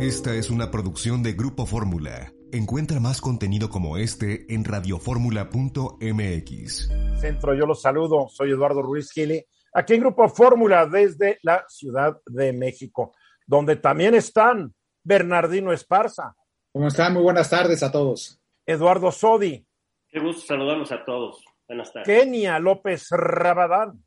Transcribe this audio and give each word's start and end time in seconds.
Esta 0.00 0.34
es 0.34 0.48
una 0.48 0.70
producción 0.70 1.22
de 1.22 1.34
Grupo 1.34 1.66
Fórmula. 1.66 2.32
Encuentra 2.52 3.00
más 3.00 3.20
contenido 3.20 3.68
como 3.68 3.98
este 3.98 4.46
en 4.48 4.64
radioformula.mx. 4.64 6.88
Centro, 7.20 7.54
yo 7.54 7.66
los 7.66 7.82
saludo. 7.82 8.26
Soy 8.30 8.52
Eduardo 8.52 8.80
Ruiz 8.80 9.12
Gili, 9.12 9.44
aquí 9.74 9.92
en 9.92 10.00
Grupo 10.00 10.26
Fórmula 10.30 10.86
desde 10.86 11.38
la 11.42 11.66
Ciudad 11.68 12.18
de 12.24 12.54
México, 12.54 13.14
donde 13.46 13.76
también 13.76 14.14
están 14.14 14.72
Bernardino 15.04 15.70
Esparza. 15.70 16.34
¿Cómo 16.72 16.88
están? 16.88 17.12
Muy 17.12 17.22
buenas 17.22 17.50
tardes 17.50 17.82
a 17.82 17.92
todos. 17.92 18.40
Eduardo 18.64 19.12
Sodi. 19.12 19.66
Qué 20.08 20.18
gusto 20.18 20.46
saludarlos 20.46 20.90
a 20.92 21.04
todos. 21.04 21.44
Buenas 21.68 21.92
tardes. 21.92 22.06
Kenia 22.06 22.58
López 22.58 23.06
Rabadán. 23.10 24.02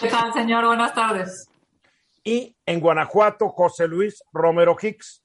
¿Qué 0.00 0.08
tal, 0.08 0.32
señor? 0.32 0.66
Buenas 0.66 0.92
tardes. 0.92 1.48
Y 2.24 2.56
en 2.66 2.80
Guanajuato, 2.80 3.50
José 3.50 3.86
Luis 3.86 4.20
Romero 4.32 4.76
Hicks. 4.82 5.22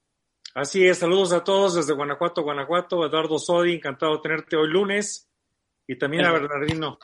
Así 0.56 0.86
es, 0.86 1.00
saludos 1.00 1.34
a 1.34 1.44
todos 1.44 1.74
desde 1.74 1.94
Guanajuato, 1.94 2.44
Guanajuato. 2.44 3.06
Eduardo 3.06 3.40
Sodi, 3.40 3.74
encantado 3.74 4.18
de 4.18 4.22
tenerte 4.22 4.56
hoy 4.56 4.70
lunes. 4.70 5.28
Y 5.88 5.98
también 5.98 6.26
a 6.26 6.32
Bernardino. 6.32 7.00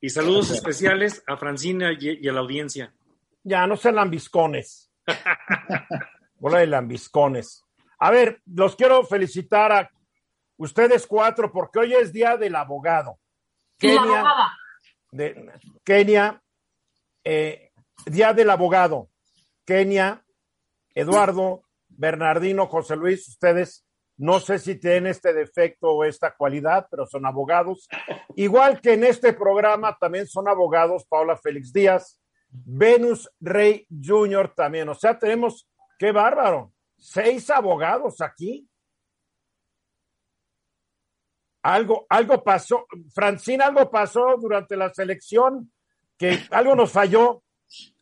Y 0.00 0.10
saludos 0.10 0.50
especiales 0.50 1.22
a 1.26 1.36
Francina 1.36 1.92
y, 1.92 2.18
y 2.20 2.28
a 2.28 2.32
la 2.32 2.40
audiencia. 2.40 2.92
Ya, 3.44 3.66
no 3.68 3.76
sean 3.76 3.94
lambiscones. 3.94 4.90
Bola 6.40 6.58
de 6.58 6.66
lambiscones. 6.66 7.64
A 8.00 8.10
ver, 8.10 8.42
los 8.46 8.74
quiero 8.74 9.04
felicitar 9.04 9.72
a 9.72 9.90
ustedes 10.56 11.06
cuatro 11.06 11.52
porque 11.52 11.78
hoy 11.78 11.94
es 11.94 12.12
Día 12.12 12.36
del 12.36 12.56
Abogado. 12.56 13.18
Kenia, 13.78 14.00
abogada. 14.00 14.58
de, 15.12 15.52
Kenia, 15.84 16.42
eh, 17.22 17.70
Día 18.06 18.32
del 18.32 18.50
Abogado. 18.50 19.08
Kenia, 19.64 20.24
Eduardo, 20.94 21.62
Bernardino, 21.98 22.66
José 22.68 22.96
Luis, 22.96 23.28
ustedes 23.28 23.84
no 24.16 24.40
sé 24.40 24.58
si 24.58 24.76
tienen 24.76 25.08
este 25.08 25.32
defecto 25.32 25.90
o 25.90 26.04
esta 26.04 26.34
cualidad, 26.34 26.86
pero 26.90 27.06
son 27.06 27.26
abogados. 27.26 27.88
Igual 28.36 28.80
que 28.80 28.94
en 28.94 29.04
este 29.04 29.32
programa 29.32 29.96
también 29.98 30.26
son 30.26 30.48
abogados 30.48 31.04
Paula 31.06 31.36
Félix 31.36 31.72
Díaz, 31.72 32.20
Venus 32.48 33.30
Rey 33.40 33.86
Jr. 33.90 34.52
también. 34.54 34.88
O 34.88 34.94
sea, 34.94 35.18
tenemos, 35.18 35.68
qué 35.98 36.10
bárbaro, 36.12 36.72
seis 36.96 37.50
abogados 37.50 38.20
aquí. 38.20 38.68
Algo, 41.62 42.06
algo 42.08 42.42
pasó, 42.42 42.86
Francina, 43.14 43.66
algo 43.66 43.90
pasó 43.90 44.36
durante 44.40 44.76
la 44.76 44.92
selección, 44.94 45.72
que 46.16 46.40
algo 46.50 46.74
nos 46.74 46.90
falló, 46.92 47.42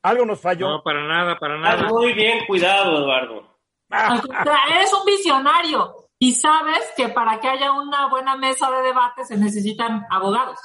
algo 0.02 0.24
nos 0.24 0.40
falló. 0.40 0.68
No, 0.68 0.82
para 0.82 1.06
nada, 1.06 1.38
para 1.38 1.56
Estás 1.56 1.80
nada. 1.80 1.88
muy 1.90 2.12
bien 2.14 2.46
cuidado, 2.46 2.98
Eduardo. 2.98 3.55
Al 3.90 4.20
contrario, 4.20 4.76
eres 4.76 4.92
un 4.92 5.04
visionario 5.04 6.06
y 6.18 6.34
sabes 6.34 6.92
que 6.96 7.08
para 7.08 7.40
que 7.40 7.48
haya 7.48 7.72
una 7.72 8.08
buena 8.08 8.36
mesa 8.36 8.70
de 8.70 8.82
debate 8.82 9.24
se 9.24 9.36
necesitan 9.36 10.06
abogados. 10.10 10.58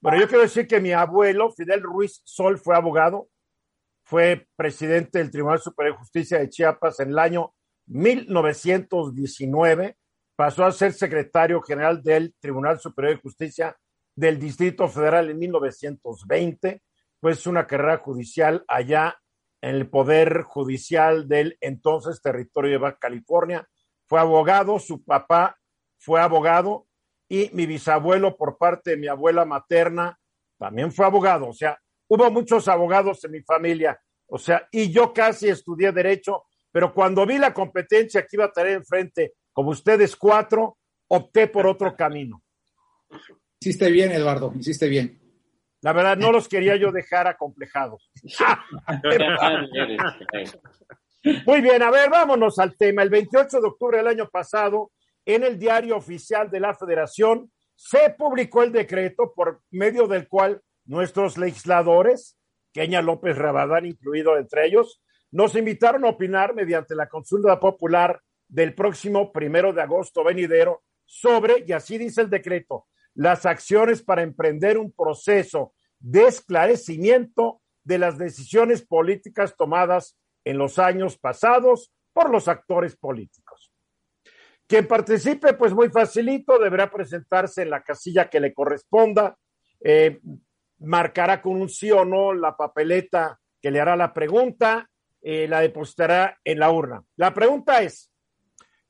Bueno, 0.00 0.20
yo 0.20 0.28
quiero 0.28 0.42
decir 0.42 0.66
que 0.66 0.80
mi 0.80 0.92
abuelo, 0.92 1.50
Fidel 1.50 1.82
Ruiz 1.82 2.20
Sol, 2.24 2.58
fue 2.58 2.76
abogado, 2.76 3.28
fue 4.04 4.46
presidente 4.56 5.18
del 5.18 5.30
Tribunal 5.30 5.58
Superior 5.58 5.94
de 5.94 5.98
Justicia 5.98 6.38
de 6.38 6.48
Chiapas 6.48 7.00
en 7.00 7.10
el 7.10 7.18
año 7.18 7.52
1919, 7.86 9.96
pasó 10.36 10.64
a 10.64 10.72
ser 10.72 10.92
secretario 10.92 11.60
general 11.62 12.02
del 12.02 12.34
Tribunal 12.38 12.78
Superior 12.78 13.16
de 13.16 13.22
Justicia 13.22 13.76
del 14.14 14.38
Distrito 14.38 14.88
Federal 14.88 15.30
en 15.30 15.38
1920, 15.38 16.82
pues 17.20 17.46
una 17.46 17.66
carrera 17.66 17.98
judicial 17.98 18.64
allá 18.68 19.18
en 19.60 19.74
el 19.74 19.88
Poder 19.88 20.42
Judicial 20.42 21.28
del 21.28 21.56
entonces 21.60 22.20
territorio 22.20 22.72
de 22.72 22.78
Baja 22.78 22.98
California. 23.00 23.68
Fue 24.06 24.20
abogado, 24.20 24.78
su 24.78 25.04
papá 25.04 25.58
fue 25.98 26.20
abogado 26.20 26.86
y 27.28 27.50
mi 27.52 27.66
bisabuelo 27.66 28.36
por 28.36 28.58
parte 28.58 28.90
de 28.90 28.96
mi 28.96 29.08
abuela 29.08 29.44
materna 29.44 30.18
también 30.58 30.92
fue 30.92 31.06
abogado. 31.06 31.48
O 31.48 31.52
sea, 31.52 31.78
hubo 32.08 32.30
muchos 32.30 32.68
abogados 32.68 33.24
en 33.24 33.32
mi 33.32 33.42
familia. 33.42 34.00
O 34.28 34.38
sea, 34.38 34.68
y 34.70 34.90
yo 34.90 35.12
casi 35.12 35.48
estudié 35.48 35.92
derecho, 35.92 36.44
pero 36.70 36.92
cuando 36.92 37.26
vi 37.26 37.38
la 37.38 37.54
competencia 37.54 38.22
que 38.22 38.36
iba 38.36 38.46
a 38.46 38.52
tener 38.52 38.72
enfrente, 38.72 39.34
como 39.52 39.70
ustedes 39.70 40.16
cuatro, 40.16 40.78
opté 41.08 41.48
por 41.48 41.66
otro 41.66 41.96
camino. 41.96 42.42
Hiciste 43.60 43.90
bien, 43.90 44.12
Eduardo, 44.12 44.52
hiciste 44.58 44.88
bien. 44.88 45.25
La 45.86 45.92
verdad, 45.92 46.16
no 46.16 46.32
los 46.32 46.48
quería 46.48 46.74
yo 46.74 46.90
dejar 46.90 47.28
acomplejados. 47.28 48.10
Muy 51.46 51.60
bien, 51.60 51.80
a 51.80 51.92
ver, 51.92 52.10
vámonos 52.10 52.58
al 52.58 52.76
tema. 52.76 53.04
El 53.04 53.08
28 53.08 53.60
de 53.60 53.68
octubre 53.68 53.98
del 53.98 54.08
año 54.08 54.28
pasado, 54.28 54.90
en 55.24 55.44
el 55.44 55.60
diario 55.60 55.96
oficial 55.96 56.50
de 56.50 56.58
la 56.58 56.74
Federación, 56.74 57.52
se 57.76 58.10
publicó 58.18 58.64
el 58.64 58.72
decreto 58.72 59.32
por 59.32 59.60
medio 59.70 60.08
del 60.08 60.26
cual 60.26 60.60
nuestros 60.86 61.38
legisladores, 61.38 62.36
Kenia 62.72 63.00
López 63.00 63.38
Rabadán 63.38 63.86
incluido 63.86 64.36
entre 64.38 64.66
ellos, 64.66 65.00
nos 65.30 65.54
invitaron 65.54 66.04
a 66.04 66.08
opinar 66.08 66.52
mediante 66.52 66.96
la 66.96 67.08
consulta 67.08 67.60
popular 67.60 68.20
del 68.48 68.74
próximo 68.74 69.30
primero 69.30 69.72
de 69.72 69.82
agosto 69.82 70.24
venidero 70.24 70.82
sobre, 71.04 71.64
y 71.64 71.70
así 71.70 71.96
dice 71.96 72.22
el 72.22 72.30
decreto, 72.30 72.88
las 73.14 73.46
acciones 73.46 74.02
para 74.02 74.22
emprender 74.22 74.78
un 74.78 74.90
proceso 74.90 75.74
de 75.98 76.26
esclarecimiento 76.26 77.60
de 77.84 77.98
las 77.98 78.18
decisiones 78.18 78.84
políticas 78.84 79.54
tomadas 79.56 80.18
en 80.44 80.58
los 80.58 80.78
años 80.78 81.18
pasados 81.18 81.92
por 82.12 82.30
los 82.30 82.48
actores 82.48 82.96
políticos. 82.96 83.72
Quien 84.66 84.88
participe, 84.88 85.54
pues 85.54 85.72
muy 85.72 85.90
facilito, 85.90 86.58
deberá 86.58 86.90
presentarse 86.90 87.62
en 87.62 87.70
la 87.70 87.82
casilla 87.82 88.28
que 88.28 88.40
le 88.40 88.52
corresponda, 88.52 89.36
eh, 89.80 90.20
marcará 90.78 91.40
con 91.40 91.60
un 91.60 91.68
sí 91.68 91.90
o 91.92 92.04
no 92.04 92.32
la 92.32 92.56
papeleta 92.56 93.38
que 93.62 93.70
le 93.70 93.80
hará 93.80 93.96
la 93.96 94.12
pregunta, 94.12 94.88
eh, 95.22 95.46
la 95.48 95.60
depositará 95.60 96.38
en 96.44 96.58
la 96.58 96.70
urna. 96.70 97.02
La 97.16 97.32
pregunta 97.32 97.82
es, 97.82 98.12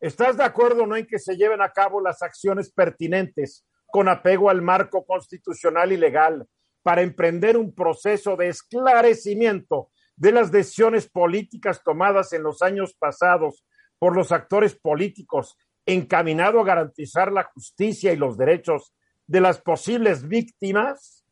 ¿estás 0.01 0.37
de 0.39 0.45
acuerdo 0.45 0.85
o 0.85 0.87
no 0.87 0.97
en 0.97 1.07
que 1.07 1.19
se 1.19 1.37
lleven 1.37 1.61
a 1.61 1.73
cabo 1.73 2.01
las 2.01 2.23
acciones 2.23 2.73
pertinentes 2.73 3.67
con 3.87 4.09
apego 4.09 4.49
al 4.49 4.63
marco 4.63 5.05
constitucional 5.05 5.93
y 5.93 5.97
legal 5.97 6.47
para 6.87 7.03
emprender 7.03 7.57
un 7.57 7.75
proceso 7.75 8.37
de 8.37 8.47
esclarecimiento 8.47 9.91
de 10.15 10.31
las 10.31 10.53
decisiones 10.53 11.09
políticas 11.09 11.83
tomadas 11.83 12.33
en 12.33 12.45
los 12.45 12.63
años 12.63 12.95
pasados 12.95 13.65
por 13.99 14.15
los 14.15 14.31
actores 14.31 14.77
políticos 14.77 15.59
encaminado 15.85 16.61
a 16.61 16.65
garantizar 16.65 17.33
la 17.33 17.43
justicia 17.43 18.13
y 18.13 18.17
los 18.17 18.39
derechos 18.39 18.95
de 19.27 19.41
las 19.41 19.61
posibles 19.61 20.29
víctimas? 20.29 21.25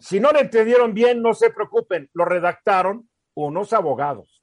Si 0.00 0.18
no 0.18 0.32
lo 0.32 0.40
entendieron 0.40 0.94
bien, 0.94 1.22
no 1.22 1.32
se 1.32 1.50
preocupen, 1.50 2.10
lo 2.12 2.24
redactaron 2.24 3.08
unos 3.34 3.72
abogados, 3.72 4.42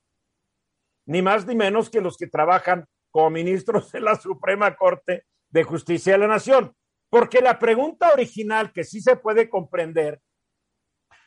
ni 1.05 1.21
más 1.21 1.45
ni 1.45 1.55
menos 1.55 1.89
que 1.89 1.99
los 1.99 2.15
que 2.15 2.27
trabajan 2.27 2.87
como 3.11 3.29
ministros 3.29 3.91
de 3.91 3.99
la 3.99 4.15
Suprema 4.15 4.73
Corte 4.77 5.25
de 5.49 5.63
Justicia 5.65 6.13
de 6.13 6.19
la 6.19 6.27
Nación. 6.27 6.73
Porque 7.13 7.41
la 7.41 7.59
pregunta 7.59 8.11
original, 8.11 8.71
que 8.73 8.83
sí 8.83 8.99
se 8.99 9.15
puede 9.15 9.47
comprender, 9.47 10.19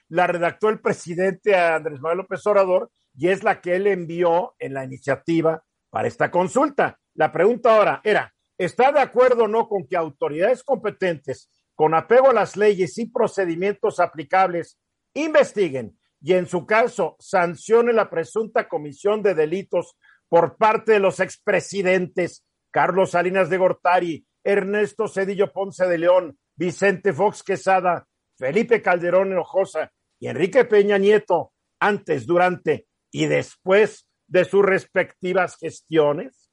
la 0.08 0.26
redactó 0.26 0.68
el 0.68 0.80
presidente 0.80 1.54
Andrés 1.54 2.00
Manuel 2.00 2.18
López 2.18 2.44
Obrador 2.44 2.90
y 3.14 3.28
es 3.28 3.44
la 3.44 3.60
que 3.60 3.76
él 3.76 3.86
envió 3.86 4.56
en 4.58 4.74
la 4.74 4.82
iniciativa 4.82 5.62
para 5.88 6.08
esta 6.08 6.28
consulta. 6.32 6.98
La 7.14 7.30
pregunta 7.30 7.76
ahora 7.76 8.00
era, 8.02 8.34
¿está 8.58 8.90
de 8.90 8.98
acuerdo 8.98 9.44
o 9.44 9.48
no 9.48 9.68
con 9.68 9.86
que 9.86 9.96
autoridades 9.96 10.64
competentes, 10.64 11.52
con 11.76 11.94
apego 11.94 12.30
a 12.30 12.34
las 12.34 12.56
leyes 12.56 12.98
y 12.98 13.08
procedimientos 13.08 14.00
aplicables, 14.00 14.80
investiguen 15.14 15.96
y 16.20 16.32
en 16.32 16.48
su 16.48 16.66
caso 16.66 17.14
sancionen 17.20 17.94
la 17.94 18.10
presunta 18.10 18.66
comisión 18.66 19.22
de 19.22 19.36
delitos 19.36 19.96
por 20.28 20.56
parte 20.56 20.94
de 20.94 20.98
los 20.98 21.20
expresidentes 21.20 22.44
Carlos 22.72 23.12
Salinas 23.12 23.48
de 23.50 23.58
Gortari, 23.58 24.26
Ernesto 24.46 25.08
Cedillo 25.08 25.52
Ponce 25.52 25.86
de 25.86 25.98
León, 25.98 26.38
Vicente 26.54 27.12
Fox 27.12 27.42
Quesada, 27.42 28.06
Felipe 28.38 28.80
Calderón 28.80 29.32
Hinojosa 29.32 29.92
y 30.20 30.28
Enrique 30.28 30.64
Peña 30.64 30.98
Nieto, 30.98 31.52
antes, 31.80 32.26
durante 32.26 32.86
y 33.10 33.26
después 33.26 34.08
de 34.28 34.44
sus 34.44 34.64
respectivas 34.64 35.56
gestiones? 35.56 36.50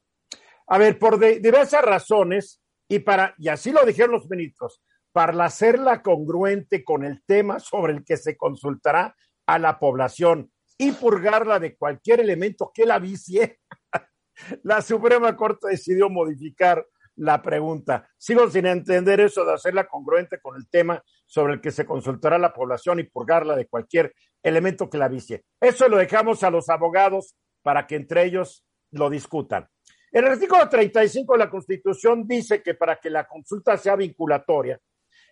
A 0.68 0.80
ver, 0.80 0.98
por 0.98 1.20
diversas 1.20 1.84
razones, 1.84 2.62
y 2.88 3.00
para, 3.00 3.36
y 3.38 3.50
así 3.50 3.72
lo 3.72 3.86
dijeron 3.86 4.14
los 4.14 4.30
ministros, 4.30 4.82
para 5.12 5.46
hacerla 5.46 6.02
congruente 6.02 6.84
con 6.84 7.06
el 7.06 7.24
tema 7.26 7.60
sobre 7.60 7.94
el 7.94 8.04
que 8.04 8.18
se 8.18 8.36
consultará 8.36 9.16
a 9.46 9.60
la 9.60 9.78
población 9.78 10.52
y 10.78 10.92
purgarla 10.94 11.60
de 11.60 11.76
cualquier 11.78 12.22
elemento 12.22 12.72
que 12.74 12.86
la 12.86 12.98
vicie, 12.98 13.60
la 14.64 14.82
Suprema 14.82 15.36
Corte 15.36 15.68
decidió 15.70 16.10
modificar 16.10 16.84
la 17.16 17.42
pregunta. 17.42 18.10
Sigo 18.18 18.50
sin 18.50 18.66
entender 18.66 19.20
eso 19.20 19.46
de 19.46 19.54
hacerla 19.54 19.88
congruente 19.88 20.40
con 20.42 20.56
el 20.56 20.68
tema 20.70 21.04
sobre 21.26 21.54
el 21.54 21.62
que 21.62 21.72
se 21.72 21.86
consultará 21.86 22.38
la 22.38 22.54
población 22.54 23.00
y 23.00 23.04
purgarla 23.04 23.56
de 23.56 23.68
cualquier 23.68 24.14
elemento 24.42 24.90
que 24.90 24.98
la 24.98 25.08
vicie. 25.08 25.44
Eso 25.60 25.88
lo 25.88 25.98
dejamos 25.98 26.44
a 26.44 26.50
los 26.50 26.70
abogados 26.70 27.36
para 27.62 27.88
que 27.88 27.96
entre 27.96 28.26
ellos 28.26 28.66
lo 28.92 29.10
discutan. 29.10 29.68
El 30.12 30.26
artículo 30.26 30.70
35 30.70 31.34
de 31.34 31.40
la 31.40 31.50
Constitución 31.50 32.28
dice 32.28 32.62
que 32.62 32.76
para 32.76 32.98
que 32.98 33.10
la 33.10 33.28
consulta 33.28 33.78
sea 33.78 33.96
vinculatoria, 33.96 34.80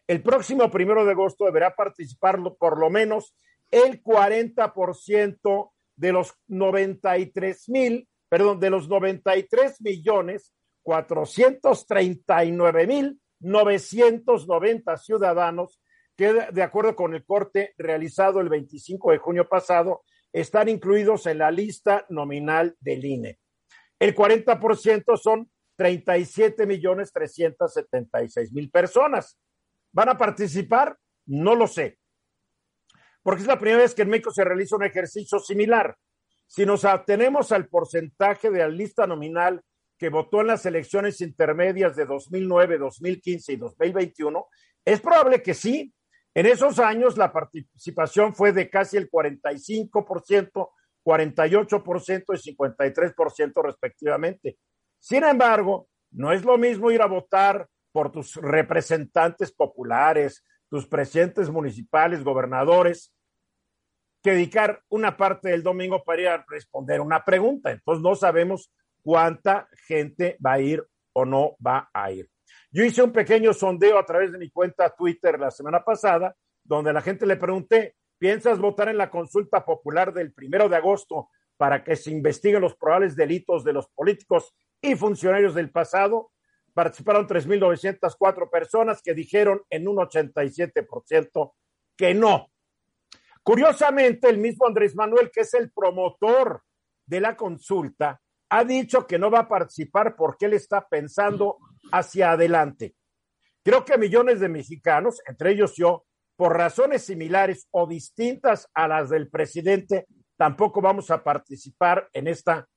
el 0.07 0.23
próximo 0.23 0.69
primero 0.71 1.05
de 1.05 1.11
agosto 1.11 1.45
deberá 1.45 1.75
participar 1.75 2.39
por 2.57 2.79
lo 2.79 2.89
menos 2.89 3.35
el 3.69 4.01
40% 4.01 5.71
de 5.95 6.11
los 6.11 6.33
93 6.47 7.69
mil, 7.69 8.09
perdón, 8.27 8.59
de 8.59 8.69
los 8.71 8.89
93 8.89 9.81
millones 9.81 10.53
439 10.83 12.87
mil 12.87 13.19
990 13.39 14.97
ciudadanos 14.97 15.81
que, 16.15 16.47
de 16.51 16.63
acuerdo 16.63 16.95
con 16.95 17.15
el 17.15 17.25
corte 17.25 17.73
realizado 17.77 18.39
el 18.39 18.49
25 18.49 19.11
de 19.11 19.17
junio 19.17 19.47
pasado, 19.47 20.03
están 20.31 20.69
incluidos 20.69 21.25
en 21.25 21.39
la 21.39 21.51
lista 21.51 22.05
nominal 22.09 22.75
del 22.79 23.03
INE. 23.03 23.39
El 23.99 24.15
40% 24.15 25.17
son 25.17 25.49
37 25.75 26.65
millones 26.65 27.11
376 27.11 28.53
mil 28.53 28.69
personas. 28.69 29.37
¿Van 29.91 30.09
a 30.09 30.17
participar? 30.17 30.97
No 31.25 31.55
lo 31.55 31.67
sé. 31.67 31.97
Porque 33.23 33.41
es 33.41 33.47
la 33.47 33.59
primera 33.59 33.81
vez 33.81 33.93
que 33.93 34.03
en 34.03 34.09
México 34.09 34.31
se 34.31 34.43
realiza 34.43 34.75
un 34.75 34.83
ejercicio 34.83 35.39
similar. 35.39 35.95
Si 36.47 36.65
nos 36.65 36.85
atenemos 36.85 37.51
al 37.51 37.67
porcentaje 37.67 38.49
de 38.49 38.59
la 38.59 38.69
lista 38.69 39.07
nominal 39.07 39.61
que 40.01 40.09
votó 40.09 40.41
en 40.41 40.47
las 40.47 40.65
elecciones 40.65 41.21
intermedias 41.21 41.95
de 41.95 42.07
2009, 42.07 42.79
2015 42.79 43.53
y 43.53 43.55
2021, 43.55 44.47
es 44.83 44.99
probable 44.99 45.43
que 45.43 45.53
sí. 45.53 45.93
En 46.33 46.47
esos 46.47 46.79
años 46.79 47.19
la 47.19 47.31
participación 47.31 48.33
fue 48.33 48.51
de 48.51 48.67
casi 48.67 48.97
el 48.97 49.11
45%, 49.11 50.69
48% 51.05 52.23
y 52.33 52.55
53% 52.55 53.63
respectivamente. 53.63 54.57
Sin 54.97 55.23
embargo, 55.23 55.87
no 56.09 56.31
es 56.31 56.43
lo 56.45 56.57
mismo 56.57 56.89
ir 56.89 57.03
a 57.03 57.05
votar 57.05 57.67
por 57.91 58.11
tus 58.11 58.37
representantes 58.37 59.51
populares, 59.51 60.43
tus 60.67 60.87
presidentes 60.87 61.51
municipales, 61.51 62.23
gobernadores, 62.23 63.13
que 64.23 64.31
dedicar 64.31 64.81
una 64.89 65.15
parte 65.15 65.49
del 65.49 65.61
domingo 65.61 66.03
para 66.03 66.21
ir 66.23 66.27
a 66.27 66.43
responder 66.49 67.01
una 67.01 67.23
pregunta. 67.23 67.69
Entonces 67.69 68.01
no 68.01 68.15
sabemos 68.15 68.71
cuánta 69.01 69.67
gente 69.87 70.37
va 70.45 70.53
a 70.53 70.59
ir 70.59 70.85
o 71.13 71.25
no 71.25 71.55
va 71.65 71.89
a 71.93 72.11
ir. 72.11 72.29
Yo 72.71 72.83
hice 72.83 73.03
un 73.03 73.11
pequeño 73.11 73.53
sondeo 73.53 73.97
a 73.97 74.05
través 74.05 74.31
de 74.31 74.37
mi 74.37 74.49
cuenta 74.49 74.95
Twitter 74.95 75.39
la 75.39 75.51
semana 75.51 75.83
pasada, 75.83 76.35
donde 76.63 76.93
la 76.93 77.01
gente 77.01 77.25
le 77.25 77.35
pregunté, 77.35 77.95
¿piensas 78.17 78.59
votar 78.59 78.89
en 78.89 78.97
la 78.97 79.09
consulta 79.09 79.65
popular 79.65 80.13
del 80.13 80.33
primero 80.33 80.69
de 80.69 80.77
agosto 80.77 81.29
para 81.57 81.83
que 81.83 81.95
se 81.95 82.11
investiguen 82.11 82.61
los 82.61 82.75
probables 82.75 83.15
delitos 83.15 83.63
de 83.63 83.73
los 83.73 83.87
políticos 83.89 84.53
y 84.81 84.95
funcionarios 84.95 85.53
del 85.53 85.71
pasado? 85.71 86.31
Participaron 86.73 87.27
3.904 87.27 88.49
personas 88.49 89.01
que 89.01 89.13
dijeron 89.13 89.61
en 89.69 89.87
un 89.87 89.97
87% 89.97 91.53
que 91.97 92.13
no. 92.13 92.47
Curiosamente, 93.43 94.29
el 94.29 94.37
mismo 94.37 94.67
Andrés 94.67 94.95
Manuel, 94.95 95.29
que 95.31 95.41
es 95.41 95.53
el 95.55 95.71
promotor 95.71 96.61
de 97.05 97.19
la 97.19 97.35
consulta, 97.35 98.21
ha 98.51 98.65
dicho 98.65 99.07
que 99.07 99.17
no 99.17 99.31
va 99.31 99.39
a 99.39 99.47
participar 99.47 100.15
porque 100.15 100.45
él 100.45 100.53
está 100.53 100.85
pensando 100.87 101.57
hacia 101.91 102.31
adelante. 102.31 102.95
Creo 103.63 103.85
que 103.85 103.97
millones 103.97 104.41
de 104.41 104.49
mexicanos, 104.49 105.21
entre 105.25 105.51
ellos 105.51 105.73
yo, 105.77 106.03
por 106.35 106.57
razones 106.57 107.05
similares 107.05 107.67
o 107.71 107.87
distintas 107.87 108.67
a 108.73 108.89
las 108.89 109.09
del 109.09 109.29
presidente, 109.29 110.05
tampoco 110.35 110.81
vamos 110.81 111.11
a 111.11 111.23
participar 111.23 112.09
en 112.11 112.27
esta 112.27 112.67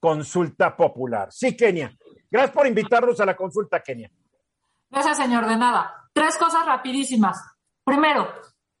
consulta 0.00 0.76
popular. 0.76 1.28
Sí, 1.30 1.56
Kenia. 1.56 1.96
Gracias 2.28 2.52
por 2.52 2.66
invitarnos 2.66 3.20
a 3.20 3.26
la 3.26 3.36
consulta, 3.36 3.80
Kenia. 3.80 4.10
Gracias, 4.90 5.16
señor. 5.16 5.46
De 5.46 5.56
nada. 5.56 6.10
Tres 6.12 6.36
cosas 6.36 6.66
rapidísimas. 6.66 7.40
Primero, 7.84 8.32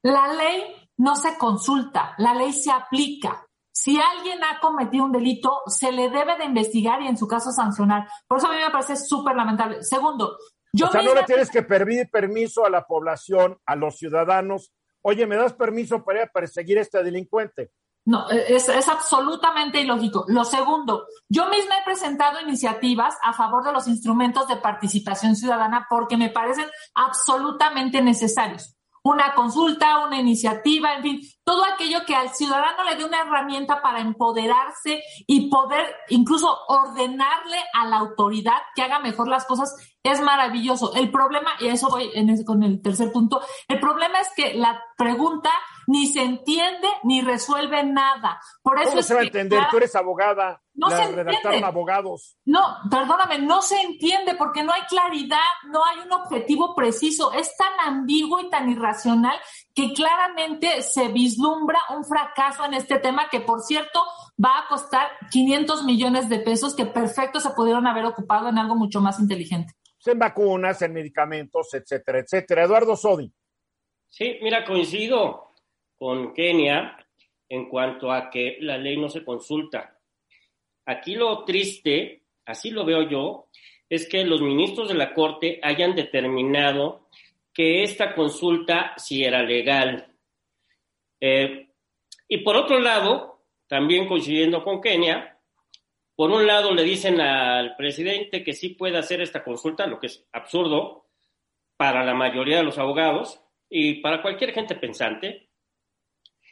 la 0.02 0.32
ley 0.32 0.90
no 0.96 1.14
se 1.14 1.38
consulta, 1.38 2.14
la 2.18 2.34
ley 2.34 2.52
se 2.52 2.72
aplica. 2.72 3.46
Si 3.80 3.96
alguien 3.96 4.42
ha 4.42 4.58
cometido 4.58 5.04
un 5.04 5.12
delito, 5.12 5.62
se 5.66 5.92
le 5.92 6.10
debe 6.10 6.36
de 6.36 6.46
investigar 6.46 7.00
y 7.00 7.06
en 7.06 7.16
su 7.16 7.28
caso 7.28 7.52
sancionar. 7.52 8.08
Por 8.26 8.38
eso 8.38 8.48
a 8.48 8.52
mí 8.52 8.58
me 8.60 8.70
parece 8.70 8.96
súper 8.96 9.36
lamentable. 9.36 9.84
Segundo, 9.84 10.36
yo... 10.72 10.88
O 10.88 10.90
sea, 10.90 11.00
no 11.00 11.14
le 11.14 11.22
tienes 11.22 11.48
que 11.48 11.62
pedir 11.62 12.10
permiso 12.10 12.66
a 12.66 12.70
la 12.70 12.84
población, 12.84 13.56
a 13.64 13.76
los 13.76 13.96
ciudadanos. 13.96 14.72
Oye, 15.00 15.28
¿me 15.28 15.36
das 15.36 15.52
permiso 15.52 16.02
para 16.02 16.26
perseguir 16.26 16.78
a 16.78 16.80
este 16.80 17.04
delincuente? 17.04 17.70
No, 18.04 18.28
es, 18.30 18.68
es, 18.68 18.88
absolutamente 18.88 19.80
ilógico. 19.80 20.24
Lo 20.26 20.44
segundo, 20.44 21.06
yo 21.28 21.48
misma 21.48 21.78
he 21.78 21.84
presentado 21.84 22.40
iniciativas 22.40 23.16
a 23.22 23.32
favor 23.32 23.62
de 23.62 23.72
los 23.72 23.86
instrumentos 23.86 24.48
de 24.48 24.56
participación 24.56 25.36
ciudadana 25.36 25.86
porque 25.88 26.16
me 26.16 26.30
parecen 26.30 26.66
absolutamente 26.96 28.02
necesarios 28.02 28.74
una 29.08 29.34
consulta, 29.34 30.04
una 30.06 30.18
iniciativa, 30.18 30.94
en 30.94 31.02
fin, 31.02 31.20
todo 31.48 31.64
aquello 31.64 32.04
que 32.04 32.14
al 32.14 32.34
ciudadano 32.34 32.84
le 32.84 32.96
dé 32.96 33.06
una 33.06 33.22
herramienta 33.22 33.80
para 33.80 34.00
empoderarse 34.00 35.02
y 35.26 35.48
poder 35.48 35.96
incluso 36.10 36.54
ordenarle 36.68 37.56
a 37.72 37.86
la 37.86 37.96
autoridad 37.96 38.58
que 38.74 38.82
haga 38.82 38.98
mejor 38.98 39.28
las 39.28 39.46
cosas 39.46 39.74
es 40.02 40.20
maravilloso. 40.20 40.94
El 40.94 41.10
problema, 41.10 41.52
y 41.58 41.68
eso 41.68 41.88
voy 41.88 42.10
en 42.12 42.44
con 42.44 42.62
el 42.62 42.82
tercer 42.82 43.10
punto, 43.12 43.40
el 43.66 43.80
problema 43.80 44.20
es 44.20 44.28
que 44.36 44.52
la 44.52 44.78
pregunta 44.98 45.50
ni 45.86 46.06
se 46.06 46.22
entiende 46.22 46.86
ni 47.04 47.22
resuelve 47.22 47.82
nada. 47.82 48.38
Por 48.62 48.78
eso 48.78 48.90
¿Cómo 48.90 49.02
se 49.02 49.14
va 49.14 49.20
a 49.20 49.24
entender? 49.24 49.62
Tú 49.70 49.78
eres 49.78 49.96
abogada. 49.96 50.62
No 50.74 50.90
se 50.90 51.10
redactaron 51.10 51.64
abogados. 51.64 52.36
No, 52.44 52.60
perdóname, 52.88 53.38
no 53.38 53.62
se 53.62 53.80
entiende 53.80 54.36
porque 54.36 54.62
no 54.62 54.72
hay 54.72 54.82
claridad, 54.82 55.38
no 55.70 55.84
hay 55.84 55.98
un 56.00 56.12
objetivo 56.12 56.74
preciso. 56.76 57.32
Es 57.32 57.56
tan 57.56 57.72
ambiguo 57.80 58.38
y 58.40 58.50
tan 58.50 58.70
irracional 58.70 59.36
que 59.78 59.92
claramente 59.92 60.82
se 60.82 61.06
vislumbra 61.06 61.78
un 61.96 62.04
fracaso 62.04 62.64
en 62.64 62.74
este 62.74 62.98
tema 62.98 63.28
que, 63.30 63.38
por 63.38 63.60
cierto, 63.60 64.02
va 64.44 64.58
a 64.58 64.68
costar 64.68 65.06
500 65.30 65.84
millones 65.84 66.28
de 66.28 66.40
pesos 66.40 66.74
que 66.74 66.84
perfecto 66.84 67.38
se 67.38 67.50
pudieron 67.50 67.86
haber 67.86 68.04
ocupado 68.04 68.48
en 68.48 68.58
algo 68.58 68.74
mucho 68.74 69.00
más 69.00 69.20
inteligente. 69.20 69.74
En 70.04 70.18
vacunas, 70.18 70.82
en 70.82 70.94
medicamentos, 70.94 71.72
etcétera, 71.74 72.18
etcétera. 72.18 72.64
Eduardo 72.64 72.96
Sodi. 72.96 73.32
Sí, 74.08 74.38
mira, 74.42 74.64
coincido 74.64 75.52
con 75.96 76.34
Kenia 76.34 76.96
en 77.48 77.68
cuanto 77.68 78.10
a 78.10 78.30
que 78.30 78.56
la 78.60 78.78
ley 78.78 78.96
no 78.96 79.08
se 79.08 79.24
consulta. 79.24 79.96
Aquí 80.86 81.14
lo 81.14 81.44
triste, 81.44 82.24
así 82.46 82.72
lo 82.72 82.84
veo 82.84 83.02
yo, 83.02 83.46
es 83.88 84.08
que 84.08 84.24
los 84.24 84.40
ministros 84.40 84.88
de 84.88 84.94
la 84.94 85.14
Corte 85.14 85.60
hayan 85.62 85.94
determinado 85.94 87.06
que 87.58 87.82
esta 87.82 88.14
consulta 88.14 88.92
sí 88.98 89.24
era 89.24 89.42
legal. 89.42 90.14
Eh, 91.20 91.66
y 92.28 92.38
por 92.38 92.54
otro 92.54 92.78
lado, 92.78 93.42
también 93.66 94.06
coincidiendo 94.06 94.62
con 94.62 94.80
Kenia, 94.80 95.40
por 96.14 96.30
un 96.30 96.46
lado 96.46 96.72
le 96.72 96.84
dicen 96.84 97.20
al 97.20 97.74
presidente 97.74 98.44
que 98.44 98.52
sí 98.52 98.68
puede 98.68 98.96
hacer 98.96 99.20
esta 99.22 99.42
consulta, 99.42 99.88
lo 99.88 99.98
que 99.98 100.06
es 100.06 100.24
absurdo 100.30 101.08
para 101.76 102.04
la 102.04 102.14
mayoría 102.14 102.58
de 102.58 102.62
los 102.62 102.78
abogados 102.78 103.42
y 103.68 103.94
para 103.94 104.22
cualquier 104.22 104.52
gente 104.52 104.76
pensante, 104.76 105.48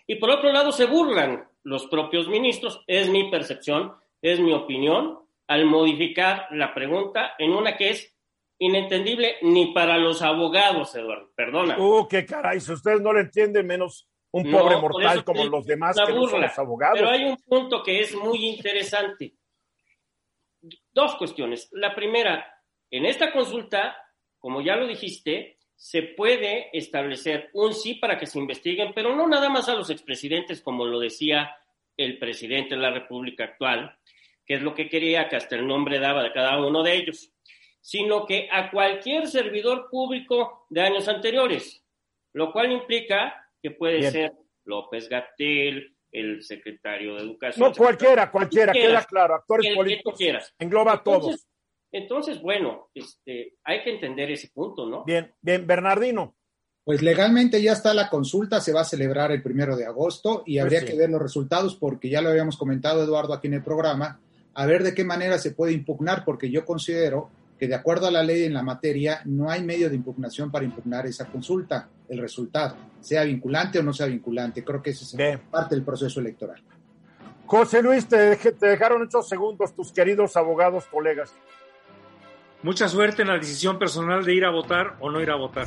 y 0.08 0.16
por 0.16 0.30
otro 0.30 0.52
lado, 0.52 0.72
se 0.72 0.86
burlan 0.86 1.48
los 1.62 1.86
propios 1.86 2.26
ministros, 2.26 2.82
es 2.88 3.08
mi 3.08 3.30
percepción, 3.30 3.94
es 4.20 4.40
mi 4.40 4.52
opinión, 4.52 5.20
al 5.46 5.66
modificar 5.66 6.48
la 6.50 6.74
pregunta 6.74 7.34
en 7.38 7.52
una 7.52 7.76
que 7.76 7.90
es 7.90 8.15
inentendible 8.58 9.36
ni 9.42 9.72
para 9.72 9.98
los 9.98 10.22
abogados, 10.22 10.94
Eduardo. 10.94 11.30
Perdona. 11.34 11.78
Uh, 11.78 12.06
qué 12.08 12.24
caray, 12.24 12.60
si 12.60 12.72
ustedes 12.72 13.00
no 13.00 13.12
lo 13.12 13.20
entienden, 13.20 13.66
menos 13.66 14.08
un 14.30 14.50
pobre 14.50 14.76
mortal 14.76 15.24
como 15.24 15.44
los 15.44 15.66
demás 15.66 15.96
que 15.96 16.12
no 16.12 16.26
son 16.26 16.42
los 16.42 16.58
abogados. 16.58 16.98
Pero 16.98 17.10
hay 17.10 17.24
un 17.24 17.36
punto 17.36 17.82
que 17.82 18.00
es 18.00 18.14
muy 18.14 18.46
interesante. 18.46 19.34
Dos 20.92 21.14
cuestiones. 21.16 21.68
La 21.72 21.94
primera, 21.94 22.46
en 22.90 23.06
esta 23.06 23.32
consulta, 23.32 23.96
como 24.38 24.60
ya 24.60 24.76
lo 24.76 24.86
dijiste, 24.86 25.58
se 25.74 26.02
puede 26.02 26.70
establecer 26.72 27.50
un 27.52 27.74
sí 27.74 27.94
para 27.94 28.18
que 28.18 28.26
se 28.26 28.38
investiguen, 28.38 28.92
pero 28.94 29.14
no 29.14 29.26
nada 29.26 29.48
más 29.48 29.68
a 29.68 29.74
los 29.74 29.90
expresidentes, 29.90 30.62
como 30.62 30.86
lo 30.86 30.98
decía 30.98 31.54
el 31.96 32.18
presidente 32.18 32.74
de 32.74 32.80
la 32.80 32.90
República 32.90 33.44
actual, 33.44 33.98
que 34.44 34.54
es 34.54 34.62
lo 34.62 34.74
que 34.74 34.88
quería, 34.88 35.28
que 35.28 35.36
hasta 35.36 35.56
el 35.56 35.66
nombre 35.66 35.98
daba 35.98 36.22
de 36.22 36.32
cada 36.32 36.58
uno 36.64 36.82
de 36.82 36.94
ellos, 36.94 37.32
sino 37.86 38.26
que 38.26 38.48
a 38.50 38.68
cualquier 38.72 39.28
servidor 39.28 39.88
público 39.88 40.66
de 40.70 40.80
años 40.80 41.06
anteriores, 41.06 41.84
lo 42.32 42.50
cual 42.50 42.72
implica 42.72 43.48
que 43.62 43.70
puede 43.70 44.10
ser 44.10 44.32
López 44.64 45.08
Gatel, 45.08 45.94
el 46.10 46.42
secretario 46.42 47.14
de 47.14 47.22
Educación. 47.22 47.68
No, 47.68 47.72
cualquiera, 47.72 48.28
cualquiera, 48.28 48.72
queda 48.72 49.04
claro, 49.04 49.36
actores 49.36 49.72
políticos. 49.72 50.18
Engloba 50.58 50.94
a 50.94 51.02
todos. 51.04 51.46
Entonces, 51.92 52.42
bueno, 52.42 52.90
este, 52.92 53.54
hay 53.62 53.84
que 53.84 53.90
entender 53.90 54.32
ese 54.32 54.48
punto, 54.48 54.84
¿no? 54.86 55.04
Bien, 55.04 55.32
bien, 55.40 55.64
Bernardino. 55.64 56.34
Pues 56.82 57.02
legalmente 57.02 57.62
ya 57.62 57.70
está 57.70 57.94
la 57.94 58.10
consulta, 58.10 58.60
se 58.60 58.72
va 58.72 58.80
a 58.80 58.84
celebrar 58.84 59.30
el 59.30 59.44
primero 59.44 59.76
de 59.76 59.86
agosto 59.86 60.42
y 60.44 60.54
pues 60.54 60.64
habría 60.64 60.84
que 60.84 60.98
ver 60.98 61.10
los 61.10 61.22
resultados 61.22 61.76
porque 61.76 62.08
ya 62.08 62.20
lo 62.20 62.30
habíamos 62.30 62.56
comentado, 62.56 63.04
Eduardo, 63.04 63.32
aquí 63.32 63.46
en 63.46 63.54
el 63.54 63.62
programa. 63.62 64.18
a 64.54 64.66
ver 64.66 64.82
de 64.82 64.92
qué 64.92 65.04
manera 65.04 65.38
se 65.38 65.52
puede 65.52 65.72
impugnar, 65.72 66.24
porque 66.24 66.50
yo 66.50 66.64
considero 66.64 67.30
que 67.58 67.68
de 67.68 67.74
acuerdo 67.74 68.06
a 68.06 68.10
la 68.10 68.22
ley 68.22 68.44
en 68.44 68.54
la 68.54 68.62
materia 68.62 69.20
no 69.24 69.50
hay 69.50 69.62
medio 69.62 69.88
de 69.88 69.96
impugnación 69.96 70.50
para 70.50 70.64
impugnar 70.64 71.06
esa 71.06 71.26
consulta, 71.26 71.88
el 72.08 72.18
resultado, 72.18 72.76
sea 73.00 73.24
vinculante 73.24 73.78
o 73.78 73.82
no 73.82 73.92
sea 73.92 74.06
vinculante. 74.06 74.62
Creo 74.62 74.82
que 74.82 74.90
esa 74.90 75.04
es 75.04 75.40
parte 75.50 75.74
del 75.74 75.84
proceso 75.84 76.20
electoral. 76.20 76.62
José 77.46 77.82
Luis, 77.82 78.06
te, 78.06 78.36
te 78.36 78.66
dejaron 78.66 79.02
estos 79.02 79.28
segundos 79.28 79.74
tus 79.74 79.92
queridos 79.92 80.36
abogados, 80.36 80.86
colegas. 80.86 81.32
Mucha 82.62 82.88
suerte 82.88 83.22
en 83.22 83.28
la 83.28 83.38
decisión 83.38 83.78
personal 83.78 84.24
de 84.24 84.34
ir 84.34 84.44
a 84.44 84.50
votar 84.50 84.96
o 85.00 85.10
no 85.10 85.20
ir 85.20 85.30
a 85.30 85.36
votar. 85.36 85.66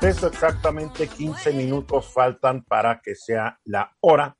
Eso 0.00 0.26
exactamente 0.26 1.08
15 1.08 1.52
minutos 1.54 2.12
faltan 2.12 2.62
para 2.62 3.00
que 3.00 3.14
sea 3.14 3.58
la 3.64 3.96
hora. 4.00 4.36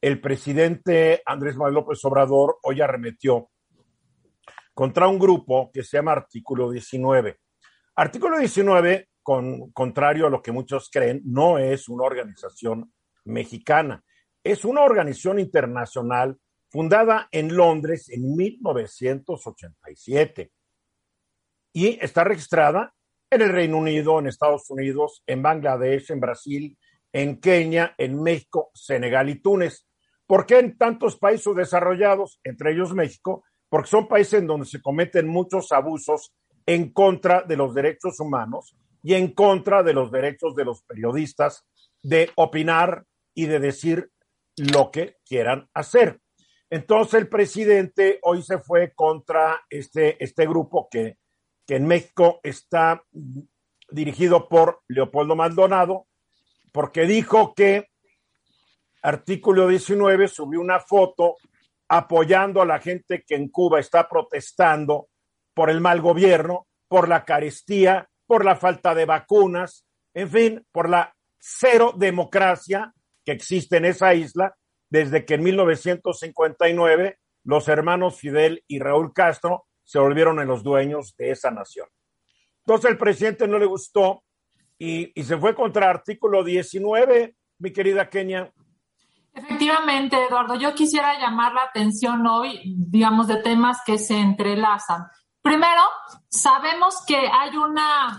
El 0.00 0.20
presidente 0.20 1.22
Andrés 1.26 1.56
Manuel 1.56 1.74
López 1.74 2.04
Obrador 2.04 2.58
hoy 2.62 2.80
arremetió 2.80 3.50
contra 4.76 5.08
un 5.08 5.18
grupo 5.18 5.72
que 5.72 5.82
se 5.82 5.96
llama 5.96 6.12
Artículo 6.12 6.70
19. 6.70 7.40
Artículo 7.94 8.38
19, 8.38 9.08
con, 9.22 9.72
contrario 9.72 10.26
a 10.26 10.30
lo 10.30 10.42
que 10.42 10.52
muchos 10.52 10.90
creen, 10.90 11.22
no 11.24 11.56
es 11.56 11.88
una 11.88 12.04
organización 12.04 12.92
mexicana, 13.24 14.04
es 14.44 14.66
una 14.66 14.82
organización 14.82 15.38
internacional 15.38 16.36
fundada 16.68 17.26
en 17.32 17.56
Londres 17.56 18.10
en 18.10 18.36
1987 18.36 20.52
y 21.72 21.98
está 21.98 22.24
registrada 22.24 22.92
en 23.30 23.40
el 23.40 23.52
Reino 23.52 23.78
Unido, 23.78 24.18
en 24.18 24.26
Estados 24.26 24.68
Unidos, 24.68 25.22
en 25.26 25.40
Bangladesh, 25.40 26.10
en 26.10 26.20
Brasil, 26.20 26.76
en 27.14 27.40
Kenia, 27.40 27.94
en 27.96 28.22
México, 28.22 28.72
Senegal 28.74 29.30
y 29.30 29.40
Túnez. 29.40 29.88
¿Por 30.26 30.44
qué 30.44 30.58
en 30.58 30.76
tantos 30.76 31.16
países 31.16 31.54
desarrollados, 31.54 32.40
entre 32.44 32.72
ellos 32.72 32.92
México? 32.92 33.45
Porque 33.68 33.88
son 33.88 34.08
países 34.08 34.40
en 34.40 34.46
donde 34.46 34.66
se 34.66 34.80
cometen 34.80 35.26
muchos 35.26 35.72
abusos 35.72 36.32
en 36.66 36.92
contra 36.92 37.42
de 37.42 37.56
los 37.56 37.74
derechos 37.74 38.20
humanos 38.20 38.76
y 39.02 39.14
en 39.14 39.32
contra 39.32 39.82
de 39.82 39.92
los 39.92 40.10
derechos 40.10 40.54
de 40.54 40.64
los 40.64 40.82
periodistas 40.82 41.64
de 42.02 42.30
opinar 42.34 43.04
y 43.34 43.46
de 43.46 43.60
decir 43.60 44.10
lo 44.56 44.90
que 44.90 45.16
quieran 45.24 45.68
hacer. 45.74 46.20
Entonces 46.70 47.14
el 47.14 47.28
presidente 47.28 48.18
hoy 48.22 48.42
se 48.42 48.58
fue 48.58 48.92
contra 48.94 49.60
este, 49.70 50.22
este 50.22 50.46
grupo 50.46 50.88
que, 50.90 51.18
que 51.66 51.76
en 51.76 51.86
México 51.86 52.40
está 52.42 53.04
dirigido 53.90 54.48
por 54.48 54.82
Leopoldo 54.88 55.36
Maldonado, 55.36 56.06
porque 56.72 57.06
dijo 57.06 57.54
que 57.54 57.88
artículo 59.02 59.68
19 59.68 60.26
subió 60.26 60.60
una 60.60 60.80
foto 60.80 61.36
apoyando 61.88 62.62
a 62.62 62.66
la 62.66 62.78
gente 62.80 63.24
que 63.26 63.34
en 63.34 63.48
Cuba 63.48 63.80
está 63.80 64.08
protestando 64.08 65.08
por 65.54 65.70
el 65.70 65.80
mal 65.80 66.00
gobierno, 66.00 66.66
por 66.88 67.08
la 67.08 67.24
carestía, 67.24 68.08
por 68.26 68.44
la 68.44 68.56
falta 68.56 68.94
de 68.94 69.04
vacunas, 69.04 69.86
en 70.14 70.30
fin, 70.30 70.66
por 70.72 70.88
la 70.88 71.14
cero 71.38 71.92
democracia 71.96 72.92
que 73.24 73.32
existe 73.32 73.76
en 73.76 73.84
esa 73.84 74.14
isla 74.14 74.56
desde 74.88 75.24
que 75.24 75.34
en 75.34 75.44
1959 75.44 77.18
los 77.44 77.68
hermanos 77.68 78.18
Fidel 78.18 78.64
y 78.66 78.78
Raúl 78.78 79.12
Castro 79.12 79.66
se 79.84 79.98
volvieron 79.98 80.40
en 80.40 80.48
los 80.48 80.62
dueños 80.62 81.14
de 81.16 81.30
esa 81.30 81.50
nación. 81.50 81.88
Entonces 82.64 82.90
el 82.90 82.98
presidente 82.98 83.46
no 83.46 83.58
le 83.58 83.66
gustó 83.66 84.24
y, 84.78 85.12
y 85.18 85.24
se 85.24 85.38
fue 85.38 85.54
contra 85.54 85.88
artículo 85.88 86.42
19, 86.42 87.36
mi 87.58 87.72
querida 87.72 88.10
Kenia. 88.10 88.52
Efectivamente, 89.36 90.16
Eduardo, 90.16 90.54
yo 90.54 90.74
quisiera 90.74 91.20
llamar 91.20 91.52
la 91.52 91.64
atención 91.64 92.26
hoy, 92.26 92.58
digamos, 92.74 93.26
de 93.26 93.36
temas 93.36 93.82
que 93.84 93.98
se 93.98 94.18
entrelazan. 94.18 95.08
Primero, 95.42 95.82
sabemos 96.30 97.04
que 97.06 97.16
hay 97.16 97.54
una, 97.56 98.16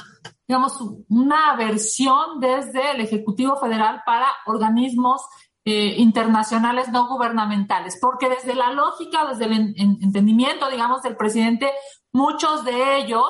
digamos, 0.48 0.80
una 1.10 1.56
versión 1.56 2.40
desde 2.40 2.92
el 2.92 3.02
Ejecutivo 3.02 3.58
Federal 3.58 4.04
para 4.06 4.28
organismos 4.46 5.24
eh, 5.66 5.96
internacionales 5.98 6.90
no 6.90 7.08
gubernamentales, 7.08 7.98
porque 8.00 8.30
desde 8.30 8.54
la 8.54 8.72
lógica, 8.72 9.26
desde 9.26 9.46
el 9.46 9.74
entendimiento, 9.76 10.70
digamos, 10.70 11.02
del 11.02 11.18
presidente, 11.18 11.72
muchos 12.14 12.64
de 12.64 13.00
ellos 13.00 13.28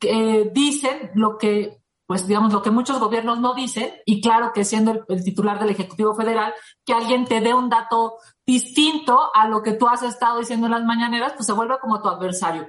eh, 0.00 0.48
dicen 0.54 1.10
lo 1.14 1.36
que, 1.38 1.82
pues 2.06 2.26
digamos, 2.26 2.52
lo 2.52 2.62
que 2.62 2.70
muchos 2.70 3.00
gobiernos 3.00 3.40
no 3.40 3.54
dicen, 3.54 3.92
y 4.04 4.20
claro 4.20 4.52
que 4.52 4.64
siendo 4.64 5.04
el, 5.08 5.24
titular 5.24 5.58
del 5.58 5.70
Ejecutivo 5.70 6.14
Federal, 6.14 6.54
que 6.84 6.92
alguien 6.92 7.24
te 7.24 7.40
dé 7.40 7.52
un 7.52 7.68
dato 7.68 8.18
distinto 8.46 9.30
a 9.34 9.48
lo 9.48 9.62
que 9.62 9.72
tú 9.72 9.88
has 9.88 10.02
estado 10.02 10.38
diciendo 10.38 10.66
en 10.66 10.72
las 10.72 10.84
mañaneras, 10.84 11.32
pues 11.32 11.46
se 11.46 11.52
vuelve 11.52 11.78
como 11.80 12.00
tu 12.00 12.08
adversario. 12.08 12.66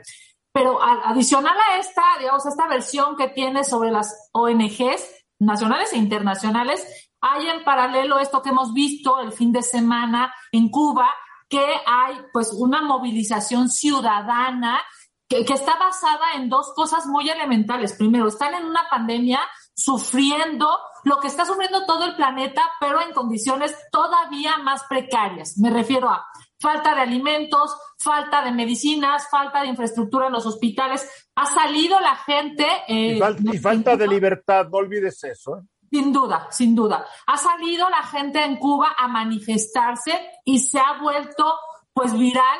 Pero 0.51 0.82
adicional 0.82 1.56
a 1.56 1.77
esta, 1.77 2.01
digamos, 2.20 2.46
a 2.48 2.50
esta 2.50 2.67
versión 2.67 3.15
que 3.15 3.27
tiene 3.27 3.63
sobre 3.63 3.91
las 3.91 4.29
ONGs 4.32 5.03
nacionales 5.39 5.94
e 5.94 5.98
internacionales, 5.98 7.12
hay 7.22 7.48
en 7.48 7.63
paralelo 7.63 8.17
esto 8.17 8.41
que 8.41 8.50
hemos 8.50 8.74
visto 8.74 9.20
el 9.20 9.32
fin 9.32 9.51
de 9.51 9.62
semana 9.62 10.34
en 10.51 10.70
Cuba, 10.70 11.10
que 11.48 11.63
hay 11.86 12.15
pues 12.34 12.53
una 12.53 12.82
movilización 12.82 13.70
ciudadana 13.70 14.82
que, 15.28 15.46
que, 15.46 15.54
está 15.54 15.78
basada 15.78 16.34
en 16.36 16.50
dos 16.50 16.74
cosas 16.74 17.06
muy 17.06 17.30
elementales. 17.30 17.94
Primero, 17.94 18.28
están 18.28 18.54
en 18.54 18.66
una 18.66 18.88
pandemia 18.90 19.40
sufriendo 19.76 20.68
lo 21.04 21.20
que 21.20 21.28
está 21.28 21.46
sufriendo 21.46 21.86
todo 21.86 22.06
el 22.06 22.16
planeta, 22.16 22.62
pero 22.80 23.02
en 23.02 23.14
condiciones 23.14 23.76
todavía 23.92 24.58
más 24.58 24.84
precarias. 24.90 25.58
Me 25.58 25.70
refiero 25.70 26.10
a 26.10 26.26
falta 26.60 26.96
de 26.96 27.02
alimentos, 27.02 27.76
falta 28.00 28.44
de 28.44 28.52
medicinas, 28.52 29.30
falta 29.30 29.62
de 29.62 29.68
infraestructura 29.68 30.28
en 30.28 30.34
los 30.34 30.46
hospitales. 30.46 31.08
Ha 31.36 31.46
salido 31.46 32.00
la 32.00 32.16
gente. 32.16 32.66
Eh, 32.88 33.20
y, 33.54 33.58
falta 33.58 33.96
de 33.96 34.08
libertad, 34.08 34.68
no 34.70 34.78
olvides 34.78 35.24
eso. 35.24 35.58
¿eh? 35.58 35.62
Sin 35.90 36.12
duda, 36.12 36.48
sin 36.52 36.76
duda. 36.76 37.06
Ha 37.26 37.38
salido 37.38 37.90
la 37.90 38.04
gente 38.04 38.44
en 38.44 38.58
Cuba 38.58 38.96
a 38.98 39.08
manifestarse 39.08 40.12
y 40.44 40.60
se 40.60 40.80
ha 40.80 41.00
vuelto 41.02 41.54
pues 41.98 42.13
viral 42.13 42.60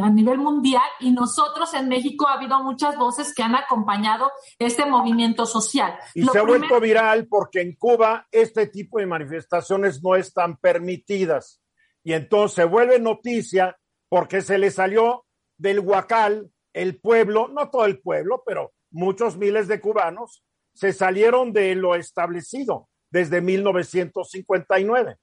a 0.00 0.10
nivel 0.10 0.38
mundial 0.38 0.84
y 1.00 1.10
nosotros 1.10 1.74
en 1.74 1.88
México 1.88 2.28
ha 2.28 2.34
habido 2.34 2.62
muchas 2.62 2.96
voces 2.96 3.34
que 3.34 3.42
han 3.42 3.56
acompañado 3.56 4.30
este 4.60 4.86
movimiento 4.86 5.44
social. 5.44 5.98
Y 6.14 6.24
se 6.24 6.38
ha 6.38 6.42
vuelto 6.42 6.78
viral 6.78 7.26
porque 7.26 7.62
en 7.62 7.74
Cuba 7.74 8.28
este 8.30 8.68
tipo 8.68 9.00
de 9.00 9.06
manifestaciones 9.06 10.04
no 10.04 10.14
están 10.14 10.56
permitidas 10.58 11.60
y 12.04 12.12
entonces 12.12 12.54
se 12.54 12.64
vuelve 12.64 13.00
noticia 13.00 13.76
porque 14.08 14.40
se 14.40 14.56
le 14.56 14.70
salió 14.70 15.24
del 15.58 15.80
Huacal 15.80 16.48
el 16.72 17.00
pueblo, 17.00 17.48
no 17.48 17.68
todo 17.70 17.86
el 17.86 17.98
pueblo, 17.98 18.44
pero 18.46 18.72
muchos 18.92 19.36
miles 19.36 19.66
de 19.66 19.80
cubanos 19.80 20.44
se 20.74 20.92
salieron 20.92 21.52
de 21.52 21.74
lo 21.74 21.96
establecido 21.96 22.88
desde 23.10 23.40
1959. 23.40 25.16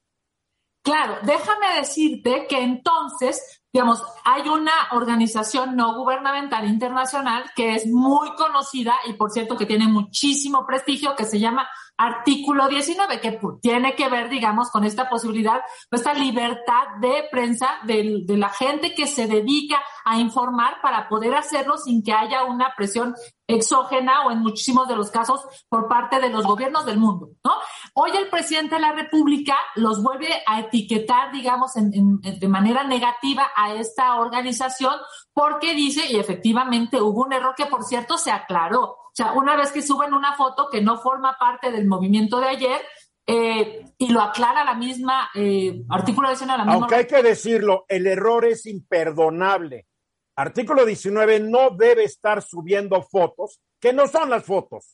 Claro, 0.84 1.18
déjame 1.24 1.80
decirte 1.80 2.46
que 2.50 2.62
entonces, 2.62 3.64
digamos, 3.72 4.04
hay 4.26 4.50
una 4.50 4.74
organización 4.92 5.78
no 5.78 5.96
gubernamental 5.96 6.68
internacional 6.68 7.46
que 7.56 7.76
es 7.76 7.88
muy 7.88 8.36
conocida 8.36 8.94
y 9.08 9.14
por 9.14 9.32
cierto 9.32 9.56
que 9.56 9.66
tiene 9.66 9.88
muchísimo 9.88 10.66
prestigio, 10.68 11.16
que 11.16 11.24
se 11.24 11.40
llama 11.40 11.70
artículo 11.98 12.68
19, 12.68 13.20
que 13.20 13.40
tiene 13.62 13.96
que 13.96 14.10
ver, 14.10 14.30
digamos, 14.30 14.70
con 14.72 14.84
esta 14.84 15.10
posibilidad, 15.10 15.62
esta 15.92 16.14
libertad 16.14 16.98
de 17.00 17.26
prensa 17.32 17.68
de, 17.84 18.24
de, 18.26 18.38
la 18.38 18.50
gente 18.50 18.96
que 18.96 19.08
se 19.08 19.28
dedica 19.28 19.80
a 20.04 20.20
informar 20.20 20.82
para 20.82 21.08
poder 21.08 21.36
hacerlo 21.36 21.78
sin 21.78 22.04
que 22.04 22.14
haya 22.14 22.46
una 22.46 22.74
presión 22.76 23.16
exógena 23.48 24.26
o 24.26 24.32
en 24.32 24.40
muchísimos 24.40 24.88
de 24.88 24.96
los 24.96 25.12
casos 25.12 25.42
por 25.70 25.88
parte 25.88 26.20
de 26.20 26.30
los 26.30 26.46
gobiernos 26.46 26.86
del 26.86 26.98
mundo, 26.98 27.30
¿no? 27.44 27.52
Hoy 27.94 28.12
el 28.18 28.30
presidente 28.30 28.76
de 28.76 28.82
la 28.82 28.94
República 28.94 29.56
los 29.76 30.02
vuelve 30.02 30.30
a 30.48 30.62
etiquetar, 30.62 31.32
digamos, 31.32 31.76
en, 31.76 31.94
en, 31.94 32.40
de 32.40 32.48
manera 32.48 32.84
negativa 32.84 33.52
a 33.56 33.74
esta 33.74 34.16
organización 34.16 34.96
porque 35.34 35.74
dice, 35.74 36.02
y 36.12 36.18
efectivamente 36.18 37.02
hubo 37.02 37.24
un 37.24 37.34
error 37.34 37.56
que 37.56 37.66
por 37.66 37.84
cierto 37.84 38.18
se 38.18 38.32
aclaró, 38.32 38.84
o 38.84 39.12
sea, 39.14 39.34
una 39.34 39.56
vez 39.56 39.72
que 39.72 39.82
suben 39.82 40.14
una 40.14 40.36
foto 40.36 40.70
que 40.72 40.82
no 40.82 40.98
forma 40.98 41.38
parte 41.40 41.72
del 41.72 41.88
movimiento 41.88 42.40
de 42.40 42.48
ayer, 42.48 42.82
eh, 43.26 43.86
y 43.98 44.10
lo 44.10 44.22
aclara 44.22 44.66
la 44.66 44.74
misma 44.74 45.30
eh, 45.34 45.84
artículo 45.90 46.28
19. 46.28 46.58
La 46.58 46.66
misma 46.66 46.74
Aunque 46.74 46.96
hay 46.96 47.08
que 47.08 47.24
decirlo, 47.24 47.86
el 47.88 48.06
error 48.06 48.46
es 48.46 48.66
imperdonable. 48.66 49.88
Artículo 50.36 50.86
19 50.86 51.40
no 51.40 51.70
debe 51.70 52.04
estar 52.04 52.42
subiendo 52.42 53.02
fotos 53.02 53.62
que 53.80 53.94
no 53.94 54.08
son 54.08 54.30
las 54.30 54.44
fotos. 54.44 54.92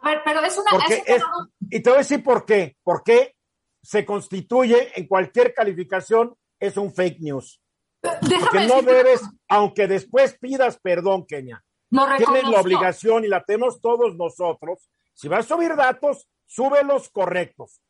A 0.00 0.08
ver, 0.08 0.22
pero 0.24 0.40
es 0.40 0.58
una... 0.58 0.84
Es 0.86 1.22
y 1.70 1.80
te 1.80 1.90
voy 1.90 1.96
a 1.96 1.98
decir 1.98 2.22
por 2.22 2.44
qué. 2.44 2.76
Porque 2.82 3.36
se 3.82 4.04
constituye 4.04 4.98
en 4.98 5.06
cualquier 5.06 5.54
calificación, 5.54 6.34
es 6.58 6.76
un 6.76 6.92
fake 6.92 7.20
news. 7.20 7.60
Porque 8.00 8.66
no 8.66 8.82
debes, 8.82 9.22
aunque 9.48 9.86
después 9.86 10.38
pidas 10.38 10.78
perdón, 10.78 11.26
Kenia, 11.26 11.64
tienes 11.90 12.48
la 12.48 12.60
obligación 12.60 13.24
y 13.24 13.28
la 13.28 13.42
tenemos 13.42 13.80
todos 13.80 14.16
nosotros. 14.16 14.88
Si 15.14 15.28
vas 15.28 15.50
a 15.50 15.54
subir 15.54 15.74
datos, 15.76 16.28
sube 16.46 16.84
los 16.84 17.08
correctos. 17.08 17.80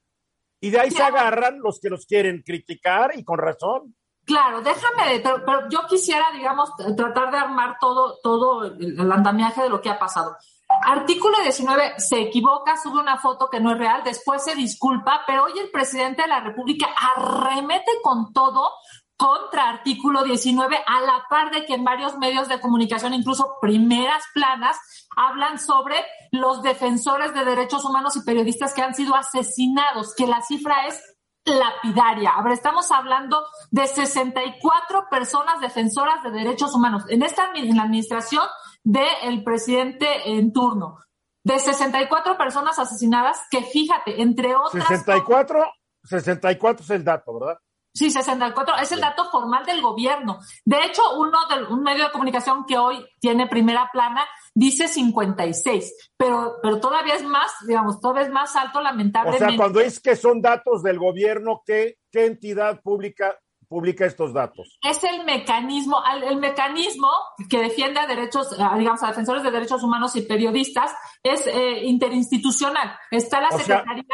Y 0.60 0.70
de 0.70 0.80
ahí 0.80 0.90
se 0.90 1.02
agarran 1.02 1.60
los 1.60 1.80
que 1.80 1.90
los 1.90 2.06
quieren 2.06 2.42
criticar 2.44 3.12
y 3.14 3.25
con 3.25 3.38
razón. 3.38 3.94
Claro, 4.25 4.60
déjame, 4.60 5.20
pero, 5.20 5.68
yo 5.68 5.86
quisiera, 5.86 6.26
digamos, 6.32 6.70
tratar 6.96 7.30
de 7.30 7.38
armar 7.38 7.76
todo, 7.80 8.18
todo 8.22 8.64
el 8.64 9.12
andamiaje 9.12 9.62
de 9.62 9.68
lo 9.68 9.80
que 9.80 9.88
ha 9.88 9.98
pasado. 9.98 10.36
Artículo 10.68 11.38
19 11.42 11.94
se 11.98 12.22
equivoca, 12.22 12.76
sube 12.76 13.00
una 13.00 13.18
foto 13.18 13.48
que 13.48 13.60
no 13.60 13.72
es 13.72 13.78
real, 13.78 14.02
después 14.04 14.42
se 14.42 14.56
disculpa, 14.56 15.22
pero 15.26 15.44
hoy 15.44 15.58
el 15.58 15.70
presidente 15.70 16.22
de 16.22 16.28
la 16.28 16.40
República 16.40 16.88
arremete 17.16 17.92
con 18.02 18.32
todo 18.32 18.72
contra 19.16 19.70
artículo 19.70 20.25
19, 20.25 20.76
a 20.87 21.00
la 21.00 21.25
par 21.30 21.50
de 21.50 21.64
que 21.64 21.75
en 21.75 21.85
varios 21.85 22.18
medios 22.18 22.49
de 22.49 22.61
comunicación, 22.61 23.14
incluso 23.14 23.56
primeras 23.61 24.23
planas, 24.35 24.76
hablan 25.16 25.58
sobre 25.58 25.94
los 26.32 26.62
defensores 26.62 27.32
de 27.32 27.44
derechos 27.44 27.85
humanos 27.85 28.16
y 28.16 28.23
periodistas 28.23 28.75
que 28.75 28.82
han 28.82 28.94
sido 28.94 29.14
asesinados, 29.14 30.14
que 30.14 30.26
la 30.26 30.42
cifra 30.42 30.87
es 30.87 31.02
lapidaria. 31.46 32.30
A 32.30 32.42
ver, 32.42 32.52
estamos 32.52 32.90
hablando 32.90 33.46
de 33.70 33.87
64 33.87 35.06
personas 35.11 35.61
defensoras 35.61 36.23
de 36.23 36.30
derechos 36.30 36.75
humanos 36.75 37.04
en 37.08 37.23
esta 37.23 37.50
en 37.54 37.76
la 37.76 37.85
administración 37.85 38.42
del 38.82 39.42
presidente 39.42 40.06
en 40.30 40.52
turno. 40.52 40.99
De 41.42 41.58
64 41.58 42.37
personas 42.37 42.78
asesinadas, 42.78 43.40
que 43.50 43.62
fíjate, 43.62 44.20
entre 44.20 44.56
otras. 44.56 44.88
64, 44.88 45.64
64 46.02 46.85
es 46.85 46.90
el 46.90 47.04
dato, 47.04 47.38
¿verdad? 47.38 47.58
Sí, 47.96 48.10
64 48.10 48.76
es 48.82 48.92
el 48.92 49.00
dato 49.00 49.24
formal 49.30 49.64
del 49.64 49.80
gobierno. 49.80 50.38
De 50.66 50.84
hecho, 50.84 51.00
uno 51.18 51.38
de 51.48 51.64
un 51.72 51.82
medio 51.82 52.04
de 52.04 52.10
comunicación 52.10 52.66
que 52.66 52.76
hoy 52.76 53.02
tiene 53.20 53.46
primera 53.46 53.88
plana 53.90 54.22
dice 54.54 54.86
56, 54.86 56.12
pero, 56.14 56.56
pero 56.62 56.78
todavía 56.78 57.14
es 57.14 57.24
más, 57.24 57.50
digamos, 57.66 57.98
todavía 57.98 58.24
es 58.24 58.30
más 58.30 58.54
alto, 58.54 58.82
lamentablemente. 58.82 59.44
O 59.46 59.48
sea, 59.48 59.56
cuando 59.56 59.80
es 59.80 59.98
que 59.98 60.14
son 60.14 60.42
datos 60.42 60.82
del 60.82 60.98
gobierno, 60.98 61.62
¿qué, 61.64 61.96
qué 62.12 62.26
entidad 62.26 62.82
pública 62.82 63.34
publica 63.66 64.04
estos 64.04 64.34
datos? 64.34 64.78
Es 64.82 65.02
el 65.02 65.24
mecanismo, 65.24 66.02
el, 66.22 66.36
mecanismo 66.36 67.08
que 67.48 67.60
defiende 67.60 67.98
a 67.98 68.06
derechos, 68.06 68.50
digamos, 68.76 69.02
a 69.02 69.08
defensores 69.08 69.42
de 69.42 69.50
derechos 69.50 69.82
humanos 69.82 70.14
y 70.16 70.22
periodistas 70.22 70.94
es 71.22 71.46
eh, 71.46 71.84
interinstitucional. 71.84 72.94
Está 73.10 73.40
la 73.40 73.52
Secretaría. 73.52 74.04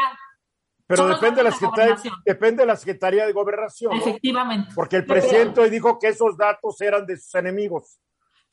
Pero 0.85 1.07
depende 1.07 1.37
de, 1.37 1.43
la 1.43 1.51
Secretaría, 1.51 1.97
depende 2.25 2.63
de 2.63 2.67
la 2.67 2.75
Secretaría 2.75 3.25
de 3.25 3.31
Gobernación. 3.31 3.93
Efectivamente. 3.93 4.71
Porque 4.75 4.97
el 4.97 5.05
presidente 5.05 5.61
hoy 5.61 5.69
dijo 5.69 5.97
que 5.97 6.09
esos 6.09 6.37
datos 6.37 6.79
eran 6.81 7.05
de 7.05 7.17
sus 7.17 7.33
enemigos 7.35 7.99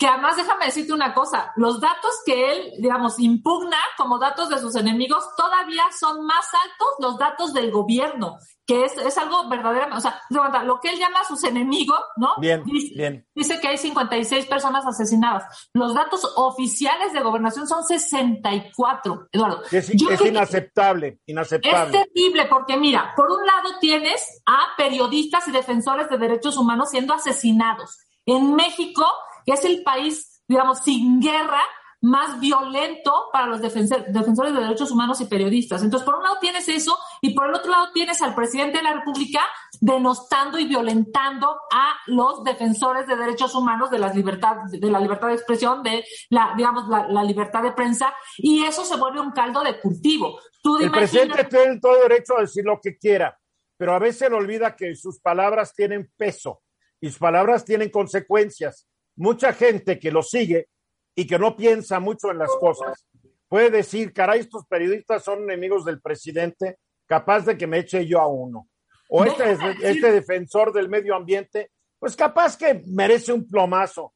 que 0.00 0.07
además 0.07 0.35
déjame 0.35 0.64
decirte 0.64 0.95
una 0.95 1.12
cosa, 1.12 1.52
los 1.57 1.78
datos 1.78 2.23
que 2.25 2.52
él, 2.52 2.73
digamos, 2.78 3.19
impugna 3.19 3.76
como 3.99 4.19
datos 4.19 4.49
de 4.49 4.59
sus 4.59 4.75
enemigos 4.75 5.23
todavía 5.37 5.83
son 5.92 6.25
más 6.25 6.47
altos 6.54 6.88
los 7.00 7.19
datos 7.19 7.52
del 7.52 7.71
gobierno, 7.71 8.38
que 8.66 8.87
es, 8.87 8.97
es 8.97 9.19
algo 9.19 9.47
verdaderamente, 9.50 9.99
o 9.99 10.00
sea, 10.00 10.23
lo 10.64 10.80
que 10.80 10.88
él 10.88 10.99
llama 10.99 11.21
a 11.21 11.25
sus 11.26 11.45
enemigos, 11.45 12.00
¿no? 12.16 12.30
Bien, 12.38 12.64
dice, 12.64 12.95
bien. 12.95 13.26
Dice 13.35 13.61
que 13.61 13.69
hay 13.69 13.76
56 13.76 14.47
personas 14.47 14.87
asesinadas. 14.87 15.69
Los 15.75 15.92
datos 15.92 16.26
oficiales 16.37 17.12
de 17.12 17.21
gobernación 17.21 17.69
son 17.69 17.85
64, 17.85 19.28
Eduardo. 19.30 19.64
Es, 19.71 19.90
es 19.90 20.25
inaceptable, 20.25 21.21
inaceptable. 21.26 21.99
Es 21.99 22.07
terrible 22.07 22.47
porque 22.47 22.78
mira, 22.78 23.12
por 23.14 23.30
un 23.30 23.45
lado 23.45 23.78
tienes 23.83 24.42
a 24.47 24.75
periodistas 24.78 25.47
y 25.49 25.52
defensores 25.52 26.09
de 26.09 26.16
derechos 26.16 26.57
humanos 26.57 26.88
siendo 26.88 27.12
asesinados. 27.12 27.99
En 28.25 28.54
México 28.54 29.04
que 29.50 29.54
es 29.54 29.64
el 29.64 29.83
país, 29.83 30.45
digamos, 30.47 30.78
sin 30.78 31.21
guerra 31.21 31.61
más 32.02 32.38
violento 32.38 33.12
para 33.33 33.47
los 33.47 33.61
defensores 33.61 34.54
de 34.54 34.61
derechos 34.61 34.92
humanos 34.92 35.21
y 35.21 35.25
periodistas. 35.25 35.83
Entonces, 35.83 36.07
por 36.07 36.14
un 36.14 36.23
lado 36.23 36.37
tienes 36.40 36.69
eso 36.69 36.97
y 37.21 37.35
por 37.35 37.49
el 37.49 37.54
otro 37.57 37.73
lado 37.73 37.88
tienes 37.92 38.23
al 38.23 38.37
presidente 38.37 38.78
de 38.78 38.85
la 38.85 38.95
República 38.95 39.40
denostando 39.80 40.57
y 40.57 40.69
violentando 40.69 41.49
a 41.73 41.97
los 42.07 42.45
defensores 42.45 43.09
de 43.09 43.16
derechos 43.16 43.52
humanos, 43.57 43.90
de, 43.90 43.99
las 43.99 44.14
libertades, 44.14 44.80
de 44.80 44.90
la 44.90 45.00
libertad 45.00 45.26
de 45.26 45.35
expresión, 45.35 45.83
de 45.83 46.04
la, 46.30 46.54
digamos, 46.57 46.88
la, 46.88 47.24
libertad 47.24 47.64
de 47.64 47.72
prensa, 47.72 48.14
y 48.38 48.62
eso 48.62 48.85
se 48.85 48.96
vuelve 48.96 49.20
un 49.20 49.33
caldo 49.33 49.64
de 49.64 49.81
cultivo. 49.81 50.38
el 50.81 50.92
presidente 50.92 51.44
tiene 51.44 51.81
todo 51.81 52.01
derecho 52.01 52.38
a 52.38 52.42
decir 52.42 52.64
lo 52.64 52.81
que 52.81 52.96
quiera, 52.96 53.37
pero 53.77 53.94
a 53.94 53.98
veces 53.98 54.31
olvida 54.31 54.77
que 54.77 54.94
sus 54.94 55.18
palabras 55.18 55.74
tienen 55.74 56.09
peso 56.16 56.62
y 57.01 57.09
sus 57.09 57.18
palabras 57.18 57.64
tienen 57.64 57.90
consecuencias 57.90 58.87
mucha 59.20 59.52
gente 59.52 59.98
que 59.98 60.11
lo 60.11 60.22
sigue 60.22 60.68
y 61.14 61.26
que 61.26 61.38
no 61.38 61.56
piensa 61.56 62.00
mucho 62.00 62.30
en 62.30 62.38
las 62.38 62.50
cosas 62.59 63.06
puede 63.50 63.68
decir, 63.68 64.12
caray, 64.12 64.40
estos 64.40 64.64
periodistas 64.66 65.24
son 65.24 65.42
enemigos 65.42 65.85
del 65.85 66.00
presidente, 66.00 66.78
capaz 67.04 67.44
de 67.44 67.59
que 67.59 67.66
me 67.66 67.80
eche 67.80 68.06
yo 68.06 68.20
a 68.20 68.28
uno. 68.28 68.68
O 69.09 69.24
este, 69.24 69.59
este 69.83 70.12
defensor 70.12 70.72
del 70.72 70.88
medio 70.88 71.16
ambiente, 71.16 71.72
pues 71.98 72.14
capaz 72.14 72.56
que 72.56 72.83
merece 72.87 73.33
un 73.33 73.46
plomazo. 73.46 74.14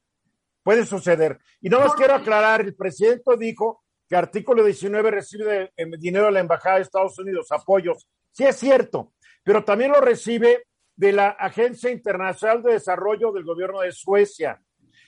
Puede 0.63 0.85
suceder. 0.85 1.37
Y 1.61 1.67
no 1.67 1.81
más 1.81 1.93
quiero 1.95 2.15
aclarar, 2.15 2.61
el 2.61 2.75
presidente 2.75 3.35
dijo 3.37 3.83
que 4.07 4.15
artículo 4.15 4.63
19 4.63 5.11
recibe 5.11 5.73
eh, 5.75 5.85
dinero 5.99 6.27
de 6.27 6.31
la 6.31 6.39
Embajada 6.39 6.77
de 6.77 6.83
Estados 6.83 7.19
Unidos, 7.19 7.51
apoyos. 7.51 8.07
Sí 8.31 8.45
es 8.45 8.55
cierto, 8.55 9.11
pero 9.43 9.65
también 9.65 9.91
lo 9.91 9.99
recibe 9.99 10.63
de 10.95 11.11
la 11.11 11.31
Agencia 11.31 11.91
Internacional 11.91 12.63
de 12.63 12.71
Desarrollo 12.71 13.33
del 13.33 13.43
Gobierno 13.43 13.81
de 13.81 13.91
Suecia 13.91 14.61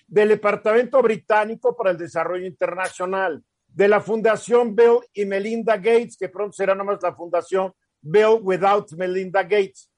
del 0.07 0.29
Departamento 0.29 1.01
Británico 1.01 1.75
para 1.75 1.91
el 1.91 1.97
Desarrollo 1.97 2.45
Internacional, 2.45 3.43
de 3.67 3.87
la 3.87 3.99
Fundación 3.99 4.75
Bill 4.75 4.99
y 5.13 5.25
Melinda 5.25 5.75
Gates, 5.75 6.17
que 6.17 6.29
pronto 6.29 6.53
será 6.53 6.73
nomás 6.73 6.99
la 7.03 7.13
Fundación 7.13 7.73
Bill 8.01 8.39
Without 8.41 8.93
Melinda 8.93 9.43
Gates, 9.43 9.91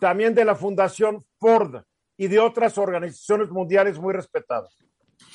también 0.00 0.34
de 0.34 0.44
la 0.44 0.54
Fundación 0.54 1.24
Ford 1.38 1.82
y 2.16 2.28
de 2.28 2.38
otras 2.38 2.78
organizaciones 2.78 3.50
mundiales 3.50 3.98
muy 3.98 4.14
respetadas. 4.14 4.87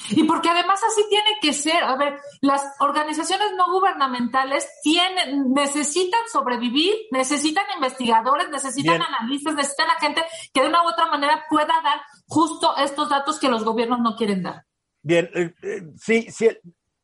Y 0.09 0.23
porque 0.23 0.49
además 0.49 0.81
así 0.83 1.01
tiene 1.09 1.37
que 1.41 1.53
ser. 1.53 1.83
A 1.83 1.95
ver, 1.95 2.19
las 2.41 2.61
organizaciones 2.79 3.53
no 3.57 3.71
gubernamentales 3.71 4.67
tienen, 4.81 5.53
necesitan 5.53 6.19
sobrevivir, 6.31 6.93
necesitan 7.11 7.65
investigadores, 7.75 8.49
necesitan 8.49 9.01
analistas, 9.01 9.55
necesitan 9.55 9.89
a 9.89 9.99
gente 9.99 10.23
que 10.53 10.61
de 10.61 10.67
una 10.67 10.83
u 10.83 10.89
otra 10.89 11.07
manera 11.07 11.45
pueda 11.49 11.81
dar 11.83 12.01
justo 12.27 12.75
estos 12.77 13.09
datos 13.09 13.39
que 13.39 13.49
los 13.49 13.63
gobiernos 13.63 13.99
no 13.99 14.15
quieren 14.15 14.43
dar. 14.43 14.65
Bien, 15.01 15.29
eh, 15.33 15.53
eh, 15.61 15.81
sí, 15.97 16.27
sí, 16.31 16.49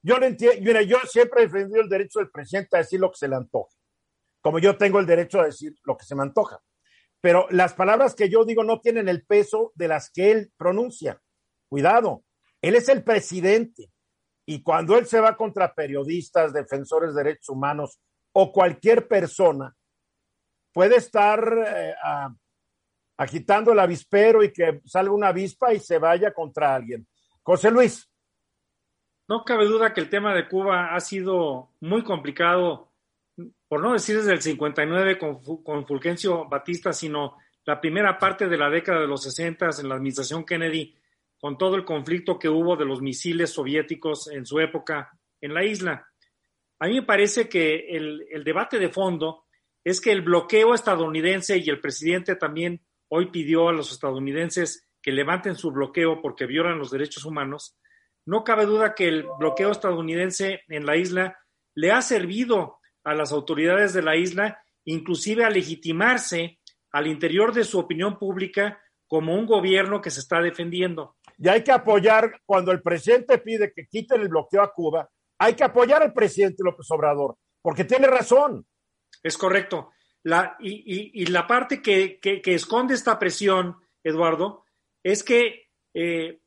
yo 0.01 0.17
lo 0.17 0.25
entiendo. 0.25 0.61
Mira, 0.61 0.81
yo 0.81 0.97
siempre 1.09 1.43
he 1.43 1.45
defendido 1.47 1.81
el 1.81 1.89
derecho 1.89 2.19
del 2.19 2.31
presidente 2.31 2.75
a 2.75 2.79
decir 2.79 2.99
lo 2.99 3.11
que 3.11 3.17
se 3.17 3.27
le 3.27 3.35
antoja, 3.35 3.75
como 4.41 4.59
yo 4.59 4.77
tengo 4.77 4.99
el 4.99 5.05
derecho 5.05 5.39
a 5.39 5.45
decir 5.45 5.75
lo 5.83 5.97
que 5.97 6.05
se 6.05 6.15
me 6.15 6.23
antoja. 6.23 6.59
Pero 7.21 7.47
las 7.49 7.73
palabras 7.73 8.15
que 8.15 8.29
yo 8.29 8.45
digo 8.45 8.63
no 8.63 8.79
tienen 8.79 9.09
el 9.09 9.25
peso 9.25 9.73
de 9.75 9.89
las 9.89 10.09
que 10.09 10.31
él 10.31 10.53
pronuncia. 10.57 11.21
Cuidado, 11.67 12.23
él 12.61 12.75
es 12.75 12.89
el 12.89 13.03
presidente 13.03 13.91
y 14.45 14.61
cuando 14.63 14.97
él 14.97 15.05
se 15.05 15.19
va 15.19 15.37
contra 15.37 15.73
periodistas, 15.73 16.53
defensores 16.53 17.13
de 17.13 17.23
derechos 17.23 17.49
humanos 17.49 17.99
o 18.31 18.51
cualquier 18.51 19.07
persona, 19.07 19.75
puede 20.73 20.97
estar 20.97 21.39
eh, 21.67 21.93
agitando 23.17 23.71
el 23.71 23.79
avispero 23.79 24.43
y 24.43 24.51
que 24.51 24.81
salga 24.85 25.11
una 25.11 25.27
avispa 25.27 25.73
y 25.73 25.79
se 25.79 25.99
vaya 25.99 26.33
contra 26.33 26.73
alguien. 26.73 27.07
José 27.43 27.71
Luis. 27.71 28.09
No 29.27 29.43
cabe 29.45 29.65
duda 29.65 29.93
que 29.93 30.01
el 30.01 30.09
tema 30.09 30.33
de 30.33 30.47
Cuba 30.47 30.95
ha 30.95 30.99
sido 30.99 31.73
muy 31.81 32.03
complicado, 32.03 32.91
por 33.67 33.81
no 33.81 33.93
decir 33.93 34.17
desde 34.17 34.33
el 34.33 34.41
59 34.41 35.19
con, 35.19 35.43
con 35.63 35.85
Fulgencio 35.85 36.49
Batista, 36.49 36.91
sino 36.91 37.37
la 37.65 37.79
primera 37.79 38.17
parte 38.17 38.47
de 38.47 38.57
la 38.57 38.71
década 38.71 39.01
de 39.01 39.07
los 39.07 39.21
60 39.21 39.69
en 39.79 39.89
la 39.89 39.95
administración 39.95 40.43
Kennedy 40.43 40.95
con 41.39 41.57
todo 41.57 41.75
el 41.75 41.85
conflicto 41.85 42.37
que 42.37 42.49
hubo 42.49 42.75
de 42.75 42.85
los 42.85 43.01
misiles 43.01 43.51
soviéticos 43.51 44.29
en 44.29 44.45
su 44.45 44.59
época 44.59 45.11
en 45.41 45.53
la 45.53 45.63
isla. 45.63 46.07
A 46.79 46.87
mí 46.87 46.95
me 46.95 47.03
parece 47.03 47.47
que 47.47 47.87
el, 47.89 48.43
debate 48.43 48.77
de 48.77 48.89
fondo 48.89 49.45
es 49.83 50.01
que 50.01 50.11
el 50.11 50.21
bloqueo 50.21 50.73
estadounidense 50.73 51.57
y 51.57 51.69
el 51.69 51.79
presidente 51.79 52.35
también 52.35 52.81
hoy 53.09 53.31
pidió 53.31 53.69
a 53.69 53.73
los 53.73 53.91
estadounidenses 53.91 54.87
que 55.01 55.11
levanten 55.11 55.55
su 55.55 55.71
bloqueo 55.71 56.21
porque 56.21 56.45
violan 56.45 56.77
los 56.77 56.91
derechos 56.91 57.25
humanos. 57.25 57.77
No 58.25 58.43
cabe 58.43 58.65
duda 58.65 58.93
que 58.93 59.07
el 59.07 59.25
bloqueo 59.39 59.71
estadounidense 59.71 60.61
en 60.67 60.85
la 60.85 60.97
isla 60.97 61.37
le 61.73 61.91
ha 61.91 62.01
servido 62.01 62.79
a 63.03 63.13
las 63.13 63.31
autoridades 63.31 63.93
de 63.93 64.01
la 64.01 64.17
isla, 64.17 64.61
inclusive 64.83 65.45
a 65.45 65.49
legitimarse 65.49 66.59
al 66.91 67.07
interior 67.07 67.53
de 67.53 67.63
su 67.63 67.79
opinión 67.79 68.17
pública 68.17 68.81
como 69.07 69.35
un 69.35 69.45
gobierno 69.45 70.01
que 70.01 70.11
se 70.11 70.19
está 70.19 70.41
defendiendo. 70.41 71.17
Y 71.41 71.47
hay 71.47 71.63
que 71.63 71.71
apoyar, 71.71 72.41
cuando 72.45 72.71
el 72.71 72.81
presidente 72.81 73.37
pide 73.37 73.71
que 73.73 73.87
quiten 73.87 74.21
el 74.21 74.27
bloqueo 74.27 74.61
a 74.61 74.73
Cuba, 74.73 75.09
hay 75.39 75.53
que 75.53 75.63
apoyar 75.63 76.03
al 76.03 76.13
presidente 76.13 76.63
López 76.63 76.85
Obrador, 76.91 77.37
porque 77.61 77.85
tiene 77.85 78.07
razón. 78.07 78.67
Es 79.23 79.37
correcto. 79.37 79.91
La, 80.23 80.57
y, 80.59 81.25
la 81.27 81.47
parte 81.47 81.81
que, 81.81 82.19
esconde 82.43 82.93
esta 82.93 83.17
presión, 83.17 83.77
Eduardo, 84.03 84.65
es 85.01 85.23
que 85.23 85.69
eh, 85.93 86.41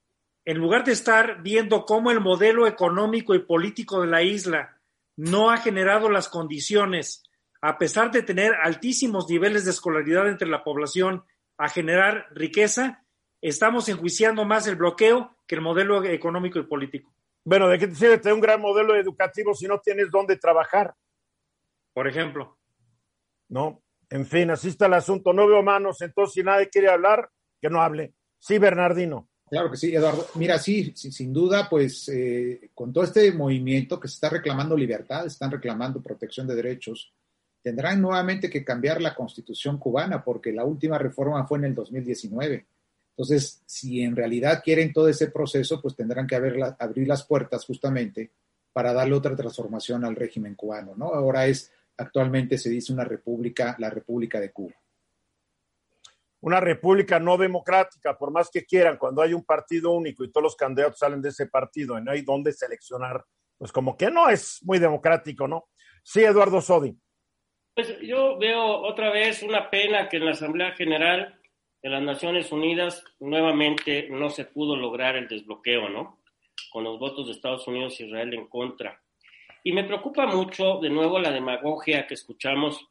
en 0.44 0.58
lugar 0.58 0.84
de 0.84 0.92
estar 0.92 1.42
viendo 1.42 1.86
cómo 1.86 2.10
el 2.10 2.20
modelo 2.20 2.66
económico 2.66 3.34
y 3.34 3.38
político 3.38 4.02
de 4.02 4.08
la 4.08 4.22
isla 4.22 4.78
no 5.16 5.50
ha 5.50 5.56
generado 5.56 6.10
las 6.10 6.28
condiciones, 6.28 7.22
a 7.62 7.78
pesar 7.78 8.10
de 8.10 8.22
tener 8.22 8.52
altísimos 8.62 9.28
niveles 9.30 9.64
de 9.64 9.70
escolaridad 9.70 10.28
entre 10.28 10.48
la 10.48 10.64
población 10.64 11.24
a 11.56 11.68
generar 11.68 12.26
riqueza, 12.32 13.06
estamos 13.42 13.88
enjuiciando 13.88 14.44
más 14.44 14.66
el 14.66 14.76
bloqueo 14.76 15.36
que 15.46 15.56
el 15.56 15.60
modelo 15.60 16.02
económico 16.04 16.58
y 16.58 16.62
político. 16.62 17.12
Bueno, 17.44 17.68
¿de 17.68 17.78
qué 17.78 17.88
te 17.88 17.94
sirve 17.96 18.18
tener 18.18 18.34
un 18.34 18.40
gran 18.40 18.60
modelo 18.60 18.94
educativo 18.94 19.52
si 19.52 19.66
no 19.66 19.80
tienes 19.80 20.10
dónde 20.10 20.36
trabajar? 20.36 20.94
Por 21.92 22.06
ejemplo. 22.06 22.56
No, 23.48 23.82
en 24.08 24.24
fin, 24.24 24.50
así 24.50 24.68
está 24.68 24.86
el 24.86 24.94
asunto. 24.94 25.32
No 25.32 25.46
veo 25.46 25.62
manos, 25.62 26.00
entonces 26.00 26.34
si 26.34 26.42
nadie 26.42 26.70
quiere 26.70 26.88
hablar, 26.88 27.28
que 27.60 27.68
no 27.68 27.82
hable. 27.82 28.14
Sí, 28.38 28.58
Bernardino. 28.58 29.28
Claro 29.50 29.70
que 29.70 29.76
sí, 29.76 29.94
Eduardo. 29.94 30.26
Mira, 30.36 30.58
sí, 30.58 30.92
sin 30.94 31.32
duda, 31.32 31.68
pues 31.68 32.08
eh, 32.08 32.70
con 32.72 32.92
todo 32.92 33.04
este 33.04 33.32
movimiento 33.32 34.00
que 34.00 34.08
se 34.08 34.14
está 34.14 34.30
reclamando 34.30 34.76
libertad, 34.76 35.26
están 35.26 35.50
reclamando 35.50 36.00
protección 36.00 36.46
de 36.46 36.54
derechos, 36.54 37.12
tendrán 37.60 38.00
nuevamente 38.00 38.48
que 38.48 38.64
cambiar 38.64 39.02
la 39.02 39.14
constitución 39.14 39.78
cubana 39.78 40.24
porque 40.24 40.52
la 40.52 40.64
última 40.64 40.96
reforma 40.96 41.46
fue 41.46 41.58
en 41.58 41.64
el 41.66 41.74
2019. 41.74 42.66
Entonces, 43.16 43.62
si 43.66 44.02
en 44.02 44.16
realidad 44.16 44.62
quieren 44.64 44.92
todo 44.92 45.08
ese 45.08 45.30
proceso, 45.30 45.80
pues 45.82 45.94
tendrán 45.94 46.26
que 46.26 46.34
abrir 46.34 47.06
las 47.06 47.24
puertas 47.24 47.64
justamente 47.64 48.32
para 48.72 48.94
darle 48.94 49.14
otra 49.14 49.36
transformación 49.36 50.04
al 50.04 50.16
régimen 50.16 50.54
cubano, 50.54 50.94
¿no? 50.96 51.06
Ahora 51.12 51.46
es, 51.46 51.70
actualmente 51.98 52.56
se 52.56 52.70
dice 52.70 52.92
una 52.92 53.04
república, 53.04 53.76
la 53.78 53.90
República 53.90 54.40
de 54.40 54.50
Cuba. 54.50 54.74
Una 56.40 56.58
república 56.58 57.20
no 57.20 57.36
democrática, 57.36 58.16
por 58.16 58.32
más 58.32 58.50
que 58.50 58.64
quieran, 58.64 58.96
cuando 58.96 59.22
hay 59.22 59.34
un 59.34 59.44
partido 59.44 59.92
único 59.92 60.24
y 60.24 60.32
todos 60.32 60.42
los 60.42 60.56
candidatos 60.56 60.98
salen 60.98 61.20
de 61.20 61.28
ese 61.28 61.46
partido 61.46 61.98
y 61.98 62.02
no 62.02 62.10
hay 62.10 62.22
dónde 62.22 62.52
seleccionar, 62.52 63.24
pues 63.58 63.70
como 63.70 63.96
que 63.96 64.10
no 64.10 64.28
es 64.28 64.58
muy 64.62 64.78
democrático, 64.78 65.46
¿no? 65.46 65.68
Sí, 66.02 66.24
Eduardo 66.24 66.60
Sodi. 66.60 66.98
Pues 67.74 67.96
yo 68.00 68.38
veo 68.38 68.82
otra 68.82 69.10
vez 69.12 69.42
una 69.42 69.70
pena 69.70 70.08
que 70.08 70.16
en 70.16 70.24
la 70.24 70.32
Asamblea 70.32 70.72
General 70.72 71.38
de 71.82 71.90
las 71.90 72.02
Naciones 72.02 72.52
Unidas 72.52 73.04
nuevamente 73.18 74.08
no 74.08 74.30
se 74.30 74.44
pudo 74.44 74.76
lograr 74.76 75.16
el 75.16 75.26
desbloqueo, 75.26 75.88
¿no? 75.88 76.18
Con 76.70 76.84
los 76.84 76.98
votos 76.98 77.26
de 77.26 77.32
Estados 77.32 77.66
Unidos 77.66 77.98
e 77.98 78.06
Israel 78.06 78.32
en 78.34 78.46
contra. 78.46 79.00
Y 79.64 79.72
me 79.72 79.84
preocupa 79.84 80.26
mucho, 80.26 80.78
de 80.80 80.90
nuevo, 80.90 81.18
la 81.18 81.32
demagogia 81.32 82.06
que 82.06 82.14
escuchamos 82.14 82.86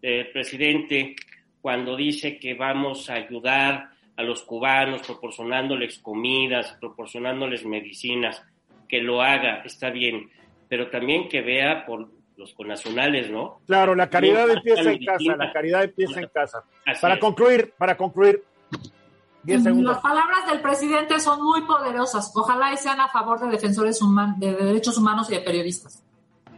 del 0.00 0.30
presidente 0.30 1.16
cuando 1.60 1.96
dice 1.96 2.38
que 2.38 2.54
vamos 2.54 3.10
a 3.10 3.14
ayudar 3.14 3.90
a 4.16 4.22
los 4.22 4.42
cubanos 4.42 5.02
proporcionándoles 5.02 5.98
comidas, 5.98 6.76
proporcionándoles 6.80 7.64
medicinas, 7.64 8.42
que 8.88 9.00
lo 9.00 9.20
haga, 9.20 9.62
está 9.64 9.90
bien, 9.90 10.30
pero 10.68 10.88
también 10.88 11.28
que 11.28 11.42
vea 11.42 11.84
por 11.84 12.08
los 12.36 12.54
connacionales, 12.54 13.30
¿no? 13.30 13.60
Claro, 13.66 13.94
la 13.94 14.10
caridad 14.10 14.48
empieza 14.50 14.90
en 14.90 15.04
casa, 15.04 15.36
la 15.36 15.52
caridad 15.52 15.84
empieza 15.84 16.20
en 16.20 16.28
casa. 16.28 16.64
para 17.00 17.18
concluir, 17.18 17.72
para 17.78 17.96
concluir, 17.96 18.44
Las 19.44 19.98
palabras 19.98 20.46
del 20.50 20.60
presidente 20.60 21.20
son 21.20 21.42
muy 21.42 21.62
poderosas. 21.62 22.32
Ojalá 22.34 22.72
y 22.72 22.76
sean 22.76 23.00
a 23.00 23.08
favor 23.08 23.40
de 23.40 23.48
defensores 23.48 24.00
de 24.38 24.54
derechos 24.54 24.98
humanos 24.98 25.30
y 25.30 25.34
de 25.34 25.40
periodistas. 25.40 26.02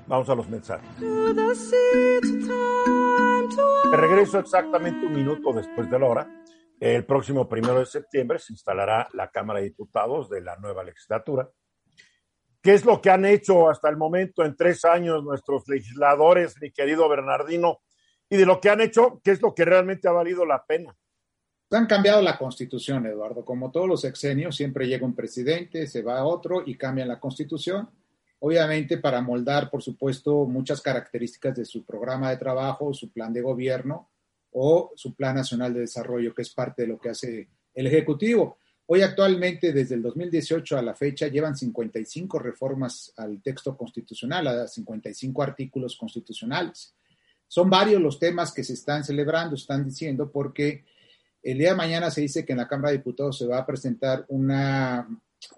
Vamos 0.07 0.29
a 0.31 0.35
los 0.35 0.49
mensajes. 0.49 0.89
Me 3.91 3.97
regreso 3.97 4.39
exactamente 4.39 5.07
un 5.07 5.13
minuto 5.15 5.53
después 5.53 5.91
de 5.91 5.99
la 5.99 6.07
hora. 6.07 6.45
El 6.81 7.05
próximo 7.05 7.47
primero 7.49 7.81
de 7.81 7.87
septiembre 7.87 8.39
se 8.39 8.55
instalará 8.55 9.09
la 9.13 9.29
Cámara 9.31 9.59
de 9.59 9.67
Diputados 9.67 10.31
de 10.31 10.41
la 10.41 10.57
nueva 10.57 10.83
legislatura. 10.83 11.49
¿Qué 12.69 12.75
es 12.75 12.85
lo 12.85 13.01
que 13.01 13.09
han 13.09 13.25
hecho 13.25 13.71
hasta 13.71 13.89
el 13.89 13.97
momento 13.97 14.45
en 14.45 14.55
tres 14.55 14.85
años 14.85 15.25
nuestros 15.25 15.67
legisladores, 15.69 16.61
mi 16.61 16.71
querido 16.71 17.09
Bernardino? 17.09 17.81
Y 18.29 18.37
de 18.37 18.45
lo 18.45 18.61
que 18.61 18.69
han 18.69 18.83
hecho, 18.83 19.23
¿qué 19.25 19.31
es 19.31 19.41
lo 19.41 19.55
que 19.55 19.65
realmente 19.65 20.07
ha 20.07 20.13
valido 20.13 20.45
la 20.45 20.63
pena? 20.67 20.95
Han 21.71 21.87
cambiado 21.87 22.21
la 22.21 22.37
constitución, 22.37 23.07
Eduardo. 23.07 23.43
Como 23.43 23.71
todos 23.71 23.89
los 23.89 24.03
sexenios, 24.03 24.55
siempre 24.55 24.87
llega 24.87 25.07
un 25.07 25.15
presidente, 25.15 25.87
se 25.87 26.03
va 26.03 26.23
otro 26.27 26.63
y 26.67 26.77
cambian 26.77 27.09
la 27.09 27.19
constitución. 27.19 27.89
Obviamente 28.41 28.99
para 28.99 29.23
moldar, 29.23 29.71
por 29.71 29.83
supuesto, 29.83 30.45
muchas 30.45 30.83
características 30.83 31.57
de 31.57 31.65
su 31.65 31.87
programa 31.87 32.29
de 32.29 32.37
trabajo, 32.37 32.93
su 32.93 33.11
plan 33.11 33.33
de 33.33 33.41
gobierno 33.41 34.11
o 34.53 34.93
su 34.95 35.15
plan 35.15 35.37
nacional 35.37 35.73
de 35.73 35.81
desarrollo, 35.81 36.35
que 36.35 36.43
es 36.43 36.53
parte 36.53 36.83
de 36.83 36.89
lo 36.89 36.99
que 36.99 37.09
hace 37.09 37.49
el 37.73 37.87
Ejecutivo. 37.87 38.59
Hoy 38.91 39.03
actualmente, 39.03 39.71
desde 39.71 39.97
el 39.97 40.03
2018 40.03 40.79
a 40.79 40.81
la 40.81 40.95
fecha, 40.95 41.29
llevan 41.29 41.55
55 41.55 42.39
reformas 42.39 43.13
al 43.19 43.43
texto 43.43 43.77
constitucional, 43.77 44.47
a 44.47 44.67
55 44.67 45.43
artículos 45.43 45.95
constitucionales. 45.95 46.95
Son 47.47 47.69
varios 47.69 48.01
los 48.01 48.19
temas 48.19 48.51
que 48.51 48.65
se 48.65 48.73
están 48.73 49.05
celebrando, 49.05 49.57
están 49.57 49.85
diciendo, 49.85 50.33
porque 50.33 50.87
el 51.43 51.59
día 51.59 51.73
de 51.73 51.77
mañana 51.77 52.11
se 52.11 52.23
dice 52.23 52.47
que 52.47 52.53
en 52.53 52.61
la 52.61 52.67
Cámara 52.67 52.93
de 52.93 52.97
Diputados 52.97 53.37
se 53.37 53.47
va 53.47 53.59
a 53.59 53.67
presentar 53.67 54.25
una, 54.29 55.07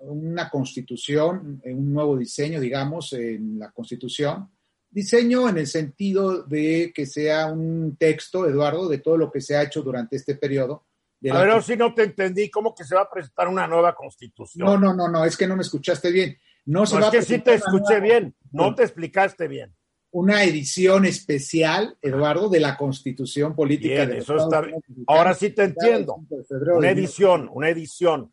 una 0.01 0.51
constitución, 0.51 1.62
un 1.64 1.93
nuevo 1.93 2.16
diseño, 2.16 2.59
digamos, 2.59 3.12
en 3.12 3.61
la 3.61 3.71
constitución. 3.71 4.51
Diseño 4.90 5.49
en 5.49 5.59
el 5.59 5.69
sentido 5.69 6.43
de 6.43 6.90
que 6.93 7.07
sea 7.07 7.47
un 7.47 7.95
texto, 7.95 8.49
Eduardo, 8.49 8.88
de 8.88 8.99
todo 8.99 9.16
lo 9.16 9.31
que 9.31 9.40
se 9.40 9.55
ha 9.55 9.62
hecho 9.62 9.83
durante 9.83 10.16
este 10.16 10.35
periodo 10.35 10.83
a 11.29 11.45
ver, 11.45 11.63
si 11.63 11.77
no 11.77 11.93
te 11.95 12.05
entendí, 12.05 12.51
¿cómo 12.51 12.75
que 12.75 12.85
se 12.85 12.95
va 12.95 13.03
a 13.03 13.11
presentar 13.11 13.49
una 13.49 13.67
nueva 13.67 13.95
constitución? 13.95 14.67
No, 14.67 14.79
no, 14.79 14.95
no, 14.95 15.09
no, 15.09 15.25
es 15.25 15.37
que 15.37 15.47
no 15.47 15.57
me 15.57 15.63
escuchaste 15.63 16.11
bien. 16.11 16.39
No, 16.65 16.87
se 16.87 16.99
va 16.99 17.07
es 17.07 17.11
que 17.11 17.23
sí 17.23 17.39
te 17.41 17.55
escuché 17.55 18.01
bien, 18.01 18.35
no 18.53 18.75
te 18.75 18.83
explicaste 18.83 19.49
bien. 19.49 19.75
Una 20.13 20.43
edición 20.43 21.05
especial, 21.05 21.97
Eduardo, 22.03 22.49
de 22.49 22.59
la 22.59 22.77
constitución 22.77 23.55
política 23.55 24.07
de 24.07 24.19
eso 24.19 24.37
está 24.37 24.67
Ahora 25.07 25.35
sí 25.35 25.51
te 25.51 25.65
entiendo. 25.65 26.17
Una 26.75 26.91
edición, 26.91 27.49
una 27.53 27.69
edición. 27.69 28.33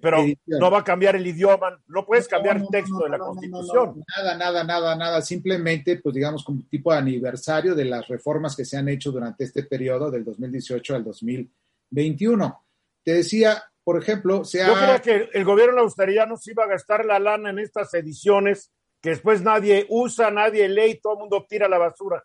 Pero 0.00 0.24
no 0.46 0.72
va 0.72 0.80
a 0.80 0.84
cambiar 0.84 1.14
el 1.14 1.24
idioma, 1.24 1.80
no 1.86 2.04
puedes 2.04 2.26
cambiar 2.26 2.56
el 2.56 2.66
texto 2.68 2.98
de 3.04 3.10
la 3.10 3.18
Constitución. 3.18 4.02
nada, 4.16 4.36
nada, 4.36 4.64
nada, 4.64 4.96
nada. 4.96 5.22
Simplemente, 5.22 5.98
pues 5.98 6.16
digamos, 6.16 6.42
como 6.42 6.64
tipo 6.68 6.90
de 6.90 6.98
aniversario 6.98 7.76
de 7.76 7.84
las 7.84 8.08
reformas 8.08 8.56
que 8.56 8.64
se 8.64 8.76
han 8.76 8.88
hecho 8.88 9.12
durante 9.12 9.44
este 9.44 9.62
periodo 9.62 10.10
del 10.10 10.24
2018 10.24 10.96
al 10.96 11.04
2020 11.04 11.63
21. 11.94 12.66
Te 13.04 13.14
decía, 13.14 13.62
por 13.82 14.00
ejemplo, 14.00 14.44
se 14.44 14.58
Yo 14.58 14.74
creo 14.74 15.02
que 15.02 15.30
el 15.32 15.44
gobierno 15.44 15.80
australiano 15.80 16.36
se 16.36 16.52
iba 16.52 16.64
a 16.64 16.68
gastar 16.68 17.04
la 17.04 17.18
lana 17.18 17.50
en 17.50 17.58
estas 17.58 17.92
ediciones 17.94 18.72
que 19.00 19.10
después 19.10 19.42
nadie 19.42 19.86
usa, 19.90 20.30
nadie 20.30 20.68
lee 20.68 20.92
y 20.92 21.00
todo 21.00 21.14
el 21.14 21.18
mundo 21.20 21.46
tira 21.48 21.68
la 21.68 21.78
basura. 21.78 22.24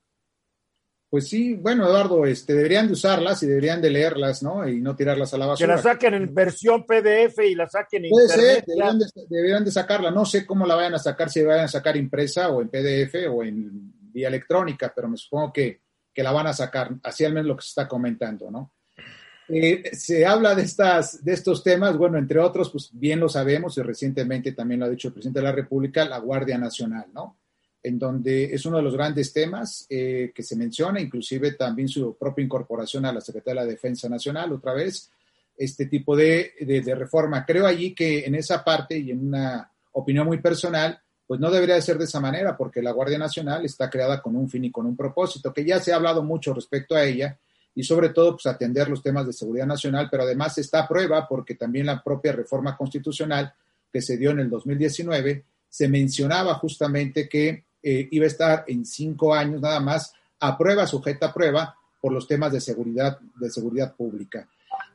Pues 1.10 1.27
sí, 1.27 1.55
bueno, 1.55 1.88
Eduardo, 1.88 2.25
este, 2.25 2.53
deberían 2.53 2.88
de 2.88 2.93
usarlas 2.93 3.41
y 3.41 3.47
deberían 3.47 3.82
de 3.82 3.89
leerlas, 3.89 4.43
¿no? 4.43 4.67
Y 4.67 4.79
no 4.79 4.95
tirarlas 4.95 5.34
a 5.34 5.39
la 5.39 5.47
basura. 5.47 5.67
Que 5.67 5.73
las 5.73 5.82
saquen 5.82 6.13
en 6.13 6.34
versión 6.34 6.86
PDF 6.86 7.39
y 7.39 7.55
las 7.55 7.71
saquen 7.71 8.05
en 8.05 8.12
Puede 8.12 8.29
Ser, 8.29 8.63
deberían 8.63 8.99
de, 8.99 9.05
deberían 9.27 9.65
de, 9.65 9.71
sacarla. 9.71 10.12
No 10.12 10.23
sé 10.23 10.45
cómo 10.45 10.67
la 10.67 10.75
vayan 10.75 10.93
a 10.93 10.99
sacar, 10.99 11.32
si 11.32 11.43
vayan 11.43 11.65
a 11.65 11.67
sacar 11.67 11.97
impresa 11.97 12.49
o 12.49 12.62
en 12.62 12.69
PDF 12.69 13.15
o 13.29 13.43
en 13.43 13.91
vía 14.12 14.27
electrónica, 14.27 14.93
pero 14.95 15.10
me 15.10 15.17
supongo 15.17 15.51
que, 15.51 15.82
que 16.13 16.23
la 16.23 16.32
van 16.32 16.47
a 16.47 16.53
sacar, 16.53 16.91
así 17.03 17.25
al 17.25 17.34
menos 17.34 17.47
lo 17.47 17.55
que 17.55 17.63
se 17.63 17.69
está 17.69 17.88
comentando, 17.88 18.51
¿no? 18.51 18.71
Eh, 19.52 19.90
se 19.94 20.26
habla 20.28 20.54
de, 20.54 20.62
estas, 20.62 21.24
de 21.24 21.34
estos 21.34 21.64
temas, 21.64 21.98
bueno, 21.98 22.20
entre 22.20 22.40
otros, 22.40 22.70
pues 22.70 22.92
bien 22.94 23.20
lo 23.20 23.28
sabemos 23.28 23.78
y 23.78 23.82
recientemente 23.82 24.52
también 24.52 24.80
lo 24.80 24.86
ha 24.86 24.90
dicho 24.90 25.08
el 25.08 25.14
presidente 25.14 25.40
de 25.40 25.46
la 25.46 25.52
República, 25.52 26.06
la 26.06 26.20
Guardia 26.20 26.58
Nacional, 26.58 27.08
¿no? 27.14 27.38
En 27.82 27.98
donde 27.98 28.54
es 28.54 28.66
uno 28.66 28.78
de 28.78 28.84
los 28.84 28.94
grandes 28.94 29.34
temas 29.34 29.88
eh, 29.90 30.32
que 30.36 30.44
se 30.44 30.56
menciona, 30.56 31.02
inclusive 31.02 31.54
también 31.54 31.88
su 31.88 32.16
propia 32.16 32.46
incorporación 32.46 33.06
a 33.06 33.14
la 33.14 33.22
Secretaría 33.22 33.62
de 33.62 33.68
la 33.68 33.72
Defensa 33.72 34.08
Nacional, 34.08 34.52
otra 34.54 34.74
vez, 34.74 35.10
este 35.58 35.88
tipo 35.88 36.16
de, 36.16 36.54
de, 36.60 36.96
reforma. 36.96 37.44
Creo 37.44 37.66
allí 37.66 37.96
que 37.96 38.26
en 38.26 38.36
esa 38.36 38.64
parte 38.64 39.00
y 39.00 39.12
en 39.12 39.28
una 39.28 39.72
opinión 39.94 40.28
muy 40.28 40.38
personal, 40.40 41.02
pues 41.26 41.40
no 41.40 41.50
debería 41.50 41.82
ser 41.82 41.98
de 41.98 42.06
esa 42.06 42.20
manera, 42.20 42.56
porque 42.56 42.82
la 42.82 42.92
Guardia 42.92 43.18
Nacional 43.18 43.66
está 43.66 43.90
creada 43.90 44.22
con 44.22 44.36
un 44.36 44.50
fin 44.50 44.66
y 44.66 44.72
con 44.72 44.86
un 44.86 44.96
propósito, 44.96 45.52
que 45.54 45.66
ya 45.66 45.80
se 45.80 45.92
ha 45.92 45.96
hablado 45.96 46.24
mucho 46.24 46.54
respecto 46.54 46.96
a 46.96 47.04
ella, 47.04 47.38
y 47.75 47.84
sobre 47.84 48.10
todo 48.10 48.34
pues 48.34 48.45
atender 48.45 48.89
los 48.89 49.01
temas 49.01 49.25
de 49.25 49.34
seguridad 49.34 49.65
nacional, 49.65 50.08
pero 50.10 50.23
además 50.23 50.58
está 50.58 50.82
a 50.82 50.88
prueba 50.88 51.27
porque 51.27 51.55
también 51.55 51.86
la 51.86 52.03
propia 52.03 52.32
reforma 52.32 52.75
constitucional 52.75 53.53
que 53.91 54.01
se 54.01 54.17
dio 54.17 54.32
en 54.32 54.39
el 54.39 54.49
2019 54.49 55.45
se 55.67 55.88
mencionaba 55.88 56.55
justamente 56.55 57.29
que 57.29 57.65
eh, 57.82 58.08
iba 58.12 58.25
a 58.25 58.27
estar 58.27 58.63
en 58.67 58.86
cinco 58.86 59.34
años 59.34 59.62
nada 59.62 59.79
más 59.79 60.13
a 60.39 60.58
prueba, 60.58 60.88
sujeta 60.88 61.27
a 61.27 61.34
prueba 61.34 61.75
por 62.01 62.12
los 62.12 62.27
temas 62.27 62.51
de 62.51 62.62
seguridad, 62.62 63.19
de 63.19 63.49
seguridad 63.49 63.95
pública. 63.95 64.47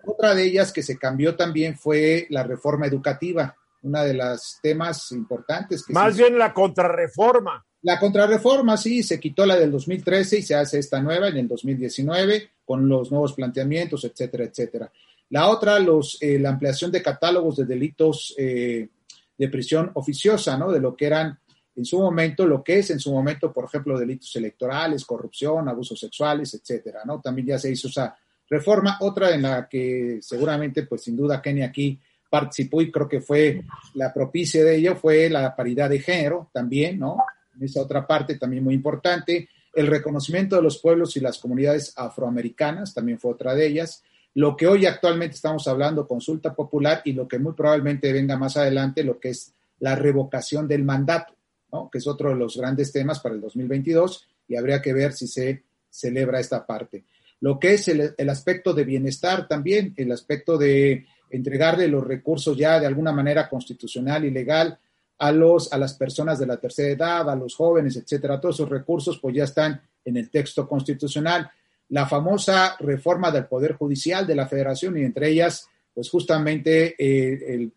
Otra 0.06 0.34
de 0.34 0.44
ellas 0.44 0.72
que 0.72 0.82
se 0.82 0.98
cambió 0.98 1.36
también 1.36 1.76
fue 1.76 2.26
la 2.30 2.42
reforma 2.42 2.86
educativa, 2.86 3.56
una 3.82 4.02
de 4.02 4.14
las 4.14 4.58
temas 4.62 5.12
importantes. 5.12 5.84
Que 5.84 5.92
Más 5.92 6.16
bien 6.16 6.38
la 6.38 6.52
contrarreforma. 6.52 7.64
La 7.82 7.98
contrarreforma, 7.98 8.76
sí, 8.76 9.02
se 9.02 9.20
quitó 9.20 9.44
la 9.44 9.56
del 9.56 9.70
2013 9.70 10.38
y 10.38 10.42
se 10.42 10.54
hace 10.54 10.78
esta 10.78 11.00
nueva 11.00 11.28
en 11.28 11.36
el 11.36 11.48
2019 11.48 12.50
con 12.64 12.88
los 12.88 13.10
nuevos 13.10 13.34
planteamientos, 13.34 14.04
etcétera, 14.04 14.44
etcétera. 14.44 14.92
La 15.30 15.48
otra, 15.48 15.78
los, 15.78 16.18
eh, 16.20 16.38
la 16.38 16.50
ampliación 16.50 16.90
de 16.92 17.02
catálogos 17.02 17.56
de 17.56 17.64
delitos 17.64 18.34
eh, 18.38 18.88
de 19.36 19.48
prisión 19.48 19.90
oficiosa, 19.94 20.56
¿no? 20.56 20.70
De 20.70 20.80
lo 20.80 20.94
que 20.94 21.06
eran 21.06 21.38
en 21.76 21.84
su 21.84 21.98
momento, 21.98 22.46
lo 22.46 22.62
que 22.62 22.78
es 22.78 22.90
en 22.90 23.00
su 23.00 23.12
momento, 23.12 23.52
por 23.52 23.64
ejemplo, 23.64 23.98
delitos 23.98 24.34
electorales, 24.36 25.04
corrupción, 25.04 25.68
abusos 25.68 25.98
sexuales, 25.98 26.54
etcétera, 26.54 27.00
¿no? 27.04 27.20
También 27.20 27.48
ya 27.48 27.58
se 27.58 27.70
hizo 27.70 27.88
esa 27.88 28.16
reforma. 28.48 28.98
Otra 29.00 29.34
en 29.34 29.42
la 29.42 29.68
que 29.68 30.18
seguramente, 30.20 30.84
pues 30.84 31.02
sin 31.02 31.16
duda, 31.16 31.42
Kenia 31.42 31.66
aquí 31.66 31.98
participó 32.30 32.80
y 32.80 32.90
creo 32.90 33.08
que 33.08 33.20
fue 33.20 33.62
la 33.94 34.12
propicia 34.12 34.64
de 34.64 34.76
ello, 34.76 34.96
fue 34.96 35.28
la 35.28 35.54
paridad 35.54 35.90
de 35.90 36.00
género 36.00 36.50
también, 36.52 36.98
¿no? 36.98 37.16
Esa 37.60 37.82
otra 37.82 38.06
parte 38.06 38.36
también 38.36 38.62
muy 38.64 38.74
importante. 38.74 39.48
El 39.74 39.86
reconocimiento 39.88 40.56
de 40.56 40.62
los 40.62 40.78
pueblos 40.78 41.16
y 41.16 41.20
las 41.20 41.38
comunidades 41.38 41.92
afroamericanas 41.96 42.94
también 42.94 43.18
fue 43.18 43.32
otra 43.32 43.54
de 43.54 43.66
ellas. 43.66 44.02
Lo 44.34 44.56
que 44.56 44.66
hoy 44.66 44.86
actualmente 44.86 45.36
estamos 45.36 45.68
hablando, 45.68 46.06
consulta 46.06 46.54
popular, 46.54 47.02
y 47.04 47.12
lo 47.12 47.28
que 47.28 47.38
muy 47.38 47.52
probablemente 47.52 48.12
venga 48.12 48.36
más 48.36 48.56
adelante, 48.56 49.04
lo 49.04 49.20
que 49.20 49.30
es 49.30 49.54
la 49.80 49.94
revocación 49.94 50.66
del 50.66 50.84
mandato, 50.84 51.34
¿no? 51.72 51.90
que 51.90 51.98
es 51.98 52.06
otro 52.06 52.30
de 52.30 52.36
los 52.36 52.56
grandes 52.56 52.92
temas 52.92 53.20
para 53.20 53.34
el 53.34 53.40
2022 53.40 54.26
y 54.48 54.56
habría 54.56 54.80
que 54.80 54.92
ver 54.92 55.12
si 55.12 55.26
se 55.26 55.62
celebra 55.90 56.40
esta 56.40 56.66
parte. 56.66 57.04
Lo 57.40 57.58
que 57.58 57.74
es 57.74 57.88
el, 57.88 58.14
el 58.16 58.28
aspecto 58.30 58.72
de 58.72 58.84
bienestar 58.84 59.46
también, 59.46 59.92
el 59.96 60.10
aspecto 60.12 60.56
de 60.56 61.06
entregarle 61.30 61.88
los 61.88 62.06
recursos 62.06 62.56
ya 62.56 62.78
de 62.78 62.86
alguna 62.86 63.12
manera 63.12 63.48
constitucional 63.48 64.24
y 64.24 64.30
legal 64.30 64.78
a, 65.18 65.32
los, 65.32 65.72
a 65.72 65.78
las 65.78 65.94
personas 65.94 66.38
de 66.38 66.46
la 66.46 66.56
tercera 66.56 66.88
edad, 66.90 67.30
a 67.30 67.36
los 67.36 67.54
jóvenes, 67.54 67.96
etcétera. 67.96 68.40
Todos 68.40 68.56
esos 68.56 68.68
recursos 68.68 69.18
pues 69.18 69.34
ya 69.34 69.44
están 69.44 69.80
en 70.04 70.16
el 70.16 70.30
texto 70.30 70.68
constitucional. 70.68 71.50
La 71.88 72.06
famosa 72.06 72.76
reforma 72.80 73.30
del 73.30 73.46
Poder 73.46 73.74
Judicial 73.74 74.26
de 74.26 74.34
la 74.34 74.46
Federación 74.46 74.98
y 74.98 75.02
entre 75.02 75.28
ellas 75.28 75.68
pues 75.94 76.10
justamente 76.10 76.94
eh, 76.98 77.70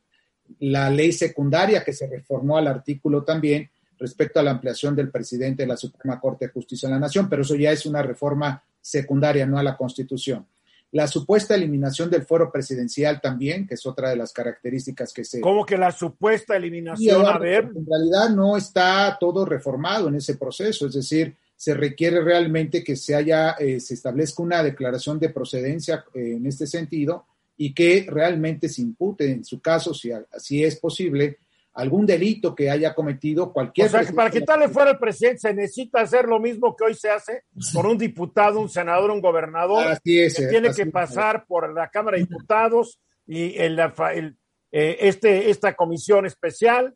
la 0.59 0.89
ley 0.89 1.11
secundaria 1.11 1.83
que 1.83 1.93
se 1.93 2.07
reformó 2.07 2.57
al 2.57 2.67
artículo 2.67 3.23
también 3.23 3.69
respecto 3.99 4.39
a 4.39 4.43
la 4.43 4.51
ampliación 4.51 4.95
del 4.95 5.09
presidente 5.09 5.63
de 5.63 5.67
la 5.67 5.77
Suprema 5.77 6.19
Corte 6.19 6.47
de 6.47 6.51
Justicia 6.51 6.87
de 6.87 6.95
la 6.95 6.99
Nación, 6.99 7.27
pero 7.29 7.41
eso 7.41 7.55
ya 7.55 7.71
es 7.71 7.85
una 7.85 8.01
reforma 8.01 8.63
secundaria, 8.79 9.45
no 9.45 9.57
a 9.57 9.63
la 9.63 9.75
Constitución. 9.75 10.45
La 10.91 11.07
supuesta 11.07 11.53
eliminación 11.53 12.09
del 12.09 12.25
foro 12.25 12.51
presidencial 12.51 13.19
también, 13.19 13.67
que 13.67 13.73
es 13.73 13.85
otra 13.85 14.09
de 14.09 14.15
las 14.15 14.31
características 14.31 15.11
que 15.11 15.25
se... 15.25 15.41
¿Cómo 15.41 15.65
que 15.65 15.77
la 15.77 15.91
supuesta 15.91 16.55
eliminación? 16.55 17.25
a 17.25 17.37
ver. 17.37 17.69
En 17.75 17.85
realidad 17.85 18.29
no 18.29 18.55
está 18.55 19.17
todo 19.19 19.45
reformado 19.45 20.07
en 20.07 20.15
ese 20.15 20.37
proceso, 20.37 20.87
es 20.87 20.93
decir, 20.93 21.35
se 21.57 21.73
requiere 21.73 22.21
realmente 22.21 22.83
que 22.83 22.95
se 22.95 23.15
haya, 23.15 23.51
eh, 23.51 23.79
se 23.79 23.95
establezca 23.95 24.43
una 24.43 24.63
declaración 24.63 25.19
de 25.19 25.29
procedencia 25.29 26.05
eh, 26.13 26.35
en 26.37 26.45
este 26.45 26.67
sentido 26.67 27.25
y 27.57 27.73
que 27.73 28.05
realmente 28.07 28.69
se 28.69 28.83
impute, 28.83 29.31
en 29.31 29.43
su 29.43 29.59
caso, 29.59 29.93
si, 29.93 30.11
si 30.37 30.63
es 30.63 30.79
posible, 30.79 31.39
algún 31.77 32.07
delito 32.07 32.55
que 32.55 32.71
haya 32.71 32.95
cometido 32.95 33.53
cualquier. 33.53 33.85
O 33.85 33.89
sea, 33.91 34.03
que 34.03 34.11
para 34.11 34.31
quitarle 34.31 34.67
fuera 34.67 34.89
al 34.89 34.97
presidente 34.97 35.41
se 35.41 35.53
necesita 35.53 36.01
hacer 36.01 36.25
lo 36.25 36.39
mismo 36.39 36.75
que 36.75 36.85
hoy 36.85 36.95
se 36.95 37.11
hace 37.11 37.43
por 37.71 37.85
un 37.85 37.99
diputado, 37.99 38.59
un 38.59 38.67
senador, 38.67 39.11
un 39.11 39.21
gobernador. 39.21 39.85
Así 39.85 40.19
es. 40.19 40.35
Que 40.35 40.47
tiene 40.47 40.71
que 40.73 40.87
pasar 40.87 41.45
por 41.45 41.71
la 41.71 41.87
Cámara 41.89 42.17
de 42.17 42.23
Diputados 42.23 42.99
y 43.27 43.55
el, 43.59 43.79
eh, 43.79 44.33
este, 44.71 45.51
esta 45.51 45.75
comisión 45.75 46.25
especial, 46.25 46.95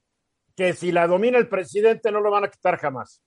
que 0.55 0.73
si 0.73 0.91
la 0.91 1.05
domina 1.05 1.37
el 1.37 1.47
presidente 1.47 2.11
no 2.11 2.19
lo 2.19 2.31
van 2.31 2.45
a 2.45 2.49
quitar 2.49 2.77
jamás. 2.77 3.21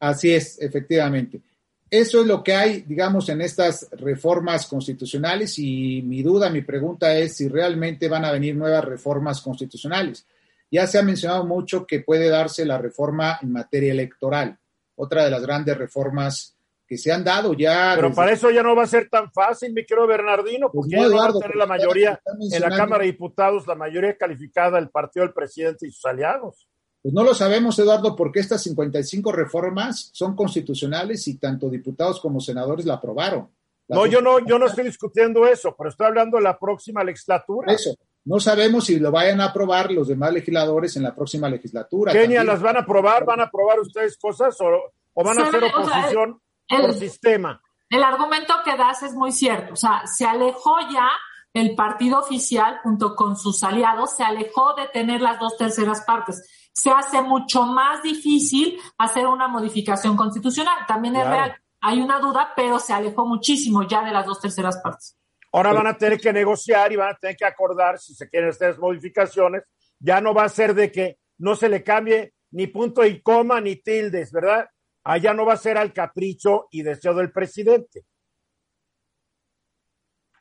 Así 0.00 0.34
es, 0.34 0.60
efectivamente. 0.60 1.40
Eso 1.88 2.22
es 2.22 2.26
lo 2.26 2.42
que 2.42 2.54
hay, 2.54 2.80
digamos, 2.80 3.28
en 3.28 3.40
estas 3.40 3.88
reformas 3.92 4.66
constitucionales 4.66 5.60
y 5.60 6.02
mi 6.02 6.24
duda, 6.24 6.50
mi 6.50 6.62
pregunta 6.62 7.16
es 7.16 7.36
si 7.36 7.46
realmente 7.48 8.08
van 8.08 8.24
a 8.24 8.32
venir 8.32 8.56
nuevas 8.56 8.84
reformas 8.84 9.40
constitucionales 9.40 10.26
ya 10.70 10.86
se 10.86 10.98
ha 10.98 11.02
mencionado 11.02 11.44
mucho 11.44 11.86
que 11.86 12.00
puede 12.00 12.28
darse 12.28 12.64
la 12.64 12.78
reforma 12.78 13.38
en 13.42 13.52
materia 13.52 13.92
electoral, 13.92 14.58
otra 14.96 15.24
de 15.24 15.30
las 15.30 15.42
grandes 15.42 15.76
reformas 15.76 16.56
que 16.86 16.96
se 16.96 17.12
han 17.12 17.22
dado 17.22 17.52
ya. 17.52 17.92
Pero 17.96 18.14
para 18.14 18.32
eso 18.32 18.50
ya 18.50 18.62
no 18.62 18.74
va 18.74 18.84
a 18.84 18.86
ser 18.86 19.10
tan 19.10 19.30
fácil, 19.30 19.74
mi 19.74 19.84
querido 19.84 20.06
Bernardino, 20.06 20.70
porque 20.72 20.96
pues 20.96 21.10
no, 21.10 21.16
va 21.18 21.28
a 21.28 21.32
tener 21.32 21.56
la 21.56 21.66
mayoría 21.66 22.20
en 22.50 22.60
la 22.60 22.70
Cámara 22.70 23.02
de 23.04 23.12
Diputados, 23.12 23.66
la 23.66 23.74
mayoría 23.74 24.16
calificada 24.16 24.78
del 24.78 24.88
partido 24.88 25.26
del 25.26 25.34
presidente 25.34 25.86
y 25.86 25.90
sus 25.90 26.04
aliados. 26.06 26.66
Pues 27.02 27.14
no 27.14 27.22
lo 27.22 27.34
sabemos, 27.34 27.78
Eduardo, 27.78 28.16
porque 28.16 28.40
estas 28.40 28.62
55 28.62 29.30
reformas 29.32 30.10
son 30.12 30.34
constitucionales 30.34 31.28
y 31.28 31.38
tanto 31.38 31.68
diputados 31.68 32.20
como 32.20 32.40
senadores 32.40 32.86
la 32.86 32.94
aprobaron. 32.94 33.50
no, 33.88 34.06
yo 34.06 34.22
no, 34.22 34.44
yo 34.44 34.58
no 34.58 34.66
estoy 34.66 34.84
discutiendo 34.84 35.46
eso, 35.46 35.74
pero 35.76 35.90
estoy 35.90 36.06
hablando 36.06 36.38
de 36.38 36.44
la 36.44 36.58
próxima 36.58 37.04
legislatura. 37.04 37.72
Eso, 37.72 37.94
no 38.24 38.40
sabemos 38.40 38.84
si 38.84 38.98
lo 38.98 39.10
vayan 39.10 39.40
a 39.40 39.46
aprobar 39.46 39.90
los 39.90 40.08
demás 40.08 40.32
legisladores 40.32 40.96
en 40.96 41.02
la 41.02 41.14
próxima 41.14 41.48
legislatura. 41.48 42.12
Kenia, 42.12 42.44
¿las 42.44 42.60
van 42.60 42.76
a 42.76 42.80
aprobar? 42.80 43.24
¿Van 43.24 43.40
a 43.40 43.44
aprobar 43.44 43.80
ustedes 43.80 44.18
cosas 44.18 44.56
o, 44.60 45.22
van 45.22 45.38
a 45.38 45.42
hacer 45.44 45.64
oposición 45.64 46.40
por 46.68 46.94
sistema? 46.94 47.60
El 47.88 48.02
argumento 48.02 48.54
que 48.64 48.76
das 48.76 49.02
es 49.02 49.14
muy 49.14 49.32
cierto. 49.32 49.72
O 49.72 49.76
sea, 49.76 50.02
se 50.06 50.26
alejó 50.26 50.76
ya 50.92 51.08
el 51.54 51.74
partido 51.74 52.18
oficial 52.18 52.80
junto 52.82 53.16
con 53.16 53.36
sus 53.36 53.62
aliados, 53.62 54.14
se 54.16 54.24
alejó 54.24 54.74
de 54.74 54.88
tener 54.88 55.22
las 55.22 55.40
dos 55.40 55.56
terceras 55.56 56.02
partes. 56.02 56.70
Se 56.72 56.90
hace 56.90 57.22
mucho 57.22 57.64
más 57.64 58.02
difícil 58.02 58.78
hacer 58.98 59.26
una 59.26 59.48
modificación 59.48 60.16
constitucional. 60.16 60.84
También 60.86 61.16
es 61.16 61.26
real. 61.26 61.56
Hay 61.80 62.00
una 62.00 62.18
duda, 62.18 62.52
pero 62.54 62.78
se 62.78 62.92
alejó 62.92 63.26
muchísimo 63.26 63.86
ya 63.86 64.02
de 64.04 64.12
las 64.12 64.26
dos 64.26 64.40
terceras 64.40 64.78
partes. 64.82 65.16
Ahora 65.52 65.72
van 65.72 65.86
a 65.86 65.96
tener 65.96 66.20
que 66.20 66.32
negociar 66.32 66.92
y 66.92 66.96
van 66.96 67.10
a 67.10 67.18
tener 67.18 67.36
que 67.36 67.44
acordar 67.44 67.98
si 67.98 68.14
se 68.14 68.28
quieren 68.28 68.50
hacer 68.50 68.78
modificaciones. 68.78 69.62
Ya 69.98 70.20
no 70.20 70.34
va 70.34 70.44
a 70.44 70.48
ser 70.48 70.74
de 70.74 70.92
que 70.92 71.18
no 71.38 71.56
se 71.56 71.68
le 71.68 71.82
cambie 71.82 72.34
ni 72.50 72.66
punto 72.66 73.04
y 73.04 73.20
coma 73.20 73.60
ni 73.60 73.76
tildes, 73.76 74.32
¿verdad? 74.32 74.68
Allá 75.04 75.32
no 75.32 75.46
va 75.46 75.54
a 75.54 75.58
ser 75.58 75.78
al 75.78 75.92
capricho 75.92 76.68
y 76.70 76.82
deseo 76.82 77.14
del 77.14 77.32
presidente. 77.32 78.04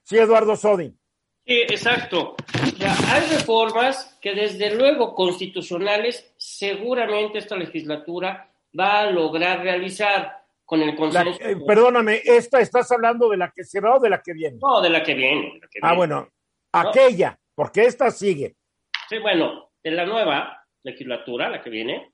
Sí, 0.03 0.17
Eduardo 0.17 0.55
Sodin. 0.55 0.97
Sí, 1.45 1.61
exacto. 1.61 2.35
hay 3.07 3.21
reformas 3.29 4.17
que 4.21 4.33
desde 4.33 4.75
luego 4.75 5.15
constitucionales 5.15 6.33
seguramente 6.37 7.39
esta 7.39 7.55
legislatura 7.55 8.51
va 8.77 8.99
a 8.99 9.11
lograr 9.11 9.61
realizar 9.61 10.45
con 10.67 10.81
el 10.81 10.95
consenso. 10.97 11.39
Eh, 11.41 11.55
perdóname, 11.65 12.21
¿esta 12.25 12.59
estás 12.59 12.91
hablando 12.91 13.29
de 13.29 13.37
la 13.37 13.53
que 13.55 13.63
se 13.63 13.79
va 13.79 13.95
o 13.95 13.99
de 14.01 14.09
la 14.09 14.21
que 14.21 14.33
viene? 14.33 14.57
No, 14.61 14.81
de 14.81 14.89
la 14.89 15.01
que 15.01 15.13
viene. 15.13 15.61
ah, 15.81 15.95
bueno, 15.95 16.27
aquella, 16.73 17.39
porque 17.55 17.85
esta 17.85 18.11
sigue. 18.11 18.57
Sí, 19.07 19.17
bueno, 19.19 19.71
de 19.81 19.91
la 19.91 20.05
nueva 20.05 20.65
legislatura, 20.83 21.49
la 21.49 21.61
que 21.61 21.69
viene, 21.69 22.11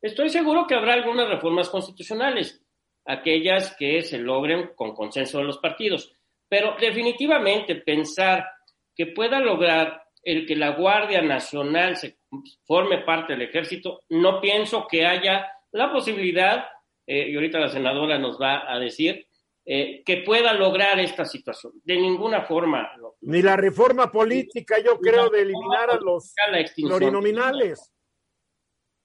estoy 0.00 0.30
seguro 0.30 0.66
que 0.66 0.74
habrá 0.74 0.94
algunas 0.94 1.28
reformas 1.28 1.68
constitucionales, 1.68 2.64
aquellas 3.04 3.76
que 3.76 4.00
se 4.00 4.16
logren 4.16 4.70
con 4.74 4.94
consenso 4.94 5.36
de 5.36 5.44
los 5.44 5.58
partidos. 5.58 6.10
Pero 6.48 6.76
definitivamente 6.80 7.76
pensar 7.76 8.48
que 8.96 9.08
pueda 9.08 9.40
lograr 9.40 10.04
el 10.22 10.46
que 10.46 10.56
la 10.56 10.70
Guardia 10.70 11.20
Nacional 11.20 11.96
se 11.96 12.16
forme 12.64 13.04
parte 13.04 13.34
del 13.34 13.42
ejército, 13.42 14.00
no 14.08 14.40
pienso 14.40 14.86
que 14.86 15.04
haya 15.04 15.52
la 15.72 15.92
posibilidad 15.92 16.64
eh, 17.12 17.28
y 17.28 17.34
ahorita 17.34 17.58
la 17.58 17.68
senadora 17.68 18.20
nos 18.20 18.40
va 18.40 18.72
a 18.72 18.78
decir, 18.78 19.26
eh, 19.64 20.04
que 20.06 20.18
pueda 20.18 20.54
lograr 20.54 21.00
esta 21.00 21.24
situación. 21.24 21.72
De 21.82 21.96
ninguna 21.96 22.42
forma. 22.42 22.88
Ni 23.22 23.42
la 23.42 23.56
reforma 23.56 24.12
política, 24.12 24.76
yo 24.78 24.96
creo, 25.00 25.28
de 25.28 25.40
eliminar 25.40 25.90
a 25.90 25.96
los 25.96 26.32
plurinominales. 26.76 27.92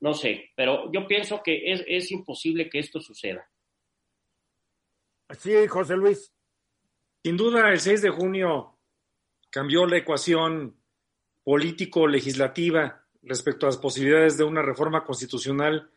No 0.02 0.14
sé, 0.14 0.52
pero 0.56 0.92
yo 0.92 1.08
pienso 1.08 1.42
que 1.42 1.72
es, 1.74 1.84
es 1.88 2.12
imposible 2.12 2.70
que 2.70 2.78
esto 2.78 3.02
suceda. 3.02 3.50
Sí, 5.40 5.66
José 5.66 5.96
Luis. 5.96 6.32
Sin 7.24 7.38
duda, 7.38 7.72
el 7.72 7.80
6 7.80 8.04
de 8.04 8.10
junio 8.12 8.78
cambió 9.50 9.88
la 9.88 9.98
ecuación 9.98 10.80
político-legislativa 11.44 13.04
respecto 13.24 13.66
a 13.66 13.70
las 13.70 13.78
posibilidades 13.80 14.38
de 14.38 14.44
una 14.44 14.62
reforma 14.62 15.04
constitucional 15.04 15.90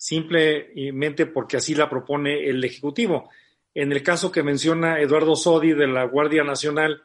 simplemente 0.00 1.26
porque 1.26 1.58
así 1.58 1.74
la 1.74 1.90
propone 1.90 2.48
el 2.48 2.64
Ejecutivo. 2.64 3.28
En 3.74 3.92
el 3.92 4.02
caso 4.02 4.32
que 4.32 4.42
menciona 4.42 4.98
Eduardo 4.98 5.36
Sodi 5.36 5.74
de 5.74 5.86
la 5.86 6.04
Guardia 6.04 6.42
Nacional, 6.42 7.02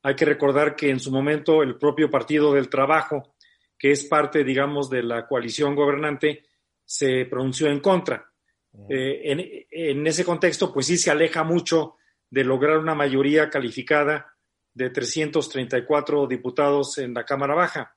hay 0.00 0.14
que 0.14 0.24
recordar 0.24 0.76
que 0.76 0.88
en 0.90 1.00
su 1.00 1.10
momento 1.10 1.64
el 1.64 1.76
propio 1.76 2.08
Partido 2.08 2.54
del 2.54 2.68
Trabajo, 2.68 3.34
que 3.76 3.90
es 3.90 4.04
parte, 4.04 4.44
digamos, 4.44 4.88
de 4.88 5.02
la 5.02 5.26
coalición 5.26 5.74
gobernante, 5.74 6.44
se 6.84 7.24
pronunció 7.24 7.66
en 7.66 7.80
contra. 7.80 8.30
Eh, 8.88 9.22
en, 9.24 9.40
en, 9.68 10.06
ese 10.06 10.24
contexto, 10.24 10.72
pues 10.72 10.86
sí 10.86 10.98
se 10.98 11.10
aleja 11.10 11.42
mucho 11.42 11.96
de 12.30 12.44
lograr 12.44 12.78
una 12.78 12.94
mayoría 12.94 13.50
calificada 13.50 14.36
de 14.72 14.90
334 14.90 16.28
diputados 16.28 16.98
en 16.98 17.12
la 17.12 17.24
Cámara 17.24 17.56
Baja. 17.56 17.95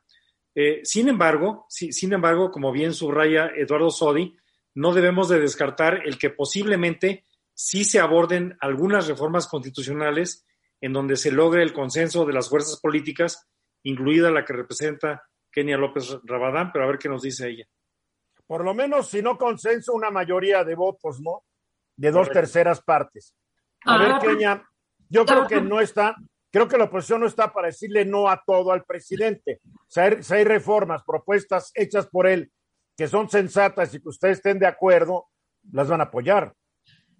Eh, 0.61 0.81
sin 0.83 1.07
embargo, 1.07 1.67
sin 1.69 2.11
embargo, 2.11 2.51
como 2.51 2.73
bien 2.73 2.93
subraya 2.93 3.49
Eduardo 3.55 3.89
Sodi, 3.89 4.35
no 4.75 4.93
debemos 4.93 5.29
de 5.29 5.39
descartar 5.39 6.05
el 6.05 6.17
que 6.17 6.31
posiblemente 6.31 7.23
sí 7.53 7.85
se 7.85 8.01
aborden 8.01 8.57
algunas 8.59 9.07
reformas 9.07 9.47
constitucionales 9.47 10.45
en 10.81 10.91
donde 10.91 11.15
se 11.15 11.31
logre 11.31 11.63
el 11.63 11.71
consenso 11.71 12.25
de 12.25 12.33
las 12.33 12.49
fuerzas 12.49 12.77
políticas, 12.81 13.47
incluida 13.83 14.31
la 14.31 14.43
que 14.43 14.51
representa 14.51 15.23
Kenia 15.49 15.77
López 15.77 16.17
Rabadán, 16.25 16.73
pero 16.73 16.83
a 16.83 16.87
ver 16.89 16.97
qué 16.97 17.07
nos 17.07 17.21
dice 17.21 17.47
ella. 17.47 17.65
Por 18.45 18.65
lo 18.65 18.73
menos, 18.73 19.07
si 19.07 19.21
no 19.21 19.37
consenso, 19.37 19.93
una 19.93 20.11
mayoría 20.11 20.65
de 20.65 20.75
votos, 20.75 21.21
¿no? 21.21 21.43
De 21.95 22.11
dos 22.11 22.29
terceras 22.31 22.81
partes. 22.81 23.33
A 23.85 23.97
ver, 23.97 24.19
Kenia, 24.19 24.61
yo 25.07 25.25
creo 25.25 25.47
que 25.47 25.61
no 25.61 25.79
está, 25.79 26.17
creo 26.51 26.67
que 26.67 26.77
la 26.77 26.85
oposición 26.85 27.21
no 27.21 27.27
está 27.27 27.51
para 27.51 27.67
decirle 27.67 28.05
no 28.05 28.29
a 28.29 28.41
todo 28.45 28.71
al 28.71 28.83
presidente. 28.83 29.61
Si 29.87 29.99
hay, 29.99 30.43
reformas, 30.43 31.03
propuestas 31.03 31.71
hechas 31.75 32.07
por 32.07 32.27
él 32.27 32.51
que 32.97 33.07
son 33.07 33.29
sensatas 33.29 33.93
y 33.93 34.01
que 34.01 34.09
ustedes 34.09 34.37
estén 34.37 34.59
de 34.59 34.67
acuerdo, 34.67 35.27
las 35.71 35.87
van 35.87 36.01
a 36.01 36.05
apoyar. 36.05 36.53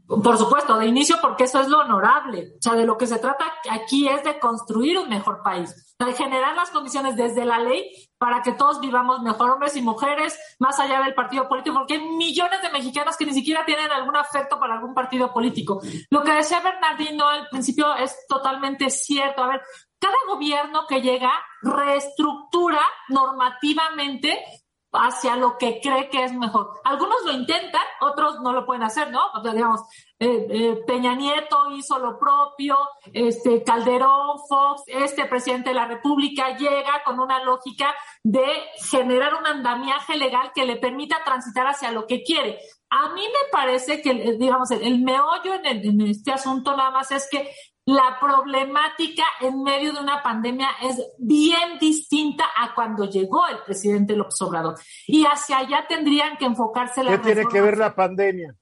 Por 0.09 0.39
supuesto, 0.39 0.75
de 0.79 0.87
inicio, 0.87 1.17
porque 1.21 1.43
eso 1.43 1.61
es 1.61 1.67
lo 1.67 1.81
honorable. 1.81 2.53
O 2.57 2.61
sea, 2.61 2.73
de 2.73 2.83
lo 2.83 2.97
que 2.97 3.05
se 3.05 3.19
trata 3.19 3.45
aquí 3.69 4.07
es 4.07 4.23
de 4.23 4.39
construir 4.39 4.97
un 4.97 5.07
mejor 5.07 5.43
país, 5.43 5.95
de 5.99 6.13
generar 6.13 6.55
las 6.55 6.71
condiciones 6.71 7.15
desde 7.15 7.45
la 7.45 7.59
ley 7.59 7.91
para 8.17 8.41
que 8.41 8.53
todos 8.53 8.79
vivamos 8.79 9.21
mejor, 9.21 9.51
hombres 9.51 9.75
y 9.75 9.83
mujeres, 9.83 10.39
más 10.57 10.79
allá 10.79 11.01
del 11.01 11.13
partido 11.13 11.47
político, 11.47 11.75
porque 11.77 11.93
hay 11.93 12.07
millones 12.07 12.59
de 12.63 12.71
mexicanos 12.71 13.17
que 13.17 13.27
ni 13.27 13.33
siquiera 13.33 13.65
tienen 13.65 13.91
algún 13.91 14.15
afecto 14.15 14.59
para 14.59 14.73
algún 14.73 14.95
partido 14.95 15.31
político. 15.31 15.79
Lo 16.09 16.23
que 16.23 16.33
decía 16.33 16.59
Bernardino 16.59 17.27
al 17.27 17.47
principio 17.47 17.95
es 17.95 18.25
totalmente 18.27 18.89
cierto. 18.89 19.43
A 19.43 19.47
ver, 19.47 19.61
cada 19.99 20.17
gobierno 20.27 20.87
que 20.87 21.01
llega 21.01 21.31
reestructura 21.61 22.81
normativamente 23.09 24.43
hacia 24.91 25.35
lo 25.35 25.57
que 25.57 25.79
cree 25.81 26.09
que 26.09 26.23
es 26.23 26.33
mejor. 26.33 26.79
Algunos 26.83 27.23
lo 27.25 27.31
intentan, 27.33 27.81
otros 28.01 28.39
no 28.41 28.53
lo 28.53 28.65
pueden 28.65 28.83
hacer, 28.83 29.11
¿no? 29.11 29.21
Digamos, 29.43 29.81
eh, 30.17 30.47
eh, 30.49 30.79
Peña 30.87 31.15
Nieto 31.15 31.71
hizo 31.71 31.99
lo 31.99 32.17
propio, 32.17 32.77
este 33.13 33.63
Calderón, 33.63 34.39
Fox, 34.47 34.83
este 34.87 35.25
presidente 35.25 35.69
de 35.69 35.75
la 35.75 35.85
República 35.85 36.57
llega 36.57 37.03
con 37.05 37.19
una 37.19 37.43
lógica 37.43 37.93
de 38.23 38.45
generar 38.89 39.35
un 39.35 39.45
andamiaje 39.45 40.17
legal 40.17 40.51
que 40.53 40.65
le 40.65 40.77
permita 40.77 41.23
transitar 41.23 41.67
hacia 41.67 41.91
lo 41.91 42.07
que 42.07 42.23
quiere. 42.23 42.59
A 42.89 43.09
mí 43.09 43.21
me 43.21 43.51
parece 43.51 44.01
que, 44.01 44.35
digamos, 44.39 44.71
el, 44.71 45.03
meollo 45.03 45.53
en, 45.53 45.65
en 45.65 46.01
este 46.01 46.31
asunto 46.31 46.75
nada 46.75 46.89
más 46.89 47.11
es 47.11 47.27
que 47.29 47.51
la 47.89 48.19
problemática 48.19 49.23
en 49.41 49.63
medio 49.63 49.91
de 49.91 49.99
una 49.99 50.21
pandemia 50.21 50.69
es 50.83 51.01
bien 51.17 51.79
distinta 51.79 52.45
a 52.55 52.75
cuando 52.75 53.05
llegó 53.05 53.47
el 53.47 53.63
presidente 53.63 54.15
López 54.15 54.39
Obrador. 54.43 54.75
Y 55.07 55.25
hacia 55.25 55.57
allá 55.57 55.87
tendrían 55.89 56.37
que 56.37 56.45
enfocarse 56.45 57.03
las 57.03 57.17
¿Qué 57.17 57.33
tiene 57.33 57.47
que 57.47 57.61
ver 57.61 57.79
la 57.79 57.95
pandemia? 57.95 58.55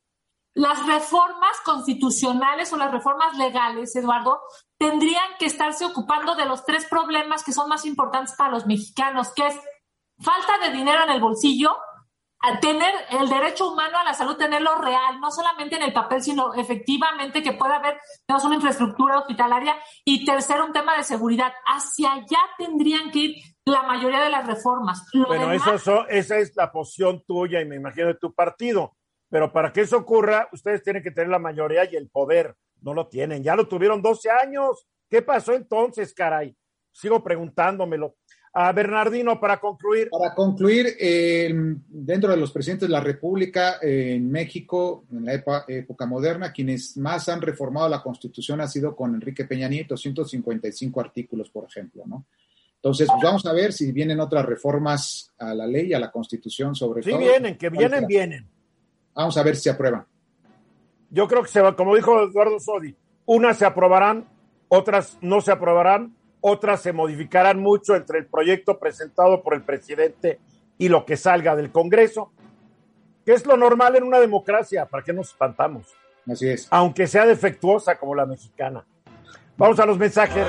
Las 0.53 0.87
reformas 0.87 1.57
constitucionales 1.65 2.71
o 2.71 2.77
las 2.77 2.89
reformas 2.89 3.37
legales, 3.37 3.93
Eduardo, 3.97 4.39
tendrían 4.77 5.27
que 5.37 5.45
estarse 5.45 5.83
ocupando 5.83 6.35
de 6.35 6.45
los 6.45 6.63
tres 6.63 6.85
problemas 6.85 7.43
que 7.43 7.51
son 7.51 7.67
más 7.67 7.85
importantes 7.85 8.33
para 8.37 8.51
los 8.51 8.65
mexicanos, 8.65 9.33
que 9.33 9.47
es 9.47 9.59
falta 10.19 10.57
de 10.59 10.71
dinero 10.71 11.03
en 11.03 11.09
el 11.09 11.19
bolsillo, 11.19 11.75
tener 12.61 12.93
el 13.11 13.29
derecho 13.29 13.71
humano 13.71 13.97
a 13.97 14.03
la 14.03 14.13
salud, 14.13 14.37
tenerlo 14.37 14.75
real, 14.75 15.19
no 15.19 15.31
solamente 15.31 15.75
en 15.75 15.83
el 15.83 15.93
papel, 15.93 16.21
sino 16.21 16.53
efectivamente 16.53 17.41
que 17.41 17.53
pueda 17.53 17.77
haber 17.77 17.99
una 18.43 18.55
infraestructura 18.55 19.19
hospitalaria. 19.19 19.75
Y 20.05 20.25
tercero, 20.25 20.65
un 20.65 20.73
tema 20.73 20.95
de 20.97 21.03
seguridad. 21.03 21.51
Hacia 21.65 22.13
allá 22.13 22.39
tendrían 22.57 23.11
que 23.11 23.19
ir 23.19 23.35
la 23.65 23.83
mayoría 23.83 24.21
de 24.21 24.29
las 24.29 24.45
reformas. 24.45 25.03
bueno, 25.13 25.51
eso 25.51 26.07
esa 26.07 26.37
es 26.37 26.55
la 26.55 26.71
posición 26.71 27.23
tuya 27.25 27.59
y 27.59 27.65
me 27.65 27.75
imagino 27.75 28.07
de 28.07 28.15
tu 28.15 28.33
partido. 28.33 28.93
Pero 29.29 29.51
para 29.51 29.73
que 29.73 29.81
eso 29.81 29.97
ocurra, 29.97 30.47
ustedes 30.53 30.83
tienen 30.83 31.03
que 31.03 31.11
tener 31.11 31.29
la 31.29 31.39
mayoría 31.39 31.83
y 31.91 31.95
el 31.95 32.09
poder. 32.09 32.55
No 32.81 32.93
lo 32.93 33.07
tienen. 33.07 33.43
Ya 33.43 33.55
lo 33.55 33.67
tuvieron 33.67 34.01
12 34.01 34.29
años. 34.29 34.87
¿Qué 35.09 35.21
pasó 35.21 35.53
entonces, 35.53 36.13
caray? 36.13 36.55
Sigo 36.91 37.23
preguntándomelo. 37.23 38.15
A 38.59 38.71
Bernardino, 38.71 39.39
para 39.39 39.59
concluir. 39.59 40.09
Para 40.09 40.33
concluir, 40.33 40.87
eh, 40.99 41.53
dentro 41.87 42.31
de 42.31 42.37
los 42.37 42.51
presidentes 42.51 42.87
de 42.87 42.91
la 42.91 43.01
República 43.01 43.77
eh, 43.79 44.15
en 44.15 44.31
México, 44.31 45.05
en 45.11 45.25
la 45.25 45.33
época 45.67 46.07
moderna, 46.07 46.51
quienes 46.51 46.97
más 46.97 47.29
han 47.29 47.39
reformado 47.39 47.87
la 47.87 48.01
Constitución 48.01 48.59
ha 48.59 48.67
sido 48.67 48.95
con 48.95 49.13
Enrique 49.13 49.45
Peña 49.45 49.67
Nieto, 49.67 49.95
155 49.95 50.99
artículos, 50.99 51.51
por 51.51 51.65
ejemplo, 51.65 52.01
¿no? 52.07 52.25
Entonces, 52.77 53.07
pues 53.07 53.21
vamos 53.21 53.45
a 53.45 53.53
ver 53.53 53.73
si 53.73 53.91
vienen 53.91 54.19
otras 54.19 54.43
reformas 54.43 55.31
a 55.37 55.53
la 55.53 55.67
ley, 55.67 55.93
a 55.93 55.99
la 55.99 56.11
Constitución, 56.11 56.73
sobre 56.73 57.03
todo. 57.03 57.15
Sí, 57.15 57.23
vienen, 57.23 57.59
que 57.59 57.69
vienen, 57.69 58.07
vienen. 58.07 58.47
Vamos 59.13 59.37
a 59.37 59.43
ver 59.43 59.55
si 59.55 59.63
se 59.63 59.69
aprueban. 59.69 60.03
Yo 61.11 61.27
creo 61.27 61.43
que 61.43 61.49
se 61.49 61.61
va, 61.61 61.75
como 61.75 61.95
dijo 61.95 62.23
Eduardo 62.23 62.59
Sodi, 62.59 62.95
unas 63.25 63.57
se 63.57 63.65
aprobarán, 63.65 64.27
otras 64.67 65.19
no 65.21 65.41
se 65.41 65.51
aprobarán, 65.51 66.16
otras 66.47 66.81
se 66.81 66.93
modificarán 66.93 67.59
mucho 67.59 67.95
entre 67.95 68.19
el 68.19 68.27
proyecto 68.27 68.79
presentado 68.79 69.43
por 69.43 69.53
el 69.53 69.63
presidente 69.63 70.39
y 70.77 70.89
lo 70.89 71.05
que 71.05 71.17
salga 71.17 71.55
del 71.55 71.71
Congreso, 71.71 72.31
que 73.25 73.33
es 73.33 73.45
lo 73.45 73.57
normal 73.57 73.95
en 73.95 74.03
una 74.03 74.19
democracia, 74.19 74.85
¿para 74.85 75.03
qué 75.03 75.13
nos 75.13 75.29
espantamos? 75.29 75.93
Así 76.25 76.49
es. 76.49 76.67
Aunque 76.71 77.07
sea 77.07 77.25
defectuosa 77.25 77.97
como 77.97 78.15
la 78.15 78.25
mexicana. 78.25 78.85
Vamos 79.57 79.79
a 79.79 79.85
los 79.85 79.97
mensajes. 79.97 80.45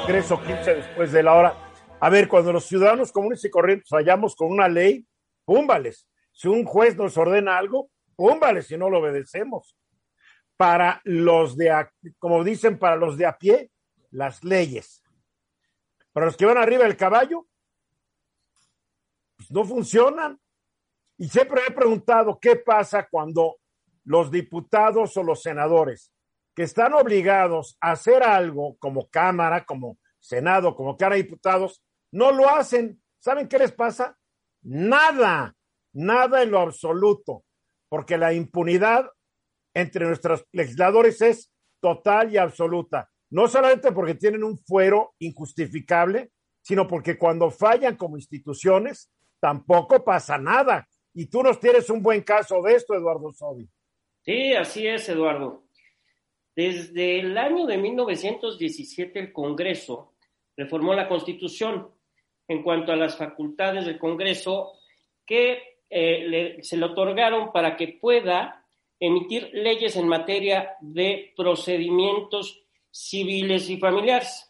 Congreso 0.00 0.42
15 0.42 0.74
después 0.74 1.12
de 1.12 1.22
la 1.22 1.34
hora. 1.34 1.54
A 2.00 2.10
ver, 2.10 2.26
cuando 2.26 2.52
los 2.52 2.64
ciudadanos 2.64 3.12
comunes 3.12 3.44
y 3.44 3.50
corrientes 3.50 3.88
fallamos 3.88 4.34
con 4.34 4.50
una 4.50 4.68
ley, 4.68 5.06
púmbales. 5.44 6.08
Si 6.32 6.48
un 6.48 6.64
juez 6.64 6.96
nos 6.96 7.16
ordena 7.16 7.58
algo, 7.58 7.90
púmbales 8.16 8.66
si 8.66 8.76
no 8.76 8.90
lo 8.90 8.98
obedecemos. 8.98 9.76
Para 10.56 11.00
los 11.04 11.56
de, 11.56 11.86
como 12.18 12.44
dicen, 12.44 12.78
para 12.78 12.96
los 12.96 13.16
de 13.18 13.26
a 13.26 13.36
pie, 13.36 13.70
las 14.12 14.44
leyes. 14.44 15.02
Para 16.12 16.26
los 16.26 16.36
que 16.36 16.44
van 16.46 16.58
arriba 16.58 16.84
del 16.84 16.96
caballo, 16.96 17.48
pues 19.36 19.50
no 19.50 19.64
funcionan. 19.64 20.38
Y 21.18 21.28
siempre 21.28 21.62
he 21.66 21.72
preguntado 21.72 22.38
qué 22.40 22.56
pasa 22.56 23.08
cuando 23.10 23.56
los 24.04 24.30
diputados 24.30 25.16
o 25.16 25.22
los 25.22 25.42
senadores 25.42 26.12
que 26.54 26.64
están 26.64 26.92
obligados 26.92 27.76
a 27.80 27.92
hacer 27.92 28.22
algo 28.22 28.76
como 28.78 29.08
Cámara, 29.08 29.64
como 29.64 29.98
Senado, 30.20 30.76
como 30.76 30.96
Cámara 30.96 31.16
de 31.16 31.22
Diputados, 31.22 31.82
no 32.10 32.30
lo 32.30 32.48
hacen. 32.50 33.02
¿Saben 33.18 33.48
qué 33.48 33.58
les 33.58 33.72
pasa? 33.72 34.18
Nada, 34.62 35.56
nada 35.92 36.42
en 36.42 36.50
lo 36.50 36.60
absoluto, 36.60 37.44
porque 37.88 38.18
la 38.18 38.32
impunidad 38.32 39.10
entre 39.74 40.06
nuestros 40.06 40.44
legisladores 40.52 41.22
es 41.22 41.50
total 41.80 42.32
y 42.32 42.36
absoluta 42.36 43.11
no 43.32 43.48
solamente 43.48 43.92
porque 43.92 44.14
tienen 44.14 44.44
un 44.44 44.58
fuero 44.58 45.14
injustificable, 45.18 46.30
sino 46.60 46.86
porque 46.86 47.16
cuando 47.16 47.50
fallan 47.50 47.96
como 47.96 48.18
instituciones, 48.18 49.10
tampoco 49.40 50.04
pasa 50.04 50.36
nada. 50.36 50.86
Y 51.14 51.26
tú 51.26 51.42
nos 51.42 51.58
tienes 51.58 51.88
un 51.88 52.02
buen 52.02 52.20
caso 52.20 52.60
de 52.62 52.74
esto, 52.74 52.94
Eduardo 52.94 53.32
Sobi. 53.32 53.66
Sí, 54.20 54.52
así 54.52 54.86
es, 54.86 55.08
Eduardo. 55.08 55.64
Desde 56.54 57.20
el 57.20 57.38
año 57.38 57.66
de 57.66 57.78
1917 57.78 59.18
el 59.18 59.32
Congreso 59.32 60.12
reformó 60.54 60.92
la 60.92 61.08
Constitución 61.08 61.88
en 62.46 62.62
cuanto 62.62 62.92
a 62.92 62.96
las 62.96 63.16
facultades 63.16 63.86
del 63.86 63.98
Congreso 63.98 64.72
que 65.24 65.78
eh, 65.88 66.58
se 66.60 66.76
le 66.76 66.84
otorgaron 66.84 67.50
para 67.50 67.78
que 67.78 67.98
pueda 67.98 68.66
emitir 69.00 69.48
leyes 69.54 69.96
en 69.96 70.06
materia 70.06 70.76
de 70.82 71.32
procedimientos 71.34 72.61
civiles 72.92 73.68
y 73.70 73.78
familiares. 73.78 74.48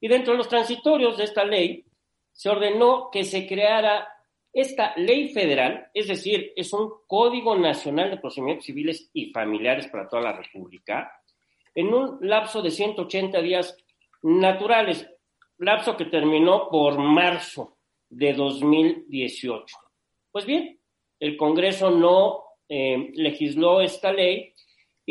Y 0.00 0.08
dentro 0.08 0.32
de 0.32 0.38
los 0.38 0.48
transitorios 0.48 1.18
de 1.18 1.24
esta 1.24 1.44
ley 1.44 1.84
se 2.32 2.48
ordenó 2.48 3.10
que 3.12 3.22
se 3.22 3.46
creara 3.46 4.08
esta 4.52 4.94
ley 4.96 5.28
federal, 5.28 5.88
es 5.94 6.08
decir, 6.08 6.52
es 6.56 6.72
un 6.72 6.90
Código 7.06 7.56
Nacional 7.56 8.10
de 8.10 8.16
Procedimientos 8.16 8.66
Civiles 8.66 9.08
y 9.12 9.30
Familiares 9.30 9.86
para 9.86 10.08
toda 10.08 10.22
la 10.22 10.32
República, 10.32 11.12
en 11.74 11.94
un 11.94 12.18
lapso 12.22 12.60
de 12.60 12.72
180 12.72 13.40
días 13.42 13.76
naturales, 14.22 15.08
lapso 15.58 15.96
que 15.96 16.06
terminó 16.06 16.68
por 16.68 16.98
marzo 16.98 17.76
de 18.08 18.32
2018. 18.32 19.76
Pues 20.32 20.46
bien, 20.46 20.80
el 21.20 21.36
Congreso 21.36 21.90
no 21.90 22.44
eh, 22.68 23.10
legisló 23.14 23.80
esta 23.80 24.12
ley 24.12 24.54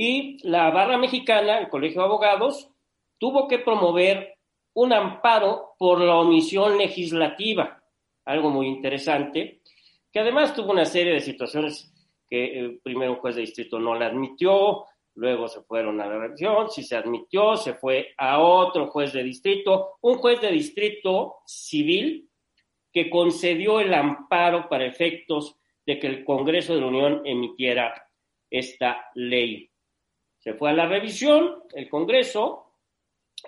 y 0.02 0.38
la 0.48 0.70
barra 0.72 0.98
mexicana, 0.98 1.60
el 1.60 1.68
Colegio 1.68 2.00
de 2.00 2.08
Abogados, 2.08 2.70
tuvo 3.18 3.50
que 3.50 3.60
promover 3.60 4.38
un 4.76 4.94
amparo 4.94 5.74
por 5.78 6.00
la 6.00 6.16
omisión 6.16 6.78
legislativa, 6.78 7.84
algo 8.24 8.50
muy 8.50 8.68
interesante, 8.68 9.60
que 10.10 10.20
además 10.22 10.56
tuvo 10.56 10.72
una 10.72 10.86
serie 10.86 11.12
de 11.12 11.20
situaciones 11.20 11.94
que 12.30 12.62
eh, 12.62 12.80
primero 12.82 13.12
un 13.12 13.18
juez 13.18 13.36
de 13.36 13.42
distrito 13.42 13.78
no 13.78 13.94
la 13.94 14.06
admitió, 14.06 14.86
luego 15.16 15.50
se 15.50 15.64
fueron 15.64 16.00
a 16.00 16.08
la 16.08 16.18
revisión, 16.18 16.70
si 16.70 16.82
se 16.82 16.96
admitió, 16.96 17.58
se 17.58 17.74
fue 17.74 18.14
a 18.18 18.40
otro 18.40 18.88
juez 18.88 19.12
de 19.12 19.24
distrito, 19.24 19.98
un 20.00 20.16
juez 20.20 20.40
de 20.40 20.52
distrito 20.54 21.40
civil 21.46 22.30
que 22.94 23.10
concedió 23.10 23.82
el 23.82 23.94
amparo 23.94 24.70
para 24.70 24.86
efectos 24.86 25.58
de 25.86 26.00
que 26.00 26.08
el 26.08 26.24
Congreso 26.24 26.74
de 26.74 26.80
la 26.80 26.88
Unión 26.88 27.22
emitiera 27.26 28.02
esta 28.50 29.06
ley. 29.16 29.69
Se 30.40 30.54
fue 30.54 30.72
a 30.72 30.74
la 30.74 30.88
revisión, 30.88 31.64
el 31.74 31.90
Congreso, 31.90 32.66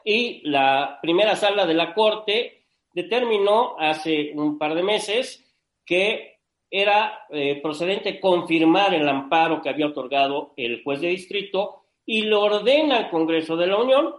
y 0.06 0.48
la 0.48 1.00
primera 1.02 1.36
sala 1.36 1.66
de 1.66 1.74
la 1.74 1.94
Corte 1.94 2.66
determinó 2.94 3.76
hace 3.80 4.32
un 4.36 4.58
par 4.58 4.76
de 4.76 4.84
meses 4.84 5.46
que 5.86 6.40
era 6.70 7.26
eh, 7.30 7.60
procedente 7.62 8.20
confirmar 8.20 8.94
el 8.94 9.08
amparo 9.08 9.62
que 9.62 9.70
había 9.70 9.88
otorgado 9.88 10.54
el 10.56 10.84
juez 10.84 11.02
de 11.02 11.10
distrito 11.10 11.84
y 12.06 12.22
le 12.24 12.36
ordena 12.36 12.98
al 12.98 13.10
Congreso 13.10 13.58
de 13.58 13.68
la 13.68 13.78
Unión 13.78 14.16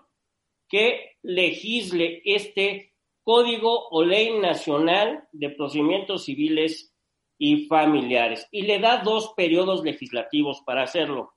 que 0.68 1.16
legisle 1.22 2.22
este 2.24 2.94
código 3.22 3.88
o 3.90 4.04
ley 4.04 4.38
nacional 4.38 5.28
de 5.32 5.50
procedimientos 5.50 6.24
civiles 6.24 6.94
y 7.38 7.66
familiares 7.66 8.48
y 8.50 8.62
le 8.62 8.78
da 8.78 8.98
dos 8.98 9.32
periodos 9.34 9.82
legislativos 9.82 10.62
para 10.64 10.82
hacerlo. 10.82 11.34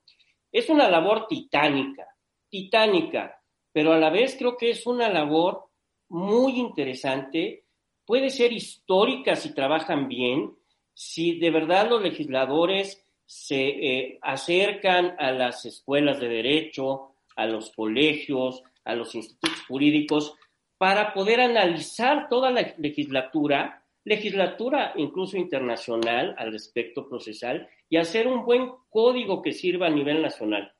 Es 0.56 0.70
una 0.70 0.88
labor 0.88 1.26
titánica, 1.26 2.06
titánica, 2.48 3.42
pero 3.72 3.92
a 3.92 3.98
la 3.98 4.08
vez 4.08 4.36
creo 4.38 4.56
que 4.56 4.70
es 4.70 4.86
una 4.86 5.10
labor 5.10 5.68
muy 6.08 6.58
interesante, 6.58 7.66
puede 8.06 8.30
ser 8.30 8.54
histórica 8.54 9.36
si 9.36 9.52
trabajan 9.52 10.08
bien, 10.08 10.56
si 10.94 11.38
de 11.38 11.50
verdad 11.50 11.90
los 11.90 12.00
legisladores 12.00 13.04
se 13.26 13.66
eh, 13.66 14.18
acercan 14.22 15.14
a 15.18 15.30
las 15.30 15.66
escuelas 15.66 16.20
de 16.20 16.28
derecho, 16.28 17.16
a 17.36 17.44
los 17.44 17.70
colegios, 17.72 18.62
a 18.86 18.94
los 18.94 19.14
institutos 19.14 19.62
jurídicos, 19.68 20.36
para 20.78 21.12
poder 21.12 21.42
analizar 21.42 22.30
toda 22.30 22.50
la 22.50 22.74
legislatura, 22.78 23.84
legislatura 24.06 24.92
incluso 24.94 25.36
internacional 25.36 26.34
al 26.38 26.52
respecto 26.52 27.08
procesal, 27.08 27.68
y 27.88 27.96
hacer 27.96 28.28
un 28.28 28.44
buen 28.44 28.70
código 28.88 29.42
que 29.42 29.52
sirva 29.52 29.88
a 29.88 29.90
nivel 29.90 30.22
nacional. 30.22 30.72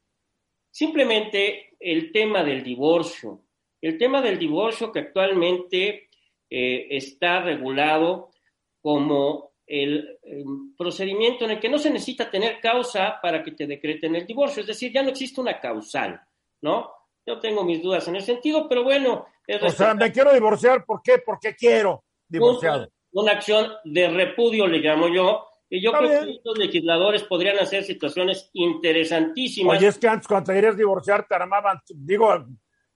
Simplemente 0.70 1.74
el 1.81 2.12
tema 2.12 2.45
del 2.45 2.62
divorcio, 2.62 3.43
el 3.83 3.99
tema 3.99 4.22
del 4.22 4.39
divorcio 4.39 4.93
que 4.93 5.01
actualmente 5.01 6.09
eh, 6.49 6.87
está 6.91 7.41
regulado 7.41 8.31
como 8.81 9.55
el, 9.66 10.20
procedimiento 10.79 11.47
en 11.47 11.53
el 11.53 11.61
que 11.61 11.68
no 11.68 11.79
se 11.79 11.91
necesita 11.91 12.31
tener 12.31 12.61
causa 12.61 13.18
para 13.20 13.43
que 13.43 13.51
te 13.51 13.66
decreten 13.66 14.14
el 14.14 14.24
divorcio, 14.24 14.61
es 14.61 14.68
decir, 14.68 14.93
ya 14.93 15.03
no 15.03 15.11
existe 15.11 15.41
una 15.41 15.59
causal, 15.59 16.20
¿no? 16.61 16.93
Yo 17.27 17.41
tengo 17.41 17.64
mis 17.64 17.83
dudas 17.83 18.07
en 18.07 18.14
ese 18.14 18.35
sentido, 18.35 18.68
pero 18.68 18.85
bueno. 18.85 19.27
o 19.62 19.70
sea, 19.70 19.95
me 19.95 20.12
quiero 20.12 20.33
divorciar, 20.33 20.85
¿por 20.85 21.03
qué? 21.03 21.18
Porque 21.18 21.57
quiero 21.57 22.05
divorciar. 22.29 22.89
Una, 23.17 23.33
acción 23.33 23.73
de 23.85 24.09
repudio, 24.09 24.67
le 24.67 24.79
llamo 24.79 25.09
yo, 25.09 25.47
y 25.69 25.83
yo 25.83 25.93
creo 25.93 26.25
que 26.25 26.31
estos 26.33 26.59
legisladores 26.59 27.25
podrían 27.25 27.59
hacer 27.59 27.83
situaciones 27.83 28.51
interesantísimas. 28.53 29.79
Oye, 29.79 29.89
es 29.89 29.99
que 29.99 30.09
antes 30.09 30.29
cuando 30.29 30.49
te 30.49 30.55
querías 30.55 30.77
divorciar 30.77 31.27
te 31.27 31.35
armaban, 31.35 31.81
digo, 31.89 32.47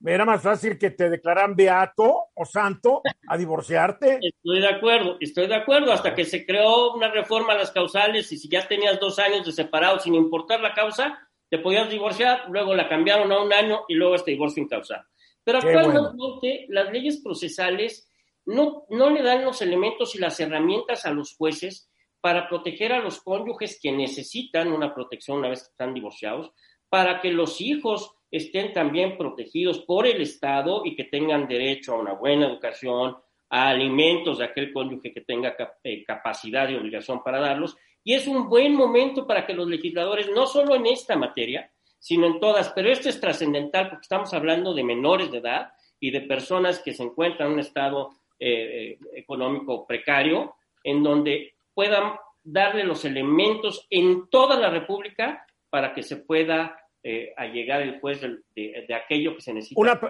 era 0.04 0.24
más 0.24 0.42
fácil 0.42 0.78
que 0.78 0.90
te 0.90 1.10
declararan 1.10 1.56
beato 1.56 2.28
o 2.34 2.44
santo 2.44 3.02
a 3.28 3.36
divorciarte. 3.36 4.18
Estoy 4.22 4.60
de 4.60 4.68
acuerdo, 4.68 5.16
estoy 5.20 5.46
de 5.46 5.56
acuerdo, 5.56 5.92
hasta 5.92 6.14
que 6.14 6.24
se 6.24 6.46
creó 6.46 6.94
una 6.94 7.10
reforma 7.10 7.52
a 7.52 7.58
las 7.58 7.70
causales 7.70 8.30
y 8.32 8.38
si 8.38 8.48
ya 8.48 8.66
tenías 8.66 9.00
dos 9.00 9.18
años 9.18 9.44
de 9.44 9.52
separado 9.52 9.98
sin 9.98 10.14
importar 10.14 10.60
la 10.60 10.74
causa, 10.74 11.18
te 11.50 11.58
podías 11.58 11.90
divorciar, 11.90 12.44
luego 12.48 12.74
la 12.74 12.88
cambiaron 12.88 13.30
a 13.32 13.42
un 13.42 13.52
año 13.52 13.80
y 13.88 13.94
luego 13.94 14.14
este 14.14 14.30
divorcio 14.30 14.62
incausado. 14.62 15.04
Pero 15.42 15.58
actualmente 15.58 16.66
las 16.68 16.92
leyes 16.92 17.20
procesales 17.22 18.09
no, 18.50 18.84
no 18.90 19.10
le 19.10 19.22
dan 19.22 19.44
los 19.44 19.62
elementos 19.62 20.14
y 20.14 20.18
las 20.18 20.38
herramientas 20.40 21.06
a 21.06 21.12
los 21.12 21.34
jueces 21.36 21.90
para 22.20 22.48
proteger 22.48 22.92
a 22.92 23.00
los 23.00 23.20
cónyuges 23.20 23.78
que 23.80 23.92
necesitan 23.92 24.72
una 24.72 24.94
protección 24.94 25.38
una 25.38 25.48
vez 25.48 25.62
que 25.62 25.70
están 25.70 25.94
divorciados, 25.94 26.52
para 26.88 27.20
que 27.20 27.32
los 27.32 27.60
hijos 27.60 28.12
estén 28.30 28.72
también 28.72 29.16
protegidos 29.16 29.80
por 29.80 30.06
el 30.06 30.20
Estado 30.20 30.82
y 30.84 30.94
que 30.94 31.04
tengan 31.04 31.48
derecho 31.48 31.94
a 31.94 31.98
una 31.98 32.12
buena 32.12 32.46
educación, 32.46 33.16
a 33.48 33.68
alimentos 33.68 34.38
de 34.38 34.44
aquel 34.44 34.72
cónyuge 34.72 35.12
que 35.12 35.22
tenga 35.22 35.56
eh, 35.82 36.04
capacidad 36.04 36.68
y 36.68 36.76
obligación 36.76 37.22
para 37.22 37.40
darlos. 37.40 37.76
Y 38.04 38.14
es 38.14 38.26
un 38.26 38.48
buen 38.48 38.74
momento 38.74 39.26
para 39.26 39.46
que 39.46 39.54
los 39.54 39.68
legisladores, 39.68 40.28
no 40.30 40.46
solo 40.46 40.74
en 40.74 40.86
esta 40.86 41.16
materia, 41.16 41.70
sino 41.98 42.26
en 42.26 42.40
todas, 42.40 42.70
pero 42.70 42.90
esto 42.90 43.08
es 43.08 43.20
trascendental 43.20 43.88
porque 43.88 44.02
estamos 44.02 44.32
hablando 44.32 44.72
de 44.72 44.84
menores 44.84 45.30
de 45.30 45.38
edad 45.38 45.72
y 45.98 46.10
de 46.10 46.22
personas 46.22 46.80
que 46.80 46.94
se 46.94 47.02
encuentran 47.02 47.48
en 47.48 47.54
un 47.54 47.60
estado 47.60 48.19
eh, 48.40 48.98
económico 49.14 49.86
precario, 49.86 50.54
en 50.82 51.02
donde 51.02 51.54
puedan 51.74 52.14
darle 52.42 52.84
los 52.84 53.04
elementos 53.04 53.86
en 53.90 54.28
toda 54.30 54.58
la 54.58 54.70
República 54.70 55.46
para 55.68 55.92
que 55.94 56.02
se 56.02 56.16
pueda 56.16 56.76
eh, 57.02 57.32
a 57.36 57.46
llegar 57.46 57.82
el 57.82 58.00
juez 58.00 58.20
de, 58.20 58.94
aquello 58.94 59.34
que 59.34 59.42
se 59.42 59.52
necesita. 59.52 59.80
Una, 59.80 60.00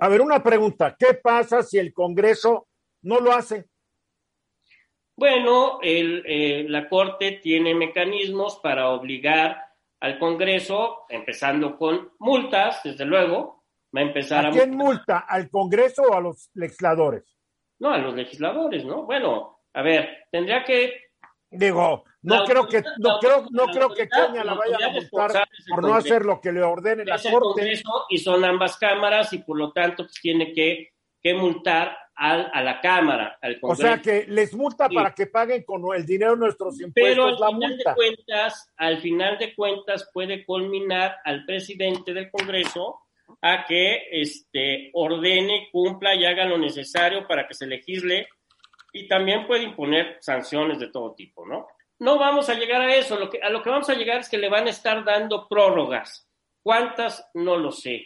a 0.00 0.08
ver, 0.08 0.20
una 0.20 0.42
pregunta. 0.42 0.96
¿Qué 0.98 1.14
pasa 1.14 1.62
si 1.62 1.78
el 1.78 1.92
Congreso 1.92 2.68
no 3.02 3.20
lo 3.20 3.32
hace? 3.32 3.66
Bueno, 5.16 5.78
el, 5.80 6.22
eh, 6.26 6.66
la 6.68 6.88
Corte 6.88 7.40
tiene 7.42 7.74
mecanismos 7.74 8.60
para 8.62 8.90
obligar 8.90 9.62
al 10.00 10.18
Congreso, 10.18 11.06
empezando 11.08 11.78
con 11.78 12.12
multas, 12.18 12.82
desde 12.84 13.06
luego, 13.06 13.64
va 13.96 14.00
a 14.00 14.04
empezar 14.04 14.46
a... 14.46 14.50
quién 14.50 14.76
multa? 14.76 15.20
¿Al 15.20 15.48
Congreso 15.48 16.02
o 16.02 16.14
a 16.14 16.20
los 16.20 16.50
legisladores? 16.54 17.35
No, 17.78 17.92
a 17.92 17.98
los 17.98 18.14
legisladores, 18.14 18.84
¿no? 18.84 19.04
Bueno, 19.04 19.60
a 19.74 19.82
ver, 19.82 20.26
tendría 20.30 20.64
que 20.64 21.06
Digo, 21.48 22.04
no 22.22 22.44
creo 22.44 22.66
que 22.66 22.82
no 22.98 23.18
creo 23.20 23.46
no 23.50 23.66
creo 23.66 23.88
que 23.90 24.08
Kenia 24.08 24.42
la 24.42 24.54
vaya 24.54 24.76
a 24.86 24.88
multar 24.90 25.48
por 25.68 25.82
no 25.82 25.94
hacer 25.94 26.24
lo 26.24 26.40
que 26.40 26.52
le 26.52 26.62
ordene 26.62 27.04
la 27.04 27.20
corte. 27.22 27.80
y 28.10 28.18
son 28.18 28.44
ambas 28.44 28.76
cámaras 28.76 29.32
y 29.32 29.38
por 29.38 29.56
lo 29.56 29.72
tanto 29.72 30.02
pues, 30.04 30.20
tiene 30.20 30.52
que, 30.52 30.90
que 31.22 31.34
multar 31.34 31.96
al, 32.16 32.50
a 32.52 32.62
la 32.62 32.80
cámara, 32.80 33.38
al 33.40 33.58
O 33.62 33.76
sea 33.76 34.00
que 34.02 34.24
les 34.26 34.54
multa 34.54 34.88
para 34.88 35.14
que 35.14 35.26
paguen 35.26 35.62
con 35.62 35.82
el 35.94 36.04
dinero 36.04 36.32
de 36.32 36.38
nuestros 36.38 36.80
impuestos 36.80 36.94
Pero 36.94 37.44
al 37.44 37.54
final 37.54 37.78
de 37.78 37.84
cuentas, 37.94 38.72
al 38.76 38.98
final 39.00 39.38
de 39.38 39.54
cuentas 39.54 40.10
puede 40.12 40.44
culminar 40.44 41.16
al 41.24 41.44
presidente 41.44 42.12
del 42.12 42.30
Congreso 42.30 43.05
a 43.52 43.64
que 43.64 44.08
este 44.10 44.90
ordene, 44.92 45.68
cumpla 45.70 46.14
y 46.14 46.24
haga 46.24 46.44
lo 46.44 46.58
necesario 46.58 47.26
para 47.26 47.46
que 47.46 47.54
se 47.54 47.66
legisle 47.66 48.28
y 48.92 49.06
también 49.06 49.46
puede 49.46 49.64
imponer 49.64 50.18
sanciones 50.20 50.78
de 50.78 50.88
todo 50.88 51.14
tipo, 51.14 51.46
¿no? 51.46 51.66
No 51.98 52.18
vamos 52.18 52.48
a 52.48 52.54
llegar 52.54 52.82
a 52.82 52.94
eso, 52.94 53.18
lo 53.18 53.30
que, 53.30 53.38
a 53.40 53.48
lo 53.50 53.62
que 53.62 53.70
vamos 53.70 53.88
a 53.88 53.94
llegar 53.94 54.20
es 54.20 54.28
que 54.28 54.38
le 54.38 54.48
van 54.48 54.66
a 54.66 54.70
estar 54.70 55.04
dando 55.04 55.46
prórrogas. 55.48 56.28
¿Cuántas? 56.62 57.30
No 57.34 57.56
lo 57.56 57.70
sé. 57.70 58.04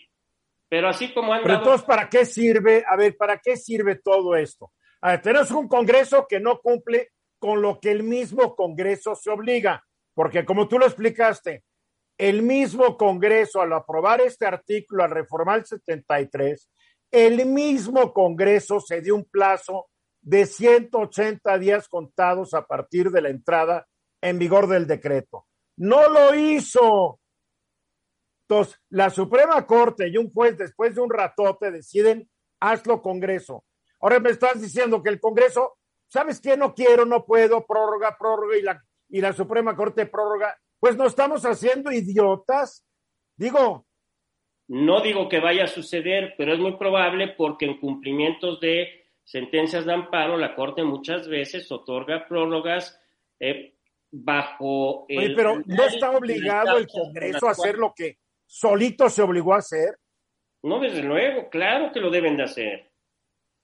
Pero 0.68 0.88
así 0.88 1.12
como 1.12 1.32
han 1.32 1.42
Pero 1.42 1.54
entonces, 1.54 1.86
¿para 1.86 2.08
qué 2.08 2.24
sirve? 2.24 2.84
A 2.86 2.96
ver, 2.96 3.16
¿para 3.16 3.38
qué 3.38 3.56
sirve 3.56 3.96
todo 3.96 4.36
esto? 4.36 4.72
A 5.00 5.12
ver, 5.12 5.22
tenemos 5.22 5.50
un 5.52 5.66
Congreso 5.66 6.26
que 6.28 6.38
no 6.38 6.60
cumple 6.60 7.12
con 7.38 7.62
lo 7.62 7.80
que 7.80 7.90
el 7.90 8.02
mismo 8.02 8.54
Congreso 8.54 9.14
se 9.14 9.30
obliga, 9.30 9.84
porque 10.14 10.44
como 10.44 10.68
tú 10.68 10.78
lo 10.78 10.86
explicaste, 10.86 11.64
el 12.20 12.42
mismo 12.42 12.98
Congreso 12.98 13.62
al 13.62 13.72
aprobar 13.72 14.20
este 14.20 14.44
artículo, 14.44 15.02
al 15.02 15.10
reformar 15.10 15.60
el 15.60 15.64
73, 15.64 16.70
el 17.10 17.46
mismo 17.46 18.12
Congreso 18.12 18.78
se 18.78 19.00
dio 19.00 19.14
un 19.14 19.24
plazo 19.24 19.88
de 20.20 20.44
180 20.44 21.56
días 21.56 21.88
contados 21.88 22.52
a 22.52 22.66
partir 22.66 23.10
de 23.10 23.22
la 23.22 23.30
entrada 23.30 23.88
en 24.20 24.38
vigor 24.38 24.68
del 24.68 24.86
decreto. 24.86 25.46
No 25.78 26.10
lo 26.10 26.34
hizo. 26.34 27.20
Entonces, 28.46 28.78
la 28.90 29.08
Suprema 29.08 29.66
Corte 29.66 30.06
y 30.06 30.18
un 30.18 30.30
juez 30.30 30.58
después 30.58 30.94
de 30.94 31.00
un 31.00 31.08
ratote 31.08 31.70
deciden, 31.70 32.28
hazlo 32.60 33.00
Congreso. 33.00 33.64
Ahora 33.98 34.20
me 34.20 34.28
estás 34.28 34.60
diciendo 34.60 35.02
que 35.02 35.08
el 35.08 35.20
Congreso, 35.20 35.78
¿sabes 36.06 36.38
qué? 36.38 36.54
No 36.58 36.74
quiero, 36.74 37.06
no 37.06 37.24
puedo, 37.24 37.66
prórroga, 37.66 38.14
prórroga 38.18 38.58
y 38.58 38.62
la, 38.62 38.84
y 39.08 39.22
la 39.22 39.32
Suprema 39.32 39.74
Corte 39.74 40.04
prórroga. 40.04 40.54
Pues 40.80 40.96
no 40.96 41.06
estamos 41.06 41.44
haciendo 41.44 41.92
idiotas. 41.92 42.84
Digo. 43.36 43.86
No 44.68 45.02
digo 45.02 45.28
que 45.28 45.40
vaya 45.40 45.64
a 45.64 45.68
suceder, 45.68 46.34
pero 46.38 46.54
es 46.54 46.58
muy 46.58 46.76
probable 46.76 47.34
porque 47.36 47.66
en 47.66 47.78
cumplimientos 47.78 48.60
de 48.60 48.88
sentencias 49.24 49.84
de 49.84 49.92
amparo, 49.92 50.36
la 50.36 50.54
Corte 50.56 50.82
muchas 50.82 51.28
veces 51.28 51.70
otorga 51.70 52.26
prórrogas 52.26 52.98
eh, 53.38 53.76
bajo... 54.10 55.04
El, 55.08 55.34
pero 55.34 55.60
¿no 55.66 55.84
está 55.84 56.10
obligado 56.12 56.78
el 56.78 56.86
Congreso 56.88 57.46
a 57.46 57.52
hacer 57.52 57.76
lo 57.76 57.92
que 57.94 58.18
solito 58.46 59.10
se 59.10 59.22
obligó 59.22 59.54
a 59.54 59.58
hacer? 59.58 59.96
No, 60.62 60.80
desde 60.80 61.02
luego, 61.02 61.48
claro 61.50 61.92
que 61.92 62.00
lo 62.00 62.10
deben 62.10 62.36
de 62.36 62.44
hacer. 62.44 62.92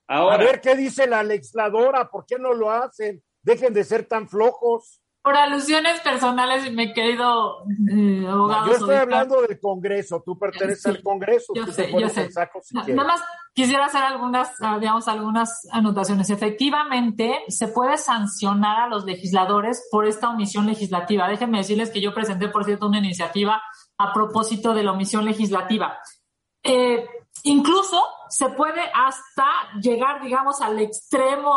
Ahora, 0.09 0.37
a 0.37 0.39
ver 0.39 0.61
qué 0.61 0.77
dice 0.77 1.07
la 1.07 1.23
legisladora, 1.23 2.09
¿por 2.09 2.27
qué 2.27 2.39
no 2.39 2.53
lo 2.53 2.71
hacen? 2.71 3.23
Dejen 3.43 3.75
de 3.75 3.85
ser 3.85 4.07
tan 4.07 4.29
flojos 4.29 5.03
por 5.27 5.37
alusiones 5.37 6.01
personales, 6.03 6.71
mi 6.73 6.93
querido 6.93 7.65
eh, 7.91 8.25
abogado. 8.29 8.69
yo 8.69 8.73
estoy 8.75 8.95
hablando 8.95 9.43
del 9.43 9.59
Congreso, 9.59 10.23
tú 10.25 10.39
perteneces 10.39 10.87
al 10.87 11.03
Congreso. 11.03 11.53
Yo 11.53 11.67
sé, 11.67 11.91
yo 11.91 12.09
sé. 12.09 12.31
nada 12.95 13.09
más 13.09 13.21
quisiera 13.53 13.87
hacer 13.87 14.05
algunas, 14.05 14.53
ah, 14.61 14.79
digamos, 14.79 15.09
algunas 15.09 15.67
anotaciones. 15.73 16.31
Efectivamente, 16.31 17.41
se 17.49 17.67
puede 17.67 17.99
sancionar 17.99 18.83
a 18.83 18.87
los 18.87 19.05
legisladores 19.05 19.89
por 19.91 20.07
esta 20.07 20.31
omisión 20.31 20.65
legislativa. 20.65 21.27
Déjenme 21.27 21.59
decirles 21.59 21.91
que 21.91 22.01
yo 22.01 22.15
presenté, 22.15 22.47
por 22.47 22.65
cierto, 22.65 22.87
una 22.87 22.99
iniciativa 22.99 23.61
a 23.99 24.13
propósito 24.13 24.75
de 24.75 24.85
la 24.85 24.93
omisión 24.93 25.25
legislativa. 25.25 25.99
Eh, 26.63 27.05
incluso 27.43 28.01
se 28.29 28.49
puede 28.51 28.83
hasta 28.95 29.47
llegar, 29.83 30.23
digamos, 30.23 30.61
al 30.61 30.79
extremo, 30.79 31.53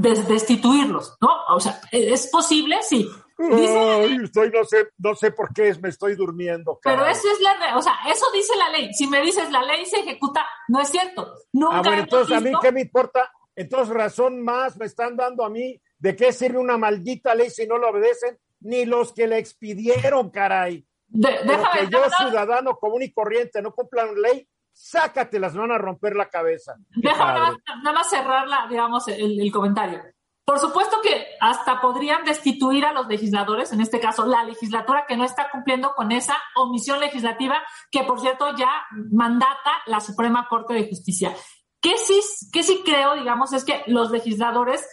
destituirlos, 0.00 1.16
¿no? 1.20 1.28
O 1.48 1.60
sea, 1.60 1.80
¿es 1.92 2.28
posible? 2.28 2.76
Sí. 2.82 3.08
estoy, 3.38 4.50
no 4.50 4.64
sé, 4.64 4.88
no 4.98 5.14
sé 5.14 5.30
por 5.30 5.52
qué 5.52 5.74
me 5.80 5.88
estoy 5.88 6.16
durmiendo. 6.16 6.78
Pero 6.82 7.06
eso 7.06 7.28
es 7.32 7.40
la, 7.40 7.76
o 7.76 7.82
sea, 7.82 7.94
eso 8.08 8.26
dice 8.32 8.56
la 8.56 8.70
ley. 8.70 8.92
Si 8.94 9.06
me 9.06 9.20
dices 9.22 9.50
la 9.50 9.62
ley 9.62 9.86
se 9.86 10.00
ejecuta, 10.00 10.46
no 10.68 10.80
es 10.80 10.88
cierto. 10.88 11.34
Nunca 11.52 11.78
ah, 11.78 11.82
bueno, 11.82 12.02
entonces 12.02 12.36
a 12.36 12.40
mí 12.40 12.50
qué 12.60 12.72
me 12.72 12.82
importa. 12.82 13.30
Entonces 13.54 13.94
razón 13.94 14.42
más 14.42 14.76
me 14.76 14.86
están 14.86 15.16
dando 15.16 15.44
a 15.44 15.50
mí 15.50 15.80
de 15.98 16.14
qué 16.14 16.32
sirve 16.32 16.58
una 16.58 16.78
maldita 16.78 17.34
ley 17.34 17.50
si 17.50 17.66
no 17.66 17.76
lo 17.76 17.90
obedecen 17.90 18.38
ni 18.60 18.84
los 18.84 19.12
que 19.12 19.26
le 19.26 19.38
expidieron, 19.38 20.30
caray. 20.30 20.84
De, 21.06 21.28
que 21.28 21.88
yo, 21.90 22.00
ciudadano 22.18 22.76
común 22.76 23.02
y 23.02 23.12
corriente, 23.12 23.62
no 23.62 23.72
cumpla 23.72 24.04
una 24.04 24.20
ley, 24.20 24.46
sácatelas, 24.78 25.54
van 25.54 25.72
a 25.72 25.78
romper 25.78 26.14
la 26.14 26.28
cabeza. 26.28 26.76
Déjame 26.96 27.32
nada, 27.32 27.92
más 27.92 28.08
cerrar 28.08 28.46
digamos, 28.68 29.08
el 29.08 29.50
comentario. 29.52 30.02
Por 30.48 30.58
supuesto 30.58 31.02
que 31.02 31.26
hasta 31.42 31.78
podrían 31.78 32.24
destituir 32.24 32.86
a 32.86 32.94
los 32.94 33.06
legisladores, 33.06 33.70
en 33.74 33.82
este 33.82 34.00
caso 34.00 34.24
la 34.24 34.44
legislatura 34.44 35.04
que 35.06 35.14
no 35.14 35.24
está 35.24 35.50
cumpliendo 35.50 35.92
con 35.94 36.10
esa 36.10 36.38
omisión 36.56 37.00
legislativa 37.00 37.62
que, 37.90 38.02
por 38.04 38.18
cierto, 38.18 38.56
ya 38.56 38.70
mandata 39.12 39.72
la 39.84 40.00
Suprema 40.00 40.46
Corte 40.48 40.72
de 40.72 40.88
Justicia. 40.88 41.34
¿Qué 41.82 41.98
sí, 41.98 42.18
qué 42.50 42.62
sí 42.62 42.80
creo, 42.82 43.16
digamos, 43.16 43.52
es 43.52 43.62
que 43.62 43.82
los 43.88 44.10
legisladores, 44.10 44.88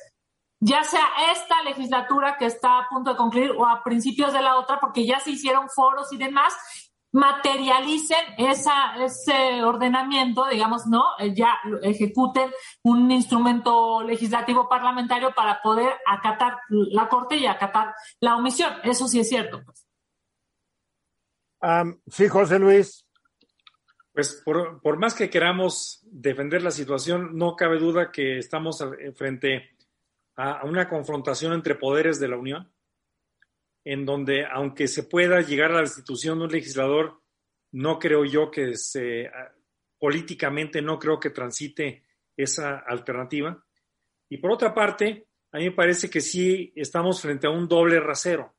ya 0.60 0.84
sea 0.84 1.08
esta 1.32 1.64
legislatura 1.64 2.36
que 2.38 2.48
está 2.48 2.80
a 2.80 2.90
punto 2.90 3.12
de 3.12 3.16
concluir 3.16 3.52
o 3.52 3.66
a 3.66 3.82
principios 3.82 4.34
de 4.34 4.42
la 4.42 4.58
otra, 4.58 4.82
porque 4.82 5.06
ya 5.06 5.22
se 5.22 5.32
hicieron 5.32 5.70
foros 5.70 6.12
y 6.12 6.18
demás, 6.18 6.54
materialicen 7.16 8.26
esa, 8.38 9.02
ese 9.02 9.64
ordenamiento, 9.64 10.46
digamos, 10.50 10.86
¿no? 10.86 11.02
Eh, 11.18 11.34
ya 11.34 11.58
ejecuten 11.82 12.52
un 12.84 13.10
instrumento 13.10 14.04
legislativo 14.04 14.68
parlamentario 14.68 15.34
para 15.34 15.62
poder 15.62 15.94
acatar 16.06 16.58
la 16.68 17.08
Corte 17.08 17.38
y 17.38 17.46
acatar 17.46 17.96
la 18.20 18.36
omisión. 18.36 18.74
Eso 18.84 19.08
sí 19.08 19.22
es 19.22 19.30
cierto. 19.30 19.64
Pues. 19.64 19.88
sí, 22.08 22.28
José 22.28 22.60
Luis. 22.60 23.08
Pues 24.12 24.42
por, 24.44 24.82
por, 24.82 24.98
más 24.98 25.14
que 25.14 25.30
queramos 25.30 26.02
defender 26.04 26.64
la 26.64 26.72
situación, 26.72 27.38
no 27.38 27.56
cabe 27.56 27.80
duda 27.80 28.12
que 28.12 28.40
estamos 28.40 28.84
frente 29.16 29.70
a 30.36 30.66
una 30.66 30.90
confrontación 30.90 31.54
entre 31.54 31.76
poderes 31.76 32.20
de 32.20 32.28
la 32.28 32.38
Unión 32.38 32.75
en 33.86 34.06
donde, 34.06 34.46
aunque 34.46 34.88
se 34.88 35.04
pueda 35.04 35.42
llegar 35.42 35.72
a 35.72 35.76
la 35.76 35.82
destitución 35.82 36.40
de 36.40 36.46
un 36.46 36.52
legislador, 36.52 37.22
no 37.72 38.00
creo 38.00 38.26
yo 38.26 38.50
que 38.50 38.76
se, 38.76 39.28
ah, 39.28 39.54
políticamente 40.00 40.82
no 40.82 40.98
creo 40.98 41.20
que 41.20 41.30
transite 41.30 42.04
esa 42.36 42.80
alternativa. 42.80 43.64
Y 44.28 44.38
por 44.38 44.52
otra 44.52 44.74
parte, 44.74 45.28
a 45.52 45.60
mí 45.60 45.66
me 45.66 45.72
parece 45.72 46.10
que 46.10 46.20
sí 46.20 46.74
estamos 46.76 47.22
frente 47.22 47.48
a 47.48 47.52
un 47.52 47.68
doble 47.68 48.00
rasero. 48.00 48.56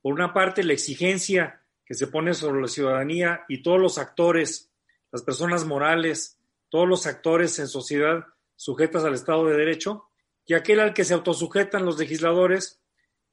Por 0.00 0.14
una 0.14 0.32
parte, 0.32 0.64
la 0.64 0.72
exigencia 0.72 1.62
que 1.84 1.94
se 1.94 2.06
pone 2.06 2.32
sobre 2.32 2.62
la 2.62 2.68
ciudadanía 2.68 3.44
y 3.48 3.62
todos 3.62 3.80
los 3.80 3.98
actores, 3.98 4.72
las 5.12 5.22
personas 5.22 5.66
morales, 5.66 6.40
todos 6.70 6.88
los 6.88 7.06
actores 7.06 7.58
en 7.58 7.68
sociedad 7.68 8.24
sujetas 8.56 9.04
al 9.04 9.14
Estado 9.14 9.46
de 9.46 9.56
Derecho, 9.56 10.08
y 10.46 10.54
aquel 10.54 10.80
al 10.80 10.94
que 10.94 11.04
se 11.04 11.14
autosujetan 11.14 11.84
los 11.84 11.98
legisladores, 11.98 12.80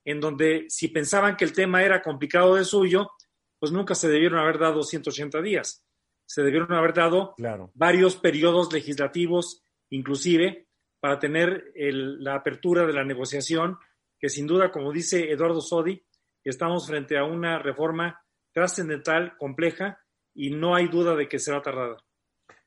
en 0.06 0.20
donde 0.20 0.66
si 0.70 0.88
pensaban 0.88 1.36
que 1.38 1.46
el 1.46 1.54
tema 1.54 1.84
era 1.84 2.02
complicado 2.02 2.56
de 2.56 2.66
suyo, 2.66 3.12
pues 3.60 3.72
nunca 3.72 3.96
se 3.96 4.10
debieron 4.10 4.40
haber 4.40 4.58
dado 4.58 4.84
180 4.84 5.42
días. 5.42 5.86
Se 6.26 6.42
debieron 6.42 6.74
haber 6.74 6.94
dado 6.94 7.36
varios 7.74 8.16
periodos 8.16 8.72
legislativos, 8.74 9.64
inclusive, 9.90 10.68
para 11.00 11.20
tener 11.20 11.72
la 11.76 12.36
apertura 12.36 12.86
de 12.86 12.94
la 12.94 13.04
negociación, 13.04 13.78
que 14.20 14.30
sin 14.30 14.48
duda, 14.48 14.72
como 14.72 14.92
dice 14.92 15.32
Eduardo 15.32 15.62
Sodi, 15.62 16.04
estamos 16.44 16.88
frente 16.88 17.18
a 17.18 17.24
una 17.24 17.60
reforma 17.60 18.20
trascendental, 18.54 19.36
compleja, 19.38 20.00
y 20.34 20.52
no 20.52 20.76
hay 20.76 20.88
duda 20.88 21.16
de 21.16 21.28
que 21.28 21.40
será 21.40 21.62
tardada. 21.62 21.98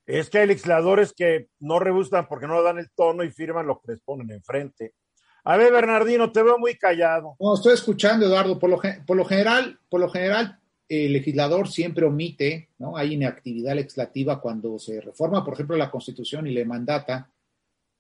Es 0.06 0.28
que 0.28 0.38
hay 0.38 0.46
legisladores 0.46 1.14
que 1.14 1.48
no 1.60 1.78
rebustan 1.78 2.26
porque 2.28 2.46
no 2.46 2.62
dan 2.62 2.78
el 2.78 2.90
tono 2.94 3.24
y 3.24 3.30
firman 3.30 3.66
lo 3.66 3.80
que 3.80 3.92
les 3.92 4.00
ponen 4.02 4.30
enfrente. 4.30 4.94
A 5.44 5.58
ver, 5.58 5.72
Bernardino, 5.72 6.32
te 6.32 6.42
veo 6.42 6.58
muy 6.58 6.74
callado. 6.76 7.36
No, 7.38 7.54
estoy 7.54 7.74
escuchando, 7.74 8.26
Eduardo. 8.26 8.58
Por 8.58 8.70
lo, 8.70 8.80
por 9.06 9.16
lo 9.16 9.24
general, 9.26 9.78
por 9.90 10.00
lo 10.00 10.08
general, 10.08 10.58
el 10.88 11.12
legislador 11.12 11.68
siempre 11.68 12.06
omite, 12.06 12.70
¿no? 12.78 12.96
Hay 12.96 13.12
inactividad 13.12 13.74
legislativa 13.74 14.40
cuando 14.40 14.78
se 14.78 15.02
reforma, 15.02 15.44
por 15.44 15.54
ejemplo, 15.54 15.76
la 15.76 15.90
Constitución 15.90 16.46
y 16.46 16.52
le 16.52 16.64
mandata 16.64 17.30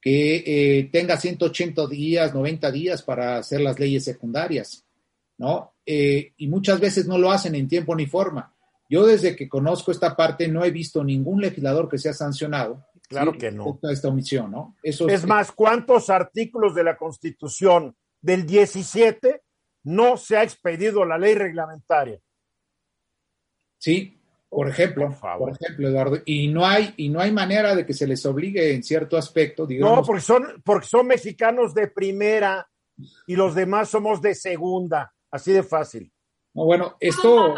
que 0.00 0.42
eh, 0.46 0.88
tenga 0.90 1.18
180 1.18 1.86
días, 1.86 2.34
90 2.34 2.70
días 2.70 3.02
para 3.02 3.38
hacer 3.38 3.60
las 3.60 3.78
leyes 3.78 4.04
secundarias, 4.04 4.84
¿no? 5.38 5.74
Eh, 5.84 6.32
y 6.38 6.48
muchas 6.48 6.80
veces 6.80 7.06
no 7.06 7.18
lo 7.18 7.30
hacen 7.30 7.54
en 7.54 7.68
tiempo 7.68 7.94
ni 7.94 8.06
forma. 8.06 8.54
Yo 8.88 9.06
desde 9.06 9.36
que 9.36 9.48
conozco 9.48 9.90
esta 9.90 10.16
parte 10.16 10.48
no 10.48 10.64
he 10.64 10.70
visto 10.70 11.04
ningún 11.04 11.40
legislador 11.40 11.88
que 11.88 11.98
sea 11.98 12.12
sancionado 12.12 12.84
Claro 13.08 13.32
que 13.32 13.50
no. 13.50 13.78
Esta 13.82 14.08
omisión, 14.08 14.50
¿no? 14.50 14.76
Eso 14.82 15.08
es 15.08 15.26
más, 15.26 15.52
¿cuántos 15.52 16.10
artículos 16.10 16.74
de 16.74 16.84
la 16.84 16.96
Constitución 16.96 17.96
del 18.20 18.46
17 18.46 19.42
no 19.84 20.16
se 20.16 20.36
ha 20.36 20.42
expedido 20.42 21.04
la 21.04 21.18
ley 21.18 21.34
reglamentaria? 21.34 22.18
Sí, 23.78 24.18
por 24.48 24.68
ejemplo, 24.68 25.14
por, 25.38 25.50
ejemplo, 25.50 25.88
Eduardo, 25.88 26.18
y 26.24 26.48
no 26.48 26.64
hay 26.64 26.94
y 26.96 27.08
no 27.08 27.20
hay 27.20 27.32
manera 27.32 27.74
de 27.74 27.84
que 27.84 27.92
se 27.92 28.06
les 28.06 28.24
obligue 28.24 28.72
en 28.72 28.82
cierto 28.82 29.16
aspecto, 29.16 29.66
digamos. 29.66 29.98
No, 29.98 30.04
porque 30.04 30.22
son 30.22 30.62
porque 30.64 30.86
son 30.86 31.06
mexicanos 31.06 31.74
de 31.74 31.88
primera 31.88 32.66
y 33.26 33.36
los 33.36 33.54
demás 33.54 33.90
somos 33.90 34.22
de 34.22 34.34
segunda, 34.34 35.12
así 35.30 35.52
de 35.52 35.64
fácil. 35.64 36.10
No, 36.54 36.64
bueno, 36.64 36.96
esto 37.00 37.56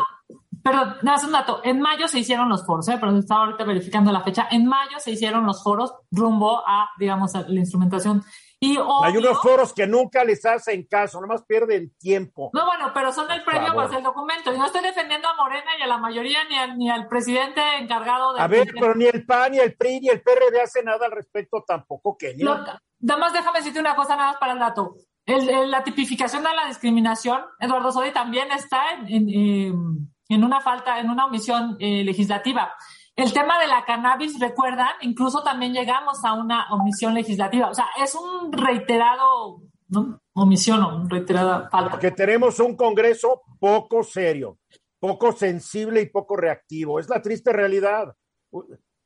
Perdón, 0.67 0.97
nada, 1.03 1.25
un 1.25 1.31
dato. 1.33 1.61
En 1.63 1.81
mayo 1.81 2.09
se 2.09 2.19
hicieron 2.19 2.49
los 2.49 2.67
foros, 2.67 2.89
¿eh? 2.89 2.97
pero 2.99 3.17
estaba 3.17 3.45
ahorita 3.45 3.63
verificando 3.63 4.11
la 4.11 4.23
fecha. 4.23 4.49
En 4.51 4.67
mayo 4.67 4.99
se 4.99 5.13
hicieron 5.13 5.47
los 5.47 5.63
foros 5.63 5.95
rumbo 6.11 6.61
a, 6.67 6.91
digamos, 6.99 7.35
la 7.35 7.61
instrumentación. 7.61 8.25
Y 8.59 8.77
Hay 9.05 9.17
unos 9.17 9.41
foros 9.41 9.73
que 9.73 9.87
nunca 9.87 10.25
les 10.25 10.45
hacen 10.45 10.85
caso, 10.91 11.21
nomás 11.21 11.45
pierden 11.45 11.95
tiempo. 12.01 12.51
No, 12.53 12.67
bueno, 12.67 12.91
pero 12.93 13.13
son 13.13 13.31
el 13.31 13.45
previo 13.45 13.75
para 13.77 13.97
el 13.97 14.03
documento. 14.03 14.53
Y 14.53 14.59
no 14.59 14.67
estoy 14.67 14.83
defendiendo 14.83 15.29
a 15.29 15.37
Morena 15.37 15.71
y 15.79 15.83
a 15.83 15.87
la 15.87 15.99
mayoría, 15.99 16.43
ni 16.51 16.57
al, 16.59 16.77
ni 16.77 16.91
al 16.91 17.07
presidente 17.07 17.61
encargado 17.79 18.35
de. 18.35 18.41
A 18.41 18.49
ver, 18.49 18.67
pero 18.75 18.97
ni 18.97 19.05
el 19.05 19.25
PAN, 19.25 19.53
ni 19.53 19.59
el 19.59 19.77
PRI, 19.77 20.01
ni 20.01 20.09
el 20.09 20.21
PRD 20.21 20.61
hace 20.61 20.83
nada 20.83 21.07
al 21.07 21.13
respecto 21.13 21.63
tampoco, 21.65 22.17
que 22.19 22.35
Nada 22.35 23.21
más 23.21 23.33
déjame 23.33 23.59
decirte 23.61 23.79
una 23.79 23.95
cosa, 23.95 24.17
nada 24.17 24.31
más 24.31 24.39
para 24.39 24.55
el 24.55 24.59
dato. 24.59 24.97
la 25.27 25.85
tipificación 25.85 26.43
de 26.43 26.53
la 26.55 26.67
discriminación, 26.67 27.43
Eduardo 27.61 27.93
Sodi, 27.93 28.11
también 28.11 28.51
está 28.51 28.95
en 29.07 29.29
em, 29.29 29.29
en 29.29 30.16
una 30.29 30.61
falta, 30.61 30.99
en 31.01 31.11
una 31.11 31.27
omisión 31.27 31.77
eh, 31.79 32.03
legislativa. 32.05 32.73
El 33.15 33.33
tema 33.33 33.59
de 33.59 33.67
la 33.67 33.85
cannabis, 33.85 34.39
recuerdan, 34.39 34.91
incluso 35.01 35.43
también 35.43 35.73
llegamos 35.73 36.23
a 36.25 36.35
una 36.35 36.71
omisión 36.71 37.15
legislativa. 37.15 37.71
O 37.71 37.75
sea, 37.75 37.87
es 37.99 38.15
un 38.15 38.53
reiterado, 38.53 39.63
¿no? 39.89 40.21
Omisión 40.35 40.83
o 40.83 40.97
un 40.97 41.09
reiterada 41.09 41.71
falta. 41.71 41.93
Porque 41.93 42.11
tenemos 42.11 42.61
un 42.61 42.77
Congreso 42.77 43.41
poco 43.59 44.03
serio, 44.03 44.59
poco 44.99 45.33
sensible 45.33 46.03
y 46.03 46.11
poco 46.11 46.37
reactivo. 46.37 47.01
Es 47.01 47.09
la 47.09 47.23
triste 47.23 47.55
realidad. 47.55 48.15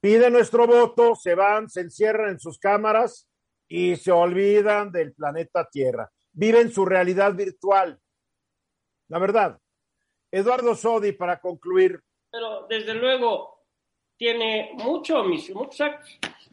Pide 0.00 0.28
nuestro 0.28 0.66
voto, 0.66 1.14
se 1.14 1.36
van, 1.36 1.68
se 1.68 1.82
encierran 1.82 2.30
en 2.30 2.40
sus 2.40 2.58
cámaras 2.58 3.28
y 3.68 3.94
se 3.94 4.10
olvidan 4.10 4.90
del 4.90 5.12
planeta 5.12 5.68
Tierra. 5.70 6.10
Viven 6.32 6.72
su 6.72 6.84
realidad 6.84 7.34
virtual. 7.34 8.00
La 9.08 9.20
verdad. 9.20 9.60
Eduardo 10.30 10.74
Sodi, 10.74 11.12
para 11.12 11.40
concluir. 11.40 12.00
Pero 12.30 12.66
desde 12.68 12.94
luego 12.94 13.64
tiene 14.16 14.70
mucho 14.74 15.20
omisión, 15.20 15.58
muchos 15.58 15.90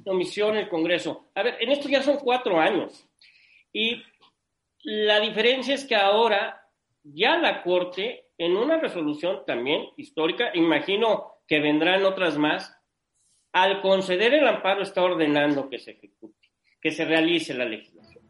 omisión 0.06 0.56
el 0.56 0.70
Congreso. 0.70 1.28
A 1.36 1.44
ver, 1.44 1.58
en 1.60 1.72
esto 1.72 1.90
ya 1.90 2.02
son 2.02 2.18
cuatro 2.18 2.60
años. 2.60 3.08
Y 3.74 4.02
la 4.84 5.20
diferencia 5.20 5.76
es 5.76 5.86
que 5.86 5.96
ahora 5.96 6.66
ya 7.04 7.38
la 7.38 7.64
Corte, 7.64 8.28
en 8.38 8.56
una 8.56 8.80
resolución 8.80 9.44
también 9.46 9.90
histórica, 9.98 10.52
imagino 10.54 11.42
que 11.48 11.60
vendrán 11.60 12.06
otras 12.06 12.38
más, 12.38 12.74
al 13.54 13.82
conceder 13.82 14.34
el 14.34 14.48
amparo 14.48 14.84
está 14.84 15.02
ordenando 15.02 15.70
que 15.70 15.80
se 15.80 15.92
ejecute, 15.92 16.50
que 16.82 16.92
se 16.92 17.06
realice 17.06 17.54
la 17.54 17.66
legislación. 17.66 18.24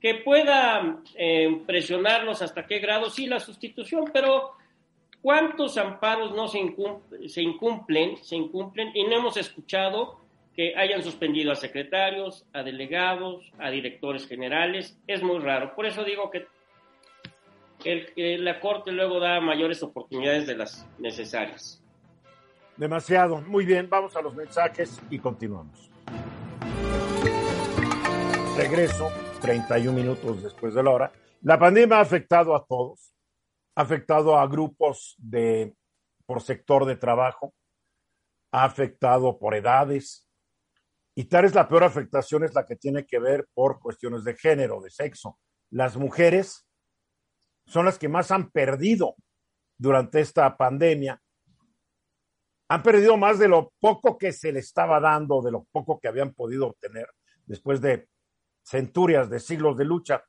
Que 0.00 0.16
pueda 0.16 1.02
eh, 1.14 1.62
presionarlos 1.66 2.42
hasta 2.42 2.66
qué 2.66 2.78
grado, 2.78 3.08
sí, 3.08 3.26
la 3.26 3.40
sustitución, 3.40 4.10
pero 4.12 4.52
¿Cuántos 5.24 5.78
amparos 5.78 6.34
no 6.34 6.48
se, 6.48 6.58
incumplen, 6.58 8.18
se 8.22 8.36
incumplen 8.36 8.90
y 8.92 9.04
no 9.04 9.16
hemos 9.16 9.38
escuchado 9.38 10.20
que 10.54 10.76
hayan 10.76 11.02
suspendido 11.02 11.50
a 11.50 11.54
secretarios, 11.54 12.44
a 12.52 12.62
delegados, 12.62 13.50
a 13.58 13.70
directores 13.70 14.28
generales? 14.28 14.98
Es 15.06 15.22
muy 15.22 15.38
raro. 15.38 15.74
Por 15.74 15.86
eso 15.86 16.04
digo 16.04 16.30
que 16.30 16.46
la 18.16 18.60
Corte 18.60 18.92
luego 18.92 19.18
da 19.18 19.40
mayores 19.40 19.82
oportunidades 19.82 20.46
de 20.46 20.56
las 20.58 20.86
necesarias. 20.98 21.82
Demasiado. 22.76 23.40
Muy 23.40 23.64
bien, 23.64 23.88
vamos 23.88 24.14
a 24.16 24.20
los 24.20 24.34
mensajes 24.34 25.00
y 25.08 25.18
continuamos. 25.18 25.90
Regreso, 28.58 29.10
31 29.40 29.90
minutos 29.90 30.42
después 30.42 30.74
de 30.74 30.82
la 30.82 30.90
hora. 30.90 31.12
La 31.40 31.58
pandemia 31.58 31.96
ha 31.96 32.00
afectado 32.00 32.54
a 32.54 32.62
todos 32.62 33.13
ha 33.74 33.82
afectado 33.82 34.38
a 34.38 34.46
grupos 34.46 35.14
de 35.18 35.74
por 36.26 36.40
sector 36.40 36.86
de 36.86 36.96
trabajo, 36.96 37.54
ha 38.52 38.64
afectado 38.64 39.38
por 39.38 39.54
edades, 39.54 40.26
y 41.16 41.24
tal 41.24 41.44
es 41.44 41.54
la 41.54 41.68
peor 41.68 41.84
afectación 41.84 42.44
es 42.44 42.54
la 42.54 42.66
que 42.66 42.76
tiene 42.76 43.06
que 43.06 43.18
ver 43.18 43.46
por 43.54 43.78
cuestiones 43.78 44.24
de 44.24 44.34
género, 44.34 44.80
de 44.80 44.90
sexo. 44.90 45.38
Las 45.70 45.96
mujeres 45.96 46.66
son 47.66 47.84
las 47.84 47.98
que 47.98 48.08
más 48.08 48.30
han 48.30 48.50
perdido 48.50 49.14
durante 49.78 50.20
esta 50.20 50.56
pandemia. 50.56 51.20
Han 52.68 52.82
perdido 52.82 53.16
más 53.16 53.38
de 53.38 53.48
lo 53.48 53.72
poco 53.78 54.18
que 54.18 54.32
se 54.32 54.50
le 54.50 54.58
estaba 54.58 54.98
dando, 54.98 55.40
de 55.40 55.52
lo 55.52 55.64
poco 55.70 56.00
que 56.00 56.08
habían 56.08 56.32
podido 56.32 56.66
obtener 56.68 57.06
después 57.46 57.80
de 57.80 58.08
centurias, 58.64 59.30
de 59.30 59.38
siglos 59.38 59.76
de 59.76 59.84
lucha. 59.84 60.24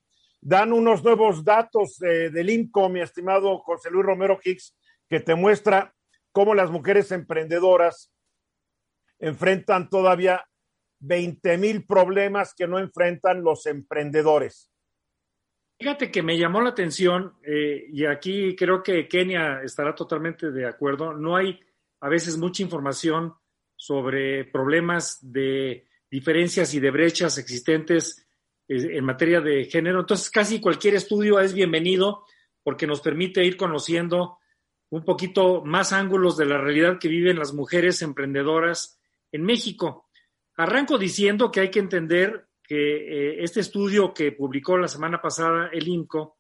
Dan 0.48 0.74
unos 0.74 1.04
nuevos 1.04 1.44
datos 1.44 2.00
eh, 2.04 2.30
del 2.30 2.52
INCO, 2.52 2.88
mi 2.88 3.02
estimado 3.02 3.58
José 3.58 3.90
Luis 3.90 4.06
Romero 4.06 4.40
Hicks, 4.44 4.78
que 5.10 5.20
te 5.20 5.34
muestra 5.34 5.96
cómo 6.32 6.54
las 6.54 6.70
mujeres 6.70 7.12
emprendedoras 7.12 8.14
enfrentan 9.18 9.90
todavía 9.90 10.46
20 11.00 11.58
mil 11.58 11.84
problemas 11.88 12.54
que 12.54 12.68
no 12.68 12.78
enfrentan 12.78 13.42
los 13.42 13.66
emprendedores. 13.66 14.72
Fíjate 15.80 16.12
que 16.12 16.22
me 16.22 16.38
llamó 16.38 16.62
la 16.62 16.70
atención, 16.70 17.34
eh, 17.44 17.88
y 17.92 18.06
aquí 18.06 18.56
creo 18.56 18.84
que 18.84 19.08
Kenia 19.08 19.64
estará 19.64 19.96
totalmente 19.96 20.52
de 20.52 20.68
acuerdo, 20.68 21.12
no 21.14 21.36
hay 21.36 21.60
a 22.02 22.08
veces 22.08 22.38
mucha 22.38 22.62
información 22.62 23.34
sobre 23.76 24.46
problemas 24.46 25.18
de 25.24 25.88
diferencias 26.08 26.72
y 26.76 26.80
de 26.80 26.92
brechas 26.92 27.40
existentes 27.40 28.25
en 28.68 29.04
materia 29.04 29.42
de 29.42 29.66
género. 29.66 30.02
Entonces, 30.02 30.30
casi 30.30 30.60
cualquier 30.60 30.96
estudio 30.96 31.40
es 31.40 31.54
bienvenido 31.54 32.26
porque 32.64 32.88
nos 32.88 33.02
permite 33.02 33.46
ir 33.46 33.58
conociendo 33.58 34.40
un 34.90 35.04
poquito 35.04 35.64
más 35.64 35.94
ángulos 35.94 36.38
de 36.38 36.46
la 36.46 36.60
realidad 36.60 36.98
que 37.00 37.08
viven 37.08 37.38
las 37.38 37.54
mujeres 37.54 38.02
emprendedoras 38.02 39.00
en 39.32 39.44
México. 39.44 40.10
Arranco 40.58 40.98
diciendo 40.98 41.52
que 41.52 41.60
hay 41.60 41.70
que 41.70 41.80
entender 41.80 42.48
que 42.64 42.76
eh, 42.76 43.44
este 43.44 43.60
estudio 43.60 44.14
que 44.14 44.32
publicó 44.32 44.78
la 44.78 44.88
semana 44.88 45.22
pasada 45.22 45.70
el 45.72 45.88
INCO 45.88 46.38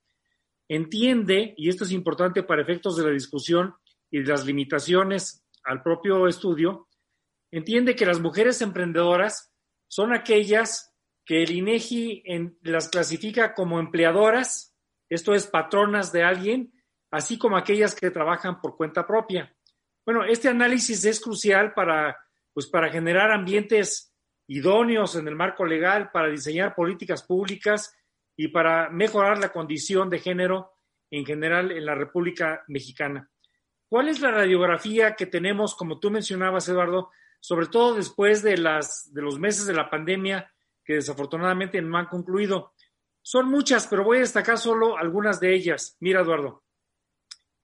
entiende, 0.68 1.54
y 1.58 1.70
esto 1.70 1.84
es 1.84 1.92
importante 1.92 2.44
para 2.44 2.62
efectos 2.62 2.98
de 2.98 3.04
la 3.04 3.12
discusión 3.12 3.76
y 4.10 4.20
de 4.20 4.26
las 4.26 4.46
limitaciones 4.46 5.46
al 5.64 5.84
propio 5.84 6.28
estudio, 6.28 6.88
entiende 7.52 7.96
que 7.96 8.06
las 8.06 8.20
mujeres 8.20 8.62
emprendedoras 8.62 9.54
son 9.88 10.14
aquellas 10.14 10.95
que 11.26 11.42
el 11.42 11.52
INEGI 11.52 12.24
en, 12.26 12.58
las 12.62 12.90
clasifica 12.90 13.54
como 13.54 13.80
empleadoras, 13.80 14.76
esto 15.10 15.34
es 15.34 15.48
patronas 15.48 16.12
de 16.12 16.24
alguien, 16.24 16.74
así 17.12 17.38
como 17.38 17.58
aquellas 17.58 17.96
que 17.96 18.12
trabajan 18.12 18.62
por 18.62 18.78
cuenta 18.78 19.08
propia. 19.08 19.56
Bueno, 20.06 20.24
este 20.24 20.50
análisis 20.50 21.04
es 21.06 21.20
crucial 21.20 21.74
para, 21.74 22.18
pues, 22.54 22.68
para 22.68 22.90
generar 22.90 23.32
ambientes 23.32 24.14
idóneos 24.48 25.16
en 25.16 25.28
el 25.28 25.36
marco 25.36 25.66
legal, 25.66 26.12
para 26.12 26.30
diseñar 26.30 26.76
políticas 26.76 27.24
públicas 27.24 27.98
y 28.38 28.50
para 28.50 28.90
mejorar 28.90 29.40
la 29.40 29.50
condición 29.50 30.10
de 30.10 30.20
género 30.20 30.74
en 31.10 31.26
general 31.26 31.72
en 31.72 31.86
la 31.86 31.96
República 31.96 32.64
Mexicana. 32.68 33.30
¿Cuál 33.88 34.10
es 34.10 34.20
la 34.20 34.32
radiografía 34.32 35.16
que 35.16 35.26
tenemos, 35.26 35.76
como 35.76 36.00
tú 36.00 36.12
mencionabas, 36.12 36.68
Eduardo, 36.70 37.12
sobre 37.40 37.68
todo 37.68 37.96
después 37.96 38.44
de, 38.44 38.58
las, 38.58 39.12
de 39.14 39.22
los 39.22 39.40
meses 39.40 39.66
de 39.66 39.74
la 39.74 39.90
pandemia 39.90 40.52
que 40.86 40.96
desafortunadamente 40.96 41.82
no 41.82 41.98
han 41.98 42.06
concluido. 42.06 42.74
Son 43.22 43.50
muchas, 43.50 43.88
pero 43.88 44.04
voy 44.04 44.18
a 44.18 44.22
destacar 44.22 44.58
solo 44.58 44.98
algunas 44.98 45.40
de 45.40 45.56
ellas. 45.56 45.98
Mira, 46.00 46.22
Eduardo, 46.22 46.64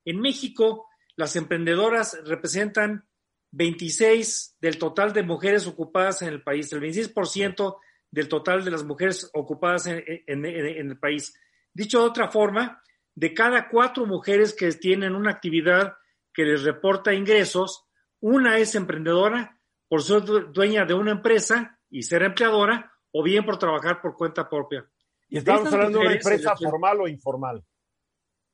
en 0.06 0.20
México 0.20 0.88
las 1.16 1.36
emprendedoras 1.36 2.20
representan 2.26 3.08
26 3.52 4.58
del 4.60 4.78
total 4.78 5.14
de 5.14 5.24
mujeres 5.24 5.68
ocupadas 5.68 6.22
en 6.22 6.30
el 6.30 6.42
país, 6.42 6.72
el 6.74 6.82
26% 6.82 7.78
del 8.10 8.28
total 8.28 8.64
de 8.64 8.72
las 8.72 8.84
mujeres 8.84 9.30
ocupadas 9.34 9.88
en, 9.88 10.04
en, 10.28 10.46
el 10.46 10.98
país. 10.98 11.38
Dicho 11.74 12.00
de 12.00 12.06
otra 12.06 12.30
forma, 12.30 12.82
de 13.14 13.34
cada 13.34 13.70
cuatro 13.70 14.06
mujeres 14.06 14.54
que 14.54 14.72
tienen 14.72 15.16
una 15.16 15.32
actividad 15.32 15.96
que 16.34 16.44
les 16.44 16.64
reporta 16.64 17.14
ingresos, 17.14 17.86
una 18.20 18.58
es 18.58 18.76
emprendedora 18.76 19.60
por 19.88 20.02
ser 20.02 20.24
dueña 20.52 20.86
de 20.86 20.94
una 20.94 21.12
empresa 21.12 21.80
y 21.90 22.04
ser 22.04 22.24
empleadora, 22.24 22.91
o 23.12 23.24
bien 23.24 23.45
por 23.45 23.57
trabajar 23.57 24.01
por 24.01 24.16
cuenta 24.16 24.49
propia. 24.49 24.86
¿Y 25.30 25.38
estamos 25.38 25.72
hablando 25.72 25.99
de 25.99 26.05
una 26.05 26.16
empresa 26.16 26.55
formal 26.55 27.01
o 27.01 27.07
informal? 27.07 27.64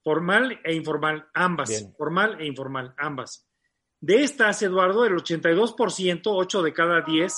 Formal 0.03 0.59
e 0.63 0.73
informal, 0.73 1.27
ambas. 1.33 1.93
Formal 1.97 2.39
e 2.39 2.45
informal, 2.45 2.93
ambas. 2.97 3.47
De 3.99 4.23
estas, 4.23 4.61
Eduardo, 4.61 5.05
el 5.05 5.13
82%, 5.13 6.21
8 6.25 6.61
de 6.61 6.73
cada 6.73 7.01
10, 7.01 7.33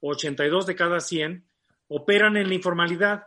82 0.00 0.66
de 0.66 0.76
cada 0.76 1.00
100, 1.00 1.48
operan 1.88 2.36
en 2.36 2.48
la 2.48 2.54
informalidad. 2.54 3.24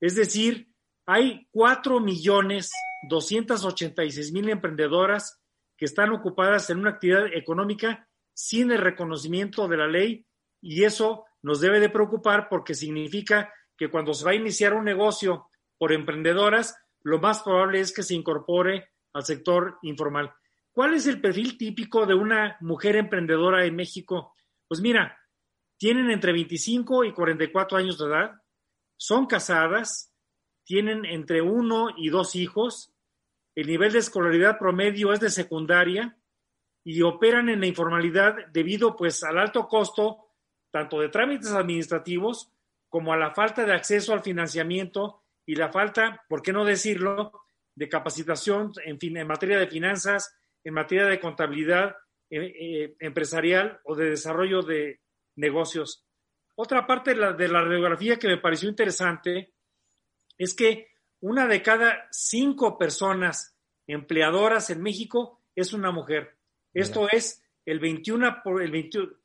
Es 0.00 0.14
decir, 0.14 0.72
hay 1.06 1.46
4 1.50 2.00
millones 2.00 2.72
286 3.08 4.32
mil 4.32 4.48
emprendedoras 4.48 5.40
que 5.76 5.84
están 5.84 6.10
ocupadas 6.12 6.70
en 6.70 6.78
una 6.78 6.90
actividad 6.90 7.26
económica 7.32 8.08
sin 8.32 8.70
el 8.70 8.78
reconocimiento 8.78 9.68
de 9.68 9.76
la 9.76 9.86
ley 9.86 10.26
y 10.60 10.84
eso 10.84 11.24
nos 11.42 11.60
debe 11.60 11.80
de 11.80 11.88
preocupar 11.88 12.48
porque 12.48 12.74
significa 12.74 13.52
que 13.76 13.88
cuando 13.88 14.14
se 14.14 14.24
va 14.24 14.32
a 14.32 14.34
iniciar 14.34 14.74
un 14.74 14.84
negocio 14.84 15.48
por 15.78 15.92
emprendedoras, 15.92 16.76
lo 17.02 17.18
más 17.18 17.42
probable 17.42 17.80
es 17.80 17.92
que 17.92 18.02
se 18.02 18.14
incorpore 18.14 18.90
al 19.12 19.24
sector 19.24 19.78
informal. 19.82 20.32
¿Cuál 20.72 20.94
es 20.94 21.06
el 21.06 21.20
perfil 21.20 21.56
típico 21.56 22.06
de 22.06 22.14
una 22.14 22.56
mujer 22.60 22.96
emprendedora 22.96 23.64
en 23.64 23.74
México? 23.74 24.34
Pues 24.68 24.80
mira, 24.80 25.18
tienen 25.78 26.10
entre 26.10 26.32
25 26.32 27.04
y 27.04 27.12
44 27.12 27.78
años 27.78 27.98
de 27.98 28.06
edad, 28.06 28.32
son 28.96 29.26
casadas, 29.26 30.12
tienen 30.64 31.04
entre 31.06 31.40
uno 31.40 31.88
y 31.96 32.10
dos 32.10 32.36
hijos, 32.36 32.92
el 33.54 33.66
nivel 33.66 33.92
de 33.92 33.98
escolaridad 33.98 34.58
promedio 34.58 35.12
es 35.12 35.20
de 35.20 35.30
secundaria, 35.30 36.16
y 36.84 37.02
operan 37.02 37.48
en 37.48 37.60
la 37.60 37.66
informalidad 37.66 38.36
debido 38.52 38.96
pues 38.96 39.22
al 39.22 39.38
alto 39.38 39.68
costo 39.68 40.29
tanto 40.70 41.00
de 41.00 41.08
trámites 41.08 41.52
administrativos 41.52 42.52
como 42.88 43.12
a 43.12 43.16
la 43.16 43.32
falta 43.32 43.64
de 43.64 43.72
acceso 43.72 44.12
al 44.12 44.22
financiamiento 44.22 45.22
y 45.46 45.54
la 45.54 45.70
falta, 45.70 46.24
por 46.28 46.42
qué 46.42 46.52
no 46.52 46.64
decirlo, 46.64 47.32
de 47.74 47.88
capacitación 47.88 48.72
en, 48.84 48.98
fin, 48.98 49.16
en 49.16 49.26
materia 49.26 49.58
de 49.58 49.66
finanzas, 49.66 50.36
en 50.64 50.74
materia 50.74 51.06
de 51.06 51.20
contabilidad 51.20 51.96
eh, 52.30 52.52
eh, 52.60 52.96
empresarial 53.00 53.80
o 53.84 53.94
de 53.94 54.10
desarrollo 54.10 54.62
de 54.62 55.00
negocios. 55.36 56.04
Otra 56.56 56.86
parte 56.86 57.10
de 57.10 57.16
la, 57.16 57.32
de 57.32 57.48
la 57.48 57.62
radiografía 57.62 58.18
que 58.18 58.28
me 58.28 58.38
pareció 58.38 58.68
interesante 58.68 59.54
es 60.36 60.54
que 60.54 60.88
una 61.20 61.46
de 61.46 61.62
cada 61.62 62.08
cinco 62.10 62.76
personas 62.76 63.56
empleadoras 63.86 64.70
en 64.70 64.82
México 64.82 65.42
es 65.54 65.72
una 65.72 65.90
mujer. 65.90 66.36
Esto 66.72 67.08
es 67.10 67.42
el 67.64 67.80
21 67.80 68.42
por 68.42 68.62
el 68.62 68.70
21, 68.70 69.06
eh, 69.06 69.16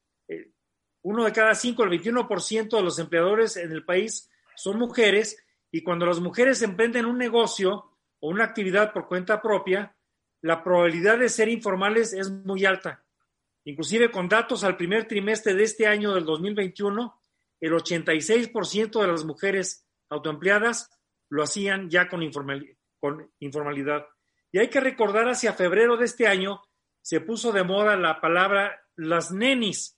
uno 1.06 1.24
de 1.24 1.32
cada 1.32 1.54
cinco, 1.54 1.84
el 1.84 1.92
21% 1.92 2.78
de 2.78 2.82
los 2.82 2.98
empleadores 2.98 3.58
en 3.58 3.72
el 3.72 3.86
país 3.86 4.28
son 4.56 4.80
mujeres 4.80 5.38
y 5.72 5.84
cuando 5.84 6.08
las 6.08 6.20
mujeres 6.20 6.64
emprenden 6.64 7.06
un 7.06 7.20
negocio 7.20 7.92
o 8.20 8.30
una 8.30 8.46
actividad 8.46 8.92
por 8.92 9.08
cuenta 9.08 9.40
propia, 9.40 9.96
la 10.42 10.64
probabilidad 10.64 11.20
de 11.20 11.30
ser 11.30 11.48
informales 11.48 12.12
es 12.12 12.32
muy 12.32 12.66
alta. 12.66 13.06
Inclusive 13.66 14.10
con 14.10 14.28
datos 14.28 14.64
al 14.64 14.78
primer 14.78 15.08
trimestre 15.08 15.54
de 15.54 15.64
este 15.64 15.86
año 15.86 16.12
del 16.16 16.26
2021, 16.26 17.22
el 17.60 17.72
86% 17.72 19.00
de 19.00 19.08
las 19.08 19.26
mujeres 19.26 19.88
autoempleadas 20.10 20.90
lo 21.30 21.44
hacían 21.44 21.88
ya 21.88 22.10
con, 22.10 22.28
con 23.00 23.32
informalidad. 23.38 24.08
Y 24.52 24.58
hay 24.58 24.70
que 24.70 24.80
recordar 24.80 25.30
hacia 25.30 25.54
febrero 25.54 25.98
de 25.98 26.06
este 26.06 26.26
año 26.26 26.64
se 27.04 27.22
puso 27.22 27.52
de 27.52 27.64
moda 27.64 27.96
la 27.96 28.20
palabra 28.20 28.82
las 28.96 29.32
nenis, 29.32 29.95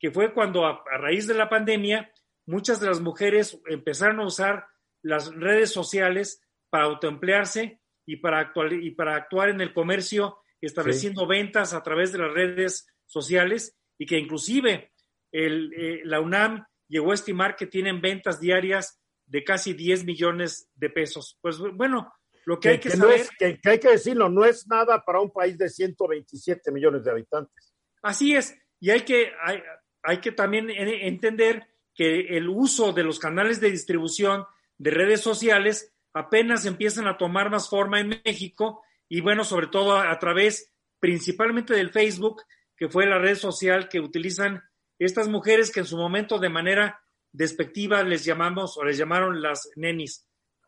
que 0.00 0.10
fue 0.10 0.32
cuando 0.32 0.66
a, 0.66 0.82
raíz 0.98 1.26
de 1.26 1.34
la 1.34 1.48
pandemia 1.48 2.10
muchas 2.46 2.80
de 2.80 2.88
las 2.88 3.00
mujeres 3.00 3.60
empezaron 3.66 4.20
a 4.20 4.26
usar 4.26 4.66
las 5.02 5.32
redes 5.34 5.70
sociales 5.70 6.42
para 6.70 6.84
autoemplearse 6.84 7.80
y 8.06 8.16
para, 8.16 8.40
actuar, 8.40 8.72
y 8.72 8.90
para 8.92 9.14
actuar 9.14 9.50
en 9.50 9.60
el 9.60 9.72
comercio, 9.72 10.38
estableciendo 10.60 11.26
ventas 11.26 11.74
a 11.74 11.82
través 11.82 12.12
de 12.12 12.18
las 12.18 12.32
redes 12.32 12.88
sociales 13.06 13.76
y 13.98 14.06
que 14.06 14.18
inclusive 14.18 14.92
el, 15.30 15.72
eh, 15.74 16.00
la 16.04 16.20
UNAM 16.20 16.64
llegó 16.88 17.12
a 17.12 17.14
estimar 17.14 17.54
que 17.54 17.66
tienen 17.66 18.00
ventas 18.00 18.40
diarias 18.40 19.00
de 19.26 19.44
casi 19.44 19.74
10 19.74 20.04
millones 20.04 20.68
de 20.74 20.90
pesos. 20.90 21.38
Pues 21.40 21.58
bueno, 21.58 22.12
lo 22.46 22.58
que, 22.58 22.70
hay 22.70 22.80
que, 22.80 22.90
saber. 22.90 23.28
que, 23.38 23.60
hay 23.62 23.78
que 23.78 23.90
decirlo, 23.90 24.28
no 24.28 24.44
es 24.44 24.66
nada 24.66 25.04
para 25.04 25.20
un 25.20 25.30
país 25.30 25.56
de 25.56 25.68
127 25.68 26.72
millones 26.72 27.04
de 27.04 27.10
habitantes. 27.10 27.74
Así 28.02 28.34
es, 28.34 28.56
y 28.80 28.90
hay 28.90 29.02
que, 29.02 29.32
hay, 29.42 29.62
hay 30.02 30.18
que 30.18 30.32
también 30.32 30.70
entender 30.70 31.68
que 31.94 32.36
el 32.36 32.48
uso 32.48 32.92
de 32.92 33.04
los 33.04 33.18
canales 33.18 33.60
de 33.60 33.70
distribución 33.70 34.44
de 34.78 34.90
redes 34.90 35.20
sociales 35.20 35.92
apenas 36.12 36.64
empiezan 36.66 37.06
a 37.06 37.18
tomar 37.18 37.50
más 37.50 37.68
forma 37.68 38.00
en 38.00 38.20
México 38.24 38.82
y 39.08 39.20
bueno, 39.20 39.44
sobre 39.44 39.66
todo 39.66 39.98
a, 39.98 40.18
través 40.18 40.72
principalmente 41.00 41.74
del 41.74 41.90
Facebook, 41.90 42.42
que 42.76 42.88
fue 42.88 43.06
la 43.06 43.18
red 43.18 43.34
social 43.34 43.88
que 43.88 44.00
utilizan 44.00 44.62
estas 44.98 45.28
mujeres 45.28 45.72
que 45.72 45.80
en 45.80 45.86
su 45.86 45.96
momento 45.96 46.38
de 46.38 46.48
manera 46.48 47.00
despectiva 47.32 48.02
les 48.02 48.24
llamamos 48.24 48.76
o 48.76 48.84
les 48.84 48.96
llamaron 48.96 49.42
las 49.42 49.68
nenis. 49.76 50.26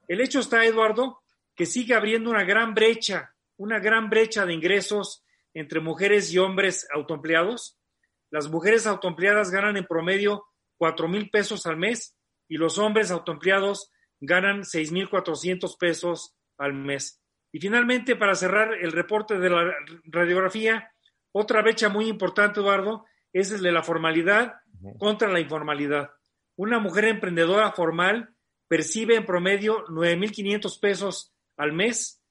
El 0.09 0.20
hecho 0.20 0.41
está, 0.41 0.64
Eduardo, 0.64 1.22
que 1.55 1.66
sigue 1.66 1.95
abriendo 1.95 2.30
una 2.30 2.45
gran 2.45 2.74
brecha, 2.74 3.35
una 3.57 3.78
gran 3.78 4.11
brecha 4.11 4.45
de 4.45 4.55
ingresos 4.55 5.24
entre 5.55 5.80
mujeres 5.80 6.33
y 6.33 6.39
hombres 6.39 6.87
autoempleados. 6.93 7.78
Las 8.33 8.49
mujeres 8.49 8.87
autoempleadas 8.87 9.51
ganan 9.51 9.76
en 9.76 9.85
promedio 9.85 10.47
cuatro 10.78 11.07
mil 11.07 11.28
pesos 11.28 11.66
al 11.66 11.76
mes 11.76 12.16
y 12.49 12.57
los 12.57 12.78
hombres 12.78 13.11
autoempleados 13.11 13.93
ganan 14.20 14.64
seis 14.64 14.91
mil 14.91 15.11
cuatrocientos 15.11 15.76
pesos 15.76 16.35
al 16.57 16.72
mes. 16.72 17.20
Y 17.53 17.61
finalmente, 17.61 18.16
para 18.16 18.35
cerrar 18.35 18.72
el 18.72 18.91
reporte 18.91 19.39
de 19.39 19.51
la 19.51 19.74
radiografía, 20.05 20.91
otra 21.30 21.61
brecha 21.61 21.91
muy 21.91 22.09
importante, 22.09 22.61
Eduardo, 22.61 23.05
es 23.35 23.53
el 23.53 23.61
de 23.61 23.70
la 23.70 23.83
formalidad 23.83 24.55
contra 24.99 25.28
la 25.28 25.39
informalidad. 25.39 26.11
Una 26.57 26.78
mujer 26.78 27.05
emprendedora 27.05 27.72
formal 27.72 28.35
percibe 28.66 29.16
en 29.16 29.26
promedio 29.26 29.85
9.500 29.89 30.80
pesos 30.80 31.35
al 31.59 31.72
mes, 31.72 32.22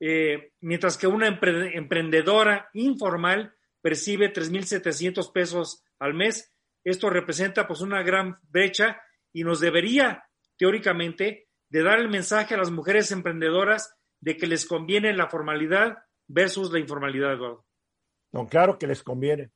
eh, 0.00 0.52
mientras 0.60 0.96
que 0.96 1.06
una 1.06 1.26
emprendedora 1.28 2.70
informal 2.72 3.54
percibe 3.80 4.32
3.700 4.32 5.32
pesos 5.32 5.82
al 5.98 6.14
mes. 6.14 6.52
Esto 6.84 7.10
representa 7.10 7.66
pues 7.66 7.80
una 7.80 8.02
gran 8.02 8.38
brecha 8.48 9.00
y 9.32 9.44
nos 9.44 9.60
debería, 9.60 10.24
teóricamente, 10.56 11.48
de 11.68 11.82
dar 11.82 12.00
el 12.00 12.08
mensaje 12.08 12.54
a 12.54 12.58
las 12.58 12.70
mujeres 12.70 13.12
emprendedoras 13.12 13.94
de 14.20 14.36
que 14.36 14.46
les 14.46 14.66
conviene 14.66 15.12
la 15.12 15.28
formalidad 15.28 15.98
versus 16.26 16.72
la 16.72 16.78
informalidad, 16.78 17.32
Eduardo. 17.32 17.66
No, 18.32 18.46
claro 18.46 18.78
que 18.78 18.86
les 18.86 19.02
conviene. 19.02 19.50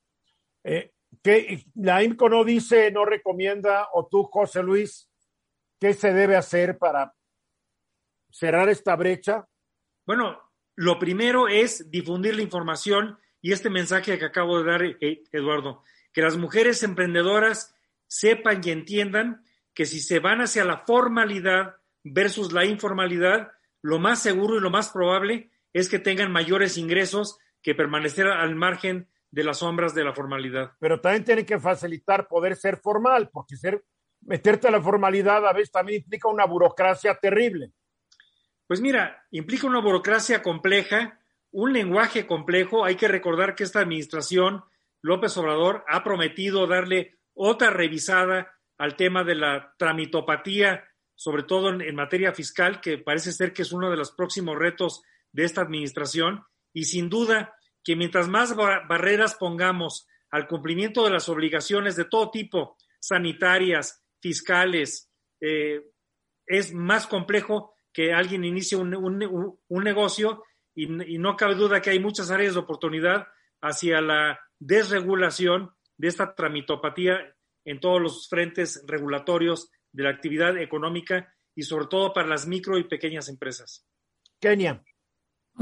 Eh, 0.65 0.93
que 1.23 1.65
la 1.75 2.03
IMCO 2.03 2.29
no 2.29 2.45
dice, 2.45 2.91
no 2.91 3.05
recomienda, 3.05 3.89
o 3.93 4.07
tú, 4.07 4.25
José 4.25 4.63
Luis, 4.63 5.09
qué 5.81 5.93
se 5.93 6.13
debe 6.13 6.37
hacer 6.37 6.79
para 6.79 7.15
cerrar 8.31 8.69
esta 8.69 8.97
brecha? 8.97 9.47
Bueno, 10.07 10.41
lo 10.77 10.99
primero 10.99 11.47
es 11.49 11.91
difundir 11.91 12.35
la 12.35 12.43
información 12.43 13.19
y 13.45 13.53
este 13.53 13.69
mensaje 13.69 14.19
que 14.19 14.25
acabo 14.25 14.59
de 14.59 14.65
dar, 14.65 14.83
eh, 14.83 15.23
Eduardo, 15.31 15.83
que 16.15 16.23
las 16.23 16.39
mujeres 16.39 16.83
emprendedoras 16.83 17.77
sepan 18.07 18.63
y 18.65 18.71
entiendan 18.71 19.45
que 19.75 19.85
si 19.85 20.01
se 20.01 20.19
van 20.19 20.41
hacia 20.41 20.65
la 20.65 20.79
formalidad 20.79 21.75
versus 22.03 22.55
la 22.55 22.65
informalidad, 22.65 23.53
lo 23.83 23.99
más 23.99 24.23
seguro 24.23 24.57
y 24.57 24.63
lo 24.63 24.71
más 24.71 24.89
probable 24.89 25.51
es 25.75 25.91
que 25.91 25.99
tengan 25.99 26.33
mayores 26.33 26.79
ingresos 26.79 27.37
que 27.61 27.75
permanecer 27.75 28.29
al 28.29 28.55
margen 28.55 29.11
de 29.31 29.45
las 29.45 29.59
sombras 29.59 29.95
de 29.95 30.05
la 30.05 30.15
formalidad. 30.15 30.73
Pero 30.81 31.03
también 31.03 31.25
tiene 31.25 31.45
que 31.45 31.61
facilitar 31.61 32.27
poder 32.27 32.57
ser 32.57 32.79
formal, 32.79 33.29
porque 33.31 33.57
ser, 33.57 33.85
meterte 34.23 34.69
a 34.69 34.71
la 34.71 34.81
formalidad 34.81 35.47
a 35.47 35.53
veces 35.53 35.71
también 35.71 36.01
implica 36.01 36.31
una 36.31 36.47
burocracia 36.47 37.15
terrible. 37.17 37.73
Pues 38.67 38.81
mira, 38.81 39.23
implica 39.33 39.67
una 39.67 39.83
burocracia 39.83 40.43
compleja, 40.43 41.21
un 41.55 41.73
lenguaje 41.73 42.27
complejo. 42.27 42.85
Hay 42.85 42.97
que 42.97 43.09
recordar 43.09 43.55
que 43.55 43.65
esta 43.65 43.81
administración, 43.81 44.65
López 45.01 45.37
Obrador, 45.37 45.85
ha 45.89 46.03
prometido 46.03 46.67
darle 46.67 47.19
otra 47.33 47.71
revisada 47.71 48.53
al 48.77 48.97
tema 48.97 49.25
de 49.25 49.37
la 49.37 49.73
tramitopatía 49.79 50.85
sobre 51.17 51.45
todo 51.45 51.69
en, 51.69 51.95
materia 51.95 52.33
fiscal, 52.33 52.81
que 52.81 52.99
parece 52.99 53.33
ser 53.33 53.53
que 53.53 53.63
es 53.63 53.73
uno 53.73 53.91
de 53.91 53.97
los 53.97 54.13
próximos 54.13 54.57
retos 54.59 55.03
de 55.33 55.45
esta 55.45 55.63
administración. 55.63 56.45
Y 56.73 56.85
sin 56.85 57.09
duda 57.09 57.55
que 57.85 57.97
mientras 57.97 58.29
más 58.29 58.57
barreras 58.57 59.37
pongamos 59.37 60.07
al 60.31 60.49
cumplimiento 60.49 61.05
de 61.05 61.11
las 61.11 61.29
obligaciones 61.29 61.97
de 61.97 62.07
todo 62.07 62.31
tipo, 62.31 62.77
sanitarias, 62.99 64.03
fiscales, 64.21 65.11
eh, 65.41 65.83
es 66.47 66.75
más 66.75 67.07
complejo 67.07 67.75
que 67.93 68.13
alguien 68.13 68.45
inicie 68.45 68.77
un, 68.77 68.91
negocio 69.69 70.43
y, 70.75 71.15
y, 71.15 71.19
no 71.19 71.37
cabe 71.37 71.55
duda 71.55 71.81
que 71.81 71.91
hay 71.91 72.01
muchas 72.01 72.31
áreas 72.31 72.55
de 72.55 72.61
oportunidad 72.61 73.29
hacia 73.61 74.01
la 74.01 74.39
desregulación 74.59 75.71
de 75.97 76.09
esta 76.09 76.35
tramitopatía 76.35 77.35
en 77.65 77.81
todos 77.81 78.01
los 78.01 78.29
frentes 78.29 78.83
regulatorios 78.87 79.71
de 79.93 80.03
la 80.03 80.11
actividad 80.11 80.59
económica 80.59 81.33
y 81.55 81.63
sobre 81.63 81.87
todo 81.87 82.13
para 82.13 82.29
las 82.29 82.47
micro 82.47 82.79
y 82.79 82.85
pequeñas 82.85 83.29
empresas. 83.29 83.87
Kenia. 84.41 84.83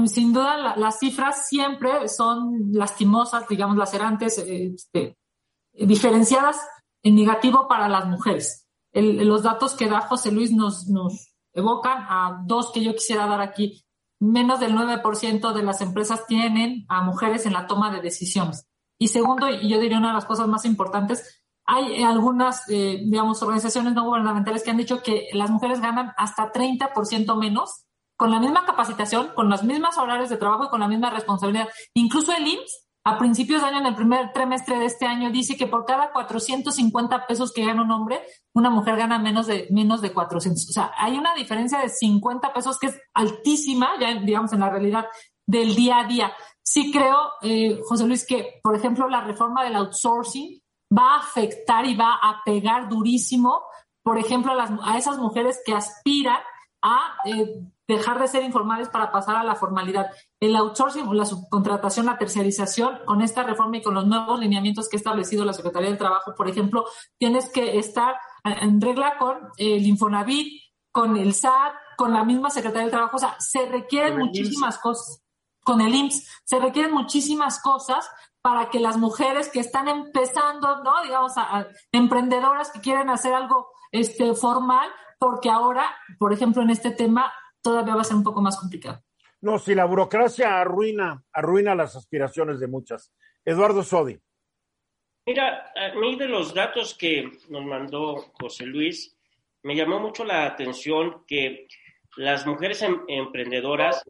Sin 0.07 0.33
duda, 0.33 0.75
las 0.75 0.99
cifras 0.99 1.47
siempre 1.47 2.07
son 2.07 2.71
lastimosas, 2.71 3.47
digamos, 3.47 3.77
lacerantes, 3.77 4.39
este, 4.39 5.17
diferenciadas 5.71 6.59
en 7.03 7.15
negativo 7.15 7.67
para 7.67 7.87
las 7.87 8.07
mujeres. 8.07 8.67
los 8.91 9.43
datos 9.43 9.75
que 9.75 9.87
da 9.87 10.01
José 10.01 10.31
Luis 10.31 10.51
nos, 10.51 10.87
nos 10.87 11.33
evocan 11.53 12.05
a 12.09 12.43
dos 12.45 12.71
que 12.71 12.83
yo 12.83 12.93
quisiera 12.93 13.27
dar 13.27 13.41
aquí. 13.41 13.82
Menos 14.23 14.59
del 14.61 14.73
9% 14.73 15.53
de 15.53 15.63
las 15.63 15.81
empresas 15.81 16.25
tienen 16.27 16.85
a 16.87 17.01
mujeres 17.01 17.45
en 17.45 17.53
la 17.53 17.67
toma 17.67 17.91
de 17.91 18.01
decisiones. 18.01 18.67
Y 18.97 19.09
segundo, 19.09 19.49
y 19.49 19.67
yo 19.67 19.79
diría 19.79 19.97
una 19.97 20.09
de 20.09 20.13
las 20.13 20.25
cosas 20.25 20.47
más 20.47 20.63
importantes, 20.63 21.43
hay 21.65 22.03
algunas, 22.03 22.69
eh, 22.69 23.01
digamos, 23.03 23.41
organizaciones 23.41 23.93
no 23.93 24.05
gubernamentales 24.05 24.63
que 24.63 24.71
han 24.71 24.77
dicho 24.77 25.01
que 25.01 25.27
las 25.33 25.49
mujeres 25.49 25.81
ganan 25.81 26.13
hasta 26.17 26.51
30% 26.51 27.35
menos 27.35 27.85
con 28.15 28.31
la 28.31 28.39
misma 28.39 28.65
capacitación, 28.65 29.31
con 29.35 29.49
las 29.49 29.63
mismas 29.63 29.97
horarios 29.97 30.29
de 30.29 30.37
trabajo 30.37 30.65
y 30.65 30.69
con 30.69 30.79
la 30.79 30.87
misma 30.87 31.09
responsabilidad. 31.09 31.67
Incluso 31.93 32.31
el 32.33 32.47
IMSS, 32.47 32.82
a 33.05 33.17
principios 33.17 33.61
de 33.61 33.67
año, 33.67 33.79
en 33.79 33.85
el 33.87 33.95
primer 33.95 34.31
trimestre 34.31 34.79
de 34.79 34.85
este 34.85 35.05
año, 35.05 35.29
dice 35.29 35.57
que 35.57 35.67
por 35.67 35.85
cada 35.85 36.13
450 36.13 37.27
pesos 37.27 37.51
que 37.51 37.65
gana 37.65 37.81
un 37.81 37.91
hombre, 37.91 38.21
una 38.53 38.69
mujer 38.69 38.95
gana 38.95 39.19
menos 39.19 39.45
de, 39.47 39.67
menos 39.71 40.01
de 40.01 40.13
400. 40.13 40.69
O 40.69 40.71
sea, 40.71 40.91
hay 40.97 41.17
una 41.17 41.35
diferencia 41.35 41.79
de 41.79 41.89
50 41.89 42.53
pesos 42.53 42.79
que 42.79 42.87
es 42.87 43.01
altísima, 43.13 43.99
ya 43.99 44.13
digamos, 44.21 44.53
en 44.53 44.61
la 44.61 44.69
realidad 44.69 45.05
del 45.45 45.75
día 45.75 45.99
a 45.99 46.07
día. 46.07 46.33
Sí 46.63 46.91
creo, 46.93 47.17
eh, 47.41 47.81
José 47.85 48.07
Luis, 48.07 48.25
que, 48.25 48.61
por 48.63 48.73
ejemplo, 48.73 49.09
la 49.09 49.21
reforma 49.21 49.65
del 49.65 49.75
outsourcing 49.75 50.61
va 50.97 51.15
a 51.15 51.19
afectar 51.19 51.85
y 51.85 51.95
va 51.95 52.19
a 52.21 52.41
pegar 52.45 52.87
durísimo, 52.87 53.63
por 54.01 54.17
ejemplo, 54.17 54.53
a, 54.53 54.55
las, 54.55 54.71
a 54.81 54.97
esas 54.97 55.17
mujeres 55.17 55.61
que 55.65 55.73
aspiran 55.73 56.39
a 56.81 57.17
eh, 57.25 57.63
dejar 57.87 58.19
de 58.19 58.27
ser 58.27 58.43
informales 58.43 58.89
para 58.89 59.11
pasar 59.11 59.35
a 59.35 59.43
la 59.43 59.55
formalidad. 59.55 60.07
El 60.39 60.55
outsourcing, 60.55 61.15
la 61.15 61.25
subcontratación, 61.25 62.05
la 62.05 62.17
terciarización, 62.17 62.99
con 63.05 63.21
esta 63.21 63.43
reforma 63.43 63.77
y 63.77 63.81
con 63.81 63.93
los 63.93 64.07
nuevos 64.07 64.39
lineamientos 64.39 64.89
que 64.89 64.97
ha 64.97 64.99
establecido 64.99 65.45
la 65.45 65.53
Secretaría 65.53 65.89
del 65.89 65.97
Trabajo, 65.97 66.33
por 66.35 66.47
ejemplo, 66.47 66.85
tienes 67.17 67.51
que 67.51 67.77
estar 67.77 68.15
en 68.43 68.79
regla 68.81 69.17
con 69.17 69.37
el 69.57 69.85
Infonavit, 69.85 70.61
con 70.91 71.17
el 71.17 71.33
SAT, 71.33 71.73
con 71.97 72.13
la 72.13 72.23
misma 72.23 72.49
Secretaría 72.49 72.83
del 72.83 72.91
Trabajo. 72.91 73.17
O 73.17 73.19
sea, 73.19 73.35
se 73.39 73.65
requieren 73.65 74.17
muchísimas 74.17 74.77
cosas. 74.77 75.19
Con 75.65 75.79
el 75.79 75.95
IMSS, 75.95 76.27
se 76.43 76.59
requieren 76.59 76.93
muchísimas 76.93 77.61
cosas 77.61 78.09
para 78.41 78.69
que 78.69 78.81
las 78.81 78.97
mujeres 78.97 79.47
que 79.47 79.61
están 79.61 79.87
empezando, 79.87 80.83
¿no? 80.83 81.01
Digamos, 81.03 81.37
a, 81.37 81.67
emprendedoras 81.93 82.69
que 82.71 82.81
quieren 82.81 83.09
hacer 83.09 83.33
algo 83.33 83.69
este, 83.91 84.33
formal, 84.33 84.89
porque 85.17 85.49
ahora, 85.49 85.85
por 86.19 86.33
ejemplo, 86.33 86.61
en 86.61 86.69
este 86.69 86.91
tema 86.91 87.31
todavía 87.63 87.95
va 87.95 88.01
a 88.01 88.05
ser 88.05 88.17
un 88.17 88.23
poco 88.23 88.41
más 88.41 88.59
complicado. 88.59 89.01
No, 89.41 89.57
si 89.57 89.73
la 89.73 89.85
burocracia 89.85 90.59
arruina, 90.61 91.23
arruina 91.33 91.75
las 91.75 91.95
aspiraciones 91.95 92.59
de 92.59 92.67
muchas. 92.67 93.11
Eduardo 93.43 93.83
Sodi. 93.83 94.19
Mira, 95.25 95.71
a 95.75 95.95
mí 95.95 96.15
de 96.17 96.27
los 96.27 96.53
datos 96.53 96.93
que 96.95 97.31
nos 97.49 97.65
mandó 97.65 98.31
José 98.39 98.65
Luis, 98.65 99.17
me 99.63 99.75
llamó 99.75 99.99
mucho 99.99 100.25
la 100.25 100.45
atención 100.45 101.23
que 101.25 101.67
las 102.17 102.45
mujeres 102.45 102.81
em, 102.81 103.01
emprendedoras 103.07 104.03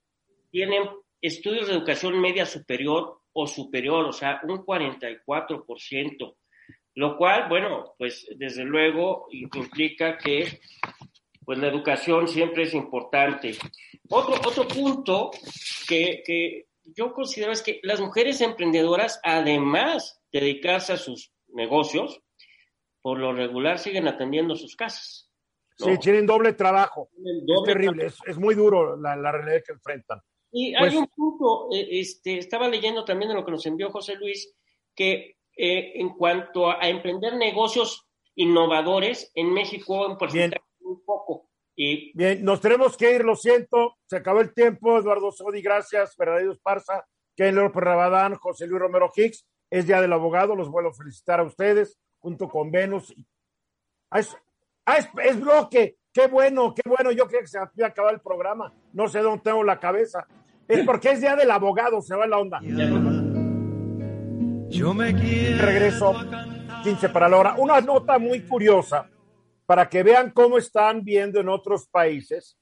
tienen 0.51 0.89
estudios 1.21 1.67
de 1.67 1.73
educación 1.73 2.19
media 2.19 2.45
superior 2.45 3.21
o 3.31 3.47
superior, 3.47 4.05
o 4.05 4.13
sea, 4.13 4.41
un 4.43 4.65
44%, 4.65 6.35
lo 6.95 7.17
cual, 7.17 7.49
bueno, 7.49 7.95
pues 7.97 8.27
desde 8.35 8.63
luego 8.63 9.27
implica 9.31 10.17
que 10.17 10.59
pues 11.45 11.59
la 11.59 11.67
educación 11.67 12.27
siempre 12.27 12.63
es 12.63 12.73
importante. 12.73 13.55
Otro, 14.09 14.35
otro 14.47 14.67
punto 14.67 15.31
que, 15.87 16.23
que 16.25 16.67
yo 16.83 17.13
considero 17.13 17.51
es 17.51 17.61
que 17.61 17.79
las 17.83 18.01
mujeres 18.01 18.41
emprendedoras, 18.41 19.19
además 19.23 20.21
de 20.31 20.41
dedicarse 20.41 20.93
a 20.93 20.97
sus 20.97 21.31
negocios, 21.47 22.21
por 23.01 23.19
lo 23.19 23.33
regular 23.33 23.79
siguen 23.79 24.07
atendiendo 24.07 24.55
sus 24.55 24.75
casas. 24.75 25.29
Sí, 25.77 25.97
tienen 25.99 26.25
doble 26.25 26.53
trabajo. 26.53 27.09
es 27.15 27.63
terrible, 27.65 28.05
es, 28.05 28.17
es, 28.25 28.37
muy 28.37 28.55
duro 28.55 28.95
la, 28.95 29.15
la 29.15 29.31
realidad 29.31 29.63
que 29.65 29.73
enfrentan. 29.73 30.21
Y 30.51 30.75
hay 30.75 30.81
pues 30.81 30.95
un 30.95 31.07
punto, 31.07 31.67
eh, 31.73 31.87
este, 31.99 32.37
estaba 32.37 32.67
leyendo 32.67 33.03
también 33.03 33.29
de 33.29 33.35
lo 33.35 33.43
que 33.43 33.51
nos 33.51 33.65
envió 33.65 33.89
José 33.89 34.15
Luis, 34.15 34.53
que 34.95 35.37
eh, 35.57 35.93
en 35.95 36.09
cuanto 36.09 36.69
a, 36.69 36.87
emprender 36.87 37.35
negocios 37.35 38.05
innovadores, 38.35 39.31
en 39.33 39.51
México 39.51 40.09
en 40.09 40.17
porcentaje 40.17 40.63
muy 40.93 41.03
poco. 41.05 41.49
Y... 41.75 42.15
Bien, 42.17 42.43
nos 42.43 42.61
tenemos 42.61 42.95
que 42.95 43.15
ir, 43.15 43.23
lo 43.23 43.35
siento. 43.35 43.97
se 44.05 44.17
acabó 44.17 44.41
el 44.41 44.53
tiempo. 44.53 44.97
Eduardo 44.97 45.31
Sodi, 45.31 45.61
gracias. 45.61 46.15
Verdadero 46.17 46.53
Esparza, 46.53 47.05
Ken 47.35 47.55
López 47.55 47.83
Rabadán, 47.83 48.35
José 48.35 48.67
Luis 48.67 48.81
Romero 48.81 49.11
Hicks. 49.15 49.45
Es 49.69 49.87
Día 49.87 50.01
del 50.01 50.13
Abogado, 50.13 50.55
los 50.55 50.69
vuelvo 50.69 50.91
a 50.91 50.93
felicitar 50.93 51.39
a 51.39 51.43
ustedes, 51.43 51.97
junto 52.19 52.47
con 52.47 52.69
Venus. 52.69 53.11
Ah, 54.11 54.19
es, 54.19 54.37
ah, 54.85 54.97
es, 55.23 55.39
bloque. 55.39 55.97
Qué 56.13 56.27
bueno, 56.27 56.75
qué 56.75 56.87
bueno. 56.87 57.11
Yo 57.11 57.25
creo 57.25 57.41
que 57.41 57.47
se 57.47 57.57
había 57.57 57.87
acabado 57.87 58.13
el 58.13 58.21
programa. 58.21 58.71
No 58.93 59.07
sé 59.07 59.19
dónde 59.21 59.41
tengo 59.41 59.63
la 59.63 59.79
cabeza. 59.79 60.27
Es 60.67 60.85
porque 60.85 61.11
es 61.11 61.21
Día 61.21 61.35
del 61.35 61.49
Abogado, 61.49 62.01
se 62.01 62.15
va 62.15 62.27
la 62.27 62.37
onda. 62.37 62.59
Yo 64.69 64.93
me 64.93 65.15
quiero. 65.15 65.65
Regreso 65.65 66.13
15 66.83 67.09
para 67.09 67.27
la 67.27 67.37
hora. 67.37 67.55
Una 67.57 67.81
nota 67.81 68.19
muy 68.19 68.41
curiosa 68.41 69.09
para 69.65 69.89
que 69.89 70.03
vean 70.03 70.31
cómo 70.31 70.57
están 70.57 71.03
viendo 71.03 71.39
en 71.39 71.49
otros 71.49 71.87
países 71.87 72.57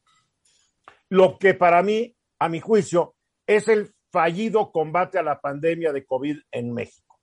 lo 1.09 1.37
que 1.37 1.53
para 1.53 1.83
mí, 1.83 2.15
a 2.39 2.47
mi 2.47 2.59
juicio, 2.61 3.15
es 3.45 3.67
el 3.67 3.93
fallido 4.11 4.71
combate 4.71 5.19
a 5.19 5.23
la 5.23 5.39
pandemia 5.39 5.91
de 5.91 6.05
COVID 6.05 6.37
en 6.51 6.73
México. 6.73 7.19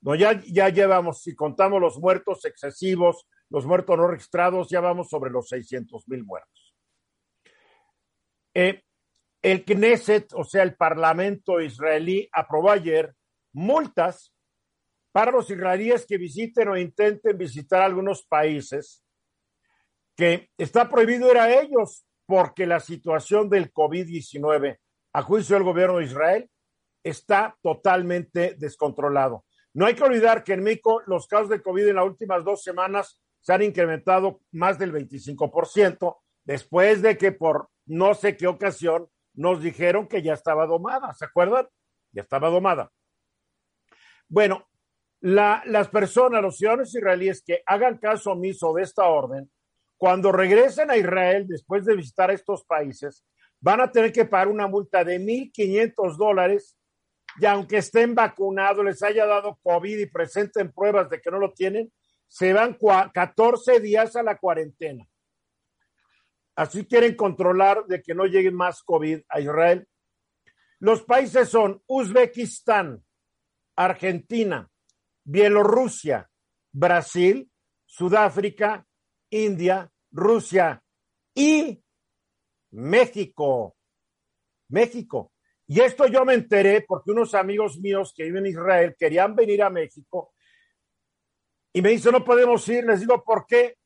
No, 0.00 0.14
ya, 0.14 0.40
ya 0.46 0.68
llevamos, 0.68 1.22
si 1.22 1.34
contamos 1.34 1.80
los 1.80 1.98
muertos 1.98 2.44
excesivos, 2.44 3.26
los 3.50 3.66
muertos 3.66 3.96
no 3.98 4.06
registrados, 4.06 4.68
ya 4.70 4.80
vamos 4.80 5.08
sobre 5.10 5.30
los 5.30 5.48
600 5.48 6.08
mil 6.08 6.24
muertos. 6.24 6.74
Eh, 8.54 8.82
el 9.42 9.64
Knesset, 9.64 10.32
o 10.34 10.44
sea, 10.44 10.62
el 10.62 10.74
Parlamento 10.74 11.60
israelí, 11.60 12.28
aprobó 12.32 12.70
ayer 12.70 13.14
multas 13.52 14.32
para 15.12 15.30
los 15.30 15.48
israelíes 15.50 16.06
que 16.06 16.16
visiten 16.16 16.68
o 16.68 16.76
intenten 16.76 17.36
visitar 17.36 17.82
algunos 17.82 18.24
países, 18.24 19.04
que 20.16 20.50
está 20.58 20.88
prohibido 20.88 21.30
ir 21.30 21.38
a 21.38 21.60
ellos 21.60 22.06
porque 22.26 22.66
la 22.66 22.80
situación 22.80 23.48
del 23.48 23.72
COVID-19, 23.72 24.78
a 25.12 25.22
juicio 25.22 25.54
del 25.54 25.64
gobierno 25.64 25.98
de 25.98 26.04
Israel, 26.04 26.50
está 27.04 27.56
totalmente 27.62 28.54
descontrolado. 28.58 29.44
No 29.74 29.86
hay 29.86 29.94
que 29.94 30.04
olvidar 30.04 30.44
que 30.44 30.54
en 30.54 30.62
México 30.62 31.02
los 31.06 31.26
casos 31.26 31.48
de 31.48 31.62
COVID 31.62 31.88
en 31.88 31.96
las 31.96 32.06
últimas 32.06 32.44
dos 32.44 32.62
semanas 32.62 33.20
se 33.40 33.52
han 33.52 33.62
incrementado 33.62 34.40
más 34.52 34.78
del 34.78 34.92
25%, 34.92 36.16
después 36.44 37.02
de 37.02 37.18
que 37.18 37.32
por 37.32 37.68
no 37.86 38.14
sé 38.14 38.36
qué 38.36 38.46
ocasión 38.46 39.08
nos 39.34 39.62
dijeron 39.62 40.06
que 40.06 40.22
ya 40.22 40.34
estaba 40.34 40.66
domada, 40.66 41.12
¿se 41.14 41.24
acuerdan? 41.24 41.66
Ya 42.12 42.22
estaba 42.22 42.50
domada. 42.50 42.92
Bueno, 44.28 44.66
las 45.22 45.88
personas, 45.88 46.42
los 46.42 46.58
ciudadanos 46.58 46.94
israelíes 46.94 47.42
que 47.44 47.62
hagan 47.64 47.98
caso 47.98 48.32
omiso 48.32 48.74
de 48.74 48.82
esta 48.82 49.04
orden, 49.06 49.50
cuando 49.96 50.32
regresen 50.32 50.90
a 50.90 50.96
Israel 50.96 51.46
después 51.46 51.84
de 51.84 51.94
visitar 51.94 52.30
estos 52.32 52.64
países, 52.64 53.24
van 53.60 53.80
a 53.80 53.92
tener 53.92 54.12
que 54.12 54.24
pagar 54.24 54.48
una 54.48 54.66
multa 54.66 55.04
de 55.04 55.20
1.500 55.20 56.16
dólares 56.16 56.76
y 57.40 57.46
aunque 57.46 57.78
estén 57.78 58.14
vacunados, 58.14 58.84
les 58.84 59.02
haya 59.02 59.24
dado 59.24 59.58
COVID 59.62 59.98
y 59.98 60.06
presenten 60.06 60.72
pruebas 60.72 61.08
de 61.08 61.20
que 61.20 61.30
no 61.30 61.38
lo 61.38 61.52
tienen, 61.52 61.92
se 62.26 62.52
van 62.52 62.76
14 63.14 63.80
días 63.80 64.16
a 64.16 64.22
la 64.22 64.38
cuarentena. 64.38 65.06
Así 66.56 66.84
quieren 66.84 67.14
controlar 67.14 67.86
de 67.86 68.02
que 68.02 68.14
no 68.14 68.26
llegue 68.26 68.50
más 68.50 68.82
COVID 68.82 69.20
a 69.28 69.40
Israel. 69.40 69.86
Los 70.80 71.02
países 71.04 71.48
son 71.48 71.80
Uzbekistán, 71.86 73.02
Argentina, 73.76 74.68
Bielorrusia, 75.24 76.28
Brasil, 76.72 77.50
Sudáfrica, 77.86 78.86
India, 79.30 79.90
Rusia 80.10 80.82
y 81.34 81.82
México. 82.70 83.76
México. 84.68 85.32
Y 85.66 85.80
esto 85.80 86.06
yo 86.06 86.24
me 86.24 86.34
enteré 86.34 86.84
porque 86.86 87.12
unos 87.12 87.34
amigos 87.34 87.78
míos 87.78 88.12
que 88.16 88.24
viven 88.24 88.46
en 88.46 88.52
Israel 88.52 88.96
querían 88.98 89.34
venir 89.34 89.62
a 89.62 89.70
México 89.70 90.32
y 91.72 91.80
me 91.80 91.90
dicen, 91.90 92.12
no 92.12 92.24
podemos 92.24 92.68
ir. 92.68 92.84
Les 92.84 93.00
digo, 93.00 93.22
¿por 93.24 93.46
qué? 93.46 93.76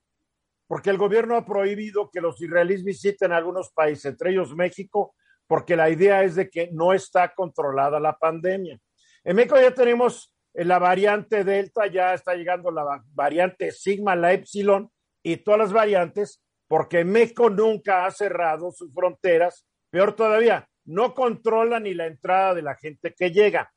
Porque 0.67 0.91
el 0.91 0.99
gobierno 0.99 1.37
ha 1.37 1.45
prohibido 1.45 2.11
que 2.11 2.21
los 2.21 2.41
israelíes 2.41 2.83
visiten 2.83 3.33
algunos 3.33 3.71
países, 3.71 4.07
entre 4.07 4.31
ellos 4.31 4.55
México, 4.57 5.15
porque 5.47 5.77
la 5.77 5.89
idea 5.89 6.25
es 6.25 6.35
de 6.35 6.51
que 6.51 6.71
no 6.73 6.93
está 6.93 7.33
controlada 7.35 8.01
la 8.01 8.17
pandemia. 8.19 8.79
En 9.23 9.37
México 9.37 9.61
ya 9.61 9.73
tenemos 9.73 10.36
la 10.65 10.79
variante 10.79 11.45
Delta, 11.45 11.87
ya 11.87 12.15
está 12.15 12.35
llegando 12.35 12.71
la 12.71 13.03
variante 13.13 13.71
Sigma, 13.73 14.17
la 14.17 14.33
Epsilon 14.33 14.91
y 15.23 15.37
todas 15.37 15.59
las 15.59 15.73
variantes, 15.73 16.43
porque 16.67 17.05
México 17.05 17.51
nunca 17.51 18.07
ha 18.07 18.11
cerrado 18.11 18.71
sus 18.73 18.93
fronteras. 18.95 19.67
Peor 19.91 20.15
todavía, 20.15 20.67
no 20.87 21.15
controla 21.15 21.79
ni 21.79 21.93
la 21.93 22.07
entrada 22.07 22.55
de 22.55 22.63
la 22.63 22.75
gente 22.75 23.15
que 23.15 23.31
llega. 23.31 23.71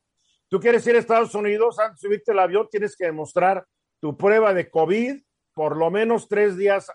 Tú 0.47 0.59
quieres 0.59 0.88
ir 0.88 0.95
a 0.95 0.99
Estados 0.99 1.36
Unidos, 1.36 1.77
antes 1.80 1.99
de 2.01 2.07
subirte 2.07 2.32
el 2.32 2.39
avión, 2.39 2.67
tienes 2.71 2.95
que 2.95 3.05
demostrar 3.05 3.65
tu 3.99 4.15
prueba 4.15 4.53
de 4.53 4.69
COVID, 4.69 5.21
por 5.53 5.75
lo 5.75 5.91
menos 5.91 6.30
tres 6.30 6.55
días 6.55 6.89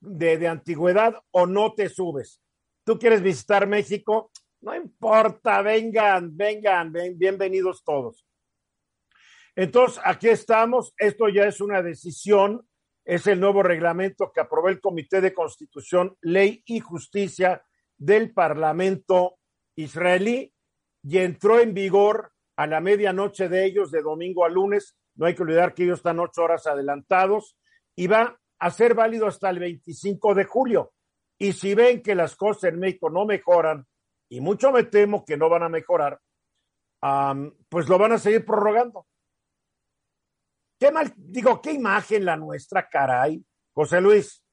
de 0.00 0.48
antigüedad, 0.48 1.14
o 1.30 1.46
no 1.46 1.74
te 1.74 1.88
subes. 1.88 2.40
Tú 2.84 2.98
quieres 2.98 3.22
visitar 3.22 3.68
México, 3.68 4.32
no 4.60 4.74
importa, 4.74 5.62
vengan, 5.62 6.36
vengan, 6.36 6.92
bienvenidos 7.16 7.84
todos. 7.84 8.26
Entonces, 9.56 10.00
aquí 10.04 10.28
estamos. 10.28 10.94
Esto 10.96 11.28
ya 11.28 11.44
es 11.44 11.60
una 11.60 11.82
decisión. 11.82 12.66
Es 13.04 13.26
el 13.26 13.40
nuevo 13.40 13.62
reglamento 13.62 14.30
que 14.32 14.40
aprobó 14.40 14.68
el 14.68 14.80
Comité 14.80 15.20
de 15.20 15.34
Constitución, 15.34 16.16
Ley 16.20 16.62
y 16.66 16.80
Justicia 16.80 17.64
del 17.98 18.32
Parlamento 18.32 19.38
israelí 19.76 20.52
y 21.02 21.18
entró 21.18 21.58
en 21.58 21.74
vigor 21.74 22.32
a 22.56 22.66
la 22.66 22.80
medianoche 22.80 23.48
de 23.48 23.64
ellos, 23.64 23.90
de 23.90 24.02
domingo 24.02 24.44
a 24.44 24.48
lunes. 24.48 24.96
No 25.16 25.26
hay 25.26 25.34
que 25.34 25.42
olvidar 25.42 25.74
que 25.74 25.84
ellos 25.84 25.98
están 25.98 26.20
ocho 26.20 26.42
horas 26.42 26.66
adelantados 26.66 27.56
y 27.96 28.06
va 28.06 28.38
a 28.58 28.70
ser 28.70 28.94
válido 28.94 29.26
hasta 29.26 29.50
el 29.50 29.58
25 29.58 30.34
de 30.34 30.44
julio. 30.44 30.92
Y 31.38 31.54
si 31.54 31.74
ven 31.74 32.02
que 32.02 32.14
las 32.14 32.36
cosas 32.36 32.72
en 32.72 32.78
México 32.78 33.10
no 33.10 33.24
mejoran, 33.24 33.84
y 34.28 34.40
mucho 34.40 34.70
me 34.70 34.84
temo 34.84 35.24
que 35.24 35.36
no 35.36 35.48
van 35.48 35.64
a 35.64 35.68
mejorar, 35.68 36.20
pues 37.68 37.88
lo 37.88 37.98
van 37.98 38.12
a 38.12 38.18
seguir 38.18 38.44
prorrogando. 38.44 39.06
Qué 40.82 40.90
mal, 40.90 41.12
digo, 41.16 41.62
qué 41.62 41.70
imagen 41.70 42.24
la 42.24 42.36
nuestra, 42.36 42.88
caray. 42.88 43.40
José 43.72 44.00
Luis. 44.00 44.44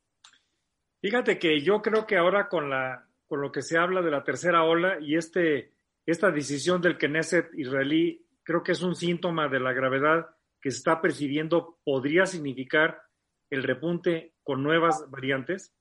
Fíjate 1.01 1.39
que 1.39 1.59
yo 1.61 1.81
creo 1.81 2.05
que 2.05 2.17
ahora 2.17 2.47
con 2.47 2.69
la 2.69 3.03
con 3.25 3.41
lo 3.41 3.51
que 3.51 3.63
se 3.63 3.79
habla 3.79 4.03
de 4.03 4.11
la 4.11 4.23
tercera 4.23 4.63
ola 4.63 4.99
y 5.01 5.15
este 5.15 5.73
esta 6.05 6.29
decisión 6.29 6.83
del 6.83 6.99
Knesset 6.99 7.49
israelí 7.57 8.27
creo 8.43 8.61
que 8.61 8.73
es 8.73 8.83
un 8.83 8.93
síntoma 8.95 9.47
de 9.47 9.59
la 9.59 9.73
gravedad 9.73 10.27
que 10.61 10.69
se 10.69 10.77
está 10.77 11.01
percibiendo 11.01 11.79
podría 11.83 12.27
significar 12.27 13.01
el 13.49 13.63
repunte 13.63 14.35
con 14.43 14.61
nuevas 14.61 15.09
variantes. 15.09 15.73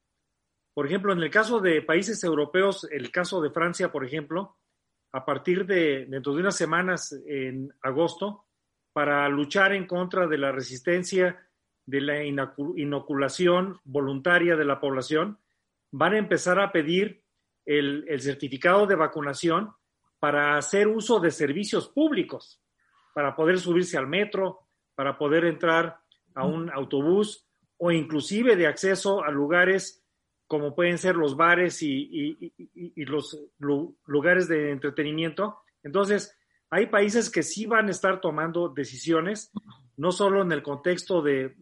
Por 0.72 0.86
ejemplo, 0.86 1.12
en 1.12 1.22
el 1.22 1.28
caso 1.28 1.61
de 1.61 1.82
países 1.82 2.24
europeos, 2.24 2.88
el 2.90 3.11
caso 3.11 3.42
de 3.42 3.51
Francia, 3.51 3.92
por 3.92 4.03
ejemplo, 4.03 4.57
a 5.12 5.26
partir 5.26 5.66
de 5.66 6.07
dentro 6.07 6.32
de 6.32 6.40
unas 6.40 6.57
semanas 6.57 7.12
en 7.26 7.70
agosto, 7.82 8.47
para 8.99 9.28
luchar 9.28 9.72
en 9.74 9.86
contra 9.86 10.26
de 10.26 10.38
la 10.38 10.51
resistencia 10.51 11.40
de 11.86 12.01
la 12.01 12.24
inoculación 12.24 13.78
voluntaria 13.84 14.57
de 14.57 14.64
la 14.64 14.80
población, 14.80 15.38
van 15.92 16.14
a 16.14 16.18
empezar 16.18 16.59
a 16.59 16.72
pedir 16.72 17.22
el, 17.64 18.05
certificado 18.20 18.88
de 18.88 18.96
vacunación 18.96 19.72
para 20.18 20.57
hacer 20.57 20.88
uso 20.88 21.20
de 21.20 21.30
servicios 21.30 21.88
públicos, 21.88 22.61
para 23.14 23.36
poder 23.36 23.61
subirse 23.61 23.96
al 23.96 24.09
metro, 24.09 24.66
para 24.96 25.16
poder 25.16 25.44
entrar 25.44 26.01
a 26.34 26.44
un 26.44 26.68
autobús 26.68 27.46
o 27.76 27.92
inclusive 27.92 28.57
de 28.57 28.66
acceso 28.66 29.22
a 29.22 29.30
lugares 29.30 30.05
como 30.49 30.74
pueden 30.74 30.99
ser 30.99 31.14
los 31.14 31.36
bares 31.36 31.84
y, 31.84 32.53
y 32.74 33.05
los 33.05 33.38
lugares 34.09 34.49
de 34.49 34.72
entretenimiento. 34.72 35.61
Entonces, 35.84 36.36
hay 36.71 36.87
países 36.87 37.31
que 37.31 37.43
sí 37.43 37.66
van 37.66 37.89
a 37.89 37.91
estar 37.91 38.21
tomando 38.21 38.69
decisiones, 38.69 39.51
no 39.97 40.12
solo 40.12 40.43
en 40.43 40.53
el 40.53 40.62
contexto 40.62 41.23
de, 41.23 41.55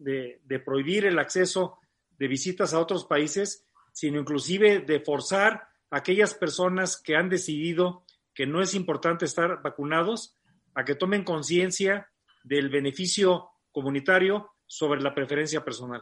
prohibir 0.65 1.05
el 1.05 1.19
acceso 1.19 1.79
de 2.17 2.27
visitas 2.27 2.73
a 2.73 2.79
otros 2.79 3.05
países, 3.05 3.65
sino 3.93 4.19
inclusive 4.19 4.79
de 4.79 4.99
forzar 4.99 5.67
a 5.89 5.97
aquellas 5.97 6.33
personas 6.33 7.01
que 7.01 7.15
han 7.15 7.29
decidido 7.29 8.03
que 8.33 8.45
no 8.45 8.61
es 8.61 8.75
importante 8.75 9.25
estar 9.25 9.61
vacunados 9.63 10.35
a 10.75 10.83
que 10.83 10.95
tomen 10.95 11.23
conciencia 11.23 12.09
del 12.43 12.69
beneficio 12.69 13.49
comunitario 13.71 14.51
sobre 14.65 15.01
la 15.01 15.15
preferencia 15.15 15.63
personal. 15.63 16.01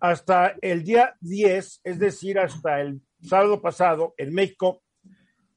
Hasta 0.00 0.54
el 0.62 0.84
día 0.84 1.16
10, 1.20 1.80
es 1.82 1.98
decir, 1.98 2.38
hasta 2.38 2.80
el 2.80 3.02
sábado 3.20 3.60
pasado, 3.60 4.14
en 4.16 4.32
México, 4.32 4.82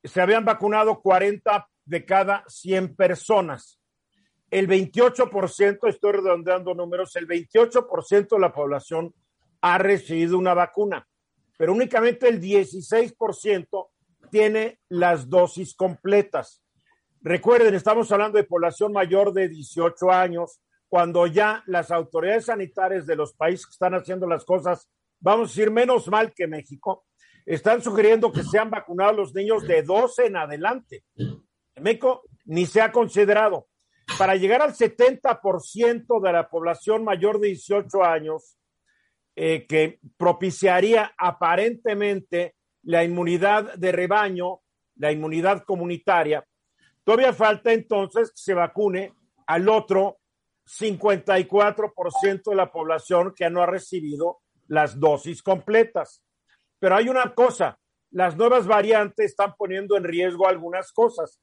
se 0.03 0.19
habían 0.19 0.43
vacunado 0.43 0.99
40 0.99 1.69
de 1.85 2.05
cada 2.05 2.43
100 2.47 2.95
personas. 2.95 3.79
El 4.49 4.67
28%, 4.67 5.87
estoy 5.87 6.11
redondeando 6.11 6.73
números, 6.73 7.15
el 7.15 7.27
28% 7.27 8.27
de 8.29 8.39
la 8.39 8.51
población 8.51 9.13
ha 9.61 9.77
recibido 9.77 10.37
una 10.37 10.53
vacuna. 10.53 11.07
pero 11.57 11.73
únicamente 11.73 12.27
el 12.27 12.41
16% 12.41 13.89
tiene 14.31 14.79
las 14.89 15.29
dosis 15.29 15.75
completas. 15.75 16.63
Recuerden, 17.21 17.75
estamos 17.75 18.11
hablando 18.11 18.39
de 18.39 18.45
población 18.45 18.91
mayor 18.91 19.31
de 19.31 19.47
18 19.47 20.09
años, 20.11 20.59
cuando 20.89 21.27
ya 21.27 21.63
las 21.67 21.91
autoridades 21.91 22.45
sanitarias 22.45 23.05
de 23.05 23.15
los 23.15 23.33
países 23.33 23.67
que 23.67 23.73
están 23.73 23.93
haciendo 23.93 24.25
las 24.25 24.43
cosas, 24.43 24.89
vamos 25.19 25.49
a 25.49 25.51
decir, 25.51 25.69
menos 25.69 26.07
mal 26.07 26.33
que 26.33 26.47
México, 26.47 27.05
están 27.45 27.81
sugiriendo 27.81 28.31
que 28.31 28.43
sean 28.43 28.69
vacunados 28.69 29.15
los 29.15 29.35
niños 29.35 29.67
de 29.67 29.83
12 29.83 30.25
en 30.25 30.37
adelante. 30.37 31.03
México 31.81 32.23
ni 32.45 32.65
se 32.65 32.81
ha 32.81 32.91
considerado. 32.91 33.67
Para 34.17 34.35
llegar 34.35 34.61
al 34.61 34.73
70% 34.73 36.21
de 36.21 36.33
la 36.33 36.49
población 36.49 37.03
mayor 37.03 37.39
de 37.39 37.47
18 37.49 38.03
años, 38.03 38.57
eh, 39.35 39.65
que 39.67 39.99
propiciaría 40.17 41.13
aparentemente 41.17 42.55
la 42.83 43.03
inmunidad 43.03 43.75
de 43.75 43.91
rebaño, 43.91 44.59
la 44.95 45.11
inmunidad 45.11 45.63
comunitaria, 45.63 46.45
todavía 47.03 47.33
falta 47.33 47.71
entonces 47.71 48.29
que 48.29 48.41
se 48.41 48.53
vacune 48.53 49.13
al 49.47 49.69
otro 49.69 50.17
54% 50.65 52.49
de 52.49 52.55
la 52.55 52.71
población 52.71 53.33
que 53.35 53.49
no 53.49 53.61
ha 53.61 53.65
recibido 53.65 54.39
las 54.67 54.99
dosis 54.99 55.41
completas. 55.41 56.23
Pero 56.79 56.95
hay 56.95 57.09
una 57.09 57.33
cosa, 57.33 57.79
las 58.09 58.35
nuevas 58.35 58.67
variantes 58.67 59.31
están 59.31 59.55
poniendo 59.57 59.97
en 59.97 60.03
riesgo 60.03 60.47
algunas 60.47 60.91
cosas. 60.91 61.39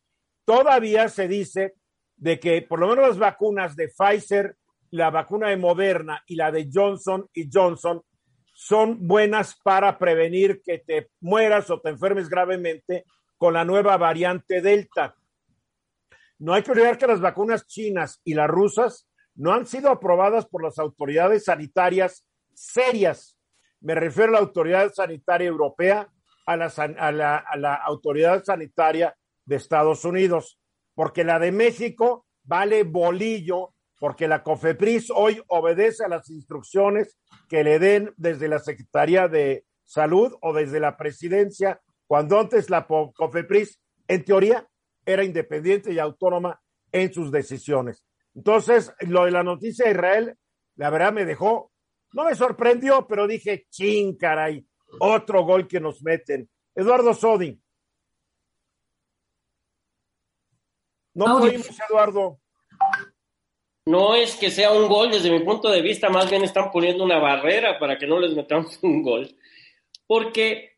Todavía 0.48 1.10
se 1.10 1.28
dice 1.28 1.74
de 2.16 2.40
que 2.40 2.62
por 2.62 2.78
lo 2.78 2.88
menos 2.88 3.06
las 3.06 3.18
vacunas 3.18 3.76
de 3.76 3.90
Pfizer, 3.90 4.56
la 4.92 5.10
vacuna 5.10 5.50
de 5.50 5.58
Moderna 5.58 6.24
y 6.26 6.36
la 6.36 6.50
de 6.50 6.70
Johnson 6.72 7.28
y 7.34 7.50
Johnson 7.52 8.02
son 8.54 9.06
buenas 9.06 9.60
para 9.62 9.98
prevenir 9.98 10.62
que 10.64 10.78
te 10.78 11.10
mueras 11.20 11.68
o 11.68 11.82
te 11.82 11.90
enfermes 11.90 12.30
gravemente 12.30 13.04
con 13.36 13.52
la 13.52 13.66
nueva 13.66 13.98
variante 13.98 14.62
Delta. 14.62 15.14
No 16.38 16.54
hay 16.54 16.62
que 16.62 16.70
olvidar 16.70 16.96
que 16.96 17.08
las 17.08 17.20
vacunas 17.20 17.66
chinas 17.66 18.22
y 18.24 18.32
las 18.32 18.48
rusas 18.48 19.06
no 19.34 19.52
han 19.52 19.66
sido 19.66 19.90
aprobadas 19.90 20.46
por 20.46 20.64
las 20.64 20.78
autoridades 20.78 21.44
sanitarias 21.44 22.26
serias. 22.54 23.38
Me 23.82 23.94
refiero 23.94 24.30
a 24.30 24.32
la 24.32 24.38
Autoridad 24.38 24.94
Sanitaria 24.94 25.48
Europea, 25.48 26.08
a 26.46 26.56
la, 26.56 26.72
a 26.74 27.56
la, 27.56 27.74
Autoridad 27.74 28.42
Sanitaria 28.44 29.14
de 29.48 29.56
Estados 29.56 30.04
Unidos, 30.04 30.60
porque 30.94 31.24
la 31.24 31.38
de 31.38 31.52
México 31.52 32.26
vale 32.44 32.82
bolillo, 32.82 33.74
porque 33.98 34.28
la 34.28 34.42
COFEPRIS 34.42 35.10
hoy 35.10 35.42
obedece 35.48 36.04
a 36.04 36.08
las 36.08 36.28
instrucciones 36.28 37.18
que 37.48 37.64
le 37.64 37.78
den 37.78 38.12
desde 38.16 38.46
la 38.46 38.58
Secretaría 38.58 39.26
de 39.26 39.64
Salud 39.84 40.34
o 40.42 40.52
desde 40.52 40.80
la 40.80 40.98
presidencia, 40.98 41.80
cuando 42.06 42.38
antes 42.38 42.68
la 42.68 42.86
COFEPRIS, 42.86 43.80
en 44.06 44.24
teoría, 44.24 44.68
era 45.06 45.24
independiente 45.24 45.92
y 45.92 45.98
autónoma 45.98 46.60
en 46.92 47.12
sus 47.12 47.32
decisiones. 47.32 48.04
Entonces, 48.34 48.92
lo 49.00 49.24
de 49.24 49.30
la 49.30 49.42
noticia 49.42 49.86
de 49.86 49.92
Israel, 49.92 50.36
la 50.76 50.90
verdad 50.90 51.12
me 51.12 51.24
dejó, 51.24 51.72
no 52.12 52.24
me 52.24 52.34
sorprendió, 52.34 53.06
pero 53.06 53.26
dije, 53.26 53.66
ching, 53.70 54.16
caray, 54.18 54.66
otro 55.00 55.42
gol 55.44 55.66
que 55.66 55.80
nos 55.80 56.02
meten. 56.02 56.50
Eduardo 56.74 57.14
Sodi. 57.14 57.58
No 61.26 61.36
oímos, 61.38 61.68
Eduardo. 61.88 62.38
No 63.86 64.14
es 64.14 64.36
que 64.36 64.50
sea 64.50 64.70
un 64.70 64.86
gol, 64.86 65.10
desde 65.10 65.32
mi 65.32 65.40
punto 65.40 65.68
de 65.68 65.82
vista, 65.82 66.08
más 66.10 66.30
bien 66.30 66.44
están 66.44 66.70
poniendo 66.70 67.02
una 67.02 67.18
barrera 67.18 67.78
para 67.78 67.98
que 67.98 68.06
no 68.06 68.20
les 68.20 68.36
metamos 68.36 68.78
un 68.82 69.02
gol. 69.02 69.36
Porque 70.06 70.76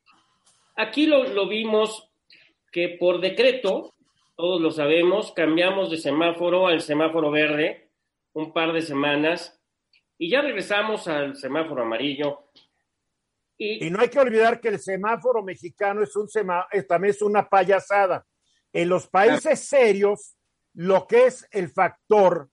aquí 0.77 1.07
lo, 1.07 1.25
lo 1.25 1.47
vimos 1.47 2.11
que 2.73 2.97
por 2.99 3.21
decreto, 3.21 3.95
todos 4.35 4.63
lo 4.63 4.71
sabemos, 4.71 5.33
cambiamos 5.33 5.91
de 5.91 5.99
semáforo 5.99 6.69
al 6.69 6.81
semáforo 6.81 7.31
verde 7.31 7.91
un 8.33 8.53
par 8.53 8.73
de 8.73 8.81
semanas 8.81 9.61
y 10.17 10.31
ya 10.31 10.41
regresamos 10.41 11.07
al 11.07 11.37
semáforo 11.37 11.83
amarillo. 11.83 12.51
Y, 13.59 13.87
y 13.87 13.91
no 13.91 14.01
hay 14.01 14.09
que 14.09 14.21
olvidar 14.21 14.59
que 14.59 14.69
el 14.69 14.79
semáforo 14.79 15.43
mexicano 15.43 16.03
es 16.03 16.17
un 16.17 16.29
sema, 16.29 16.67
también 16.89 17.11
es 17.11 17.21
una 17.21 17.47
payasada. 17.47 18.25
En 18.73 18.89
los 18.89 19.09
países 19.09 19.61
serios, 19.61 20.37
lo 20.75 21.07
que 21.07 21.27
es 21.27 21.47
el 21.51 21.71
factor 21.71 22.49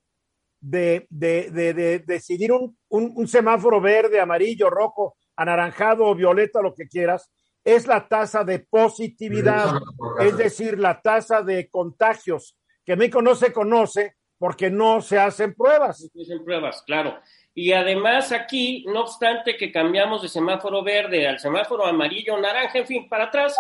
de, 0.60 1.06
de, 1.10 1.52
de, 1.52 1.74
de 1.74 2.00
decidir 2.00 2.52
un, 2.52 2.78
un, 2.90 3.14
un, 3.16 3.28
semáforo 3.28 3.80
verde, 3.80 4.20
amarillo, 4.20 4.70
rojo, 4.70 5.16
anaranjado 5.36 6.06
o 6.06 6.16
violeta, 6.16 6.62
lo 6.62 6.74
que 6.74 6.88
quieras, 6.88 7.32
es 7.64 7.86
la 7.86 8.08
tasa 8.08 8.44
de 8.44 8.60
positividad, 8.60 9.74
es 10.22 10.38
decir, 10.38 10.80
la 10.80 11.02
tasa 11.02 11.42
de 11.42 11.70
contagios, 11.70 12.58
que 12.86 12.96
México 12.96 13.22
no 13.22 13.36
se 13.36 13.52
conoce 13.52 14.16
porque 14.38 14.70
no 14.70 15.02
se 15.02 15.20
hacen 15.20 15.54
pruebas. 15.54 16.02
No 16.02 16.24
se 16.24 16.34
hacen 16.34 16.46
pruebas, 16.46 16.82
claro. 16.84 17.20
Y 17.54 17.74
además 17.74 18.32
aquí, 18.32 18.86
no 18.88 19.02
obstante 19.02 19.58
que 19.58 19.72
cambiamos 19.72 20.22
de 20.22 20.30
semáforo 20.30 20.84
verde 20.84 21.28
al 21.28 21.40
semáforo 21.40 21.86
amarillo, 21.86 22.40
naranja, 22.40 22.80
en 22.80 22.88
fin, 22.88 23.10
para 23.10 23.26
atrás, 23.26 23.58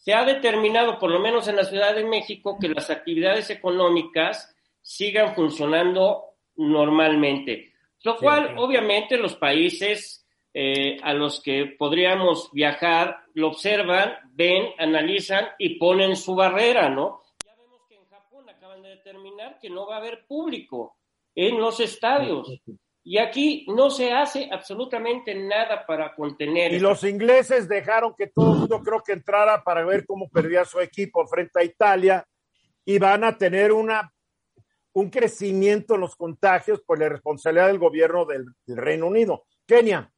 se 0.00 0.14
ha 0.14 0.24
determinado, 0.24 0.98
por 0.98 1.10
lo 1.10 1.20
menos 1.20 1.46
en 1.46 1.56
la 1.56 1.64
Ciudad 1.64 1.94
de 1.94 2.04
México, 2.04 2.56
que 2.58 2.70
las 2.70 2.88
actividades 2.88 3.50
económicas 3.50 4.56
sigan 4.80 5.34
funcionando 5.34 6.36
normalmente. 6.56 7.74
Lo 8.02 8.16
cual, 8.16 8.48
sí, 8.48 8.54
sí. 8.54 8.54
obviamente, 8.56 9.18
los 9.18 9.36
países 9.36 10.26
eh, 10.54 10.96
a 11.02 11.12
los 11.12 11.42
que 11.42 11.76
podríamos 11.78 12.50
viajar 12.50 13.18
lo 13.34 13.48
observan, 13.48 14.14
ven, 14.32 14.70
analizan 14.78 15.48
y 15.58 15.78
ponen 15.78 16.16
su 16.16 16.34
barrera, 16.34 16.88
¿no? 16.88 17.20
Ya 17.44 17.54
vemos 17.56 17.82
que 17.86 17.96
en 17.96 18.06
Japón 18.06 18.48
acaban 18.48 18.80
de 18.82 18.88
determinar 18.88 19.58
que 19.60 19.68
no 19.68 19.86
va 19.86 19.96
a 19.96 19.98
haber 19.98 20.26
público 20.26 20.96
en 21.34 21.60
los 21.60 21.78
estadios. 21.78 22.48
Y 23.10 23.18
aquí 23.18 23.66
no 23.66 23.90
se 23.90 24.12
hace 24.12 24.48
absolutamente 24.52 25.34
nada 25.34 25.84
para 25.84 26.14
contener. 26.14 26.70
Y 26.70 26.76
esto. 26.76 26.90
los 26.90 27.02
ingleses 27.02 27.68
dejaron 27.68 28.14
que 28.16 28.28
todo 28.28 28.52
el 28.52 28.58
mundo 28.60 28.80
creo 28.84 29.02
que 29.02 29.10
entrara 29.10 29.64
para 29.64 29.84
ver 29.84 30.06
cómo 30.06 30.28
perdía 30.28 30.64
su 30.64 30.78
equipo 30.78 31.26
frente 31.26 31.58
a 31.58 31.64
Italia 31.64 32.24
y 32.84 33.00
van 33.00 33.24
a 33.24 33.36
tener 33.36 33.72
una 33.72 34.12
un 34.92 35.10
crecimiento 35.10 35.96
en 35.96 36.02
los 36.02 36.14
contagios 36.14 36.82
por 36.86 37.00
la 37.00 37.08
responsabilidad 37.08 37.66
del 37.66 37.80
gobierno 37.80 38.26
del, 38.26 38.44
del 38.64 38.76
Reino 38.76 39.08
Unido. 39.08 39.42
Kenia. 39.66 40.08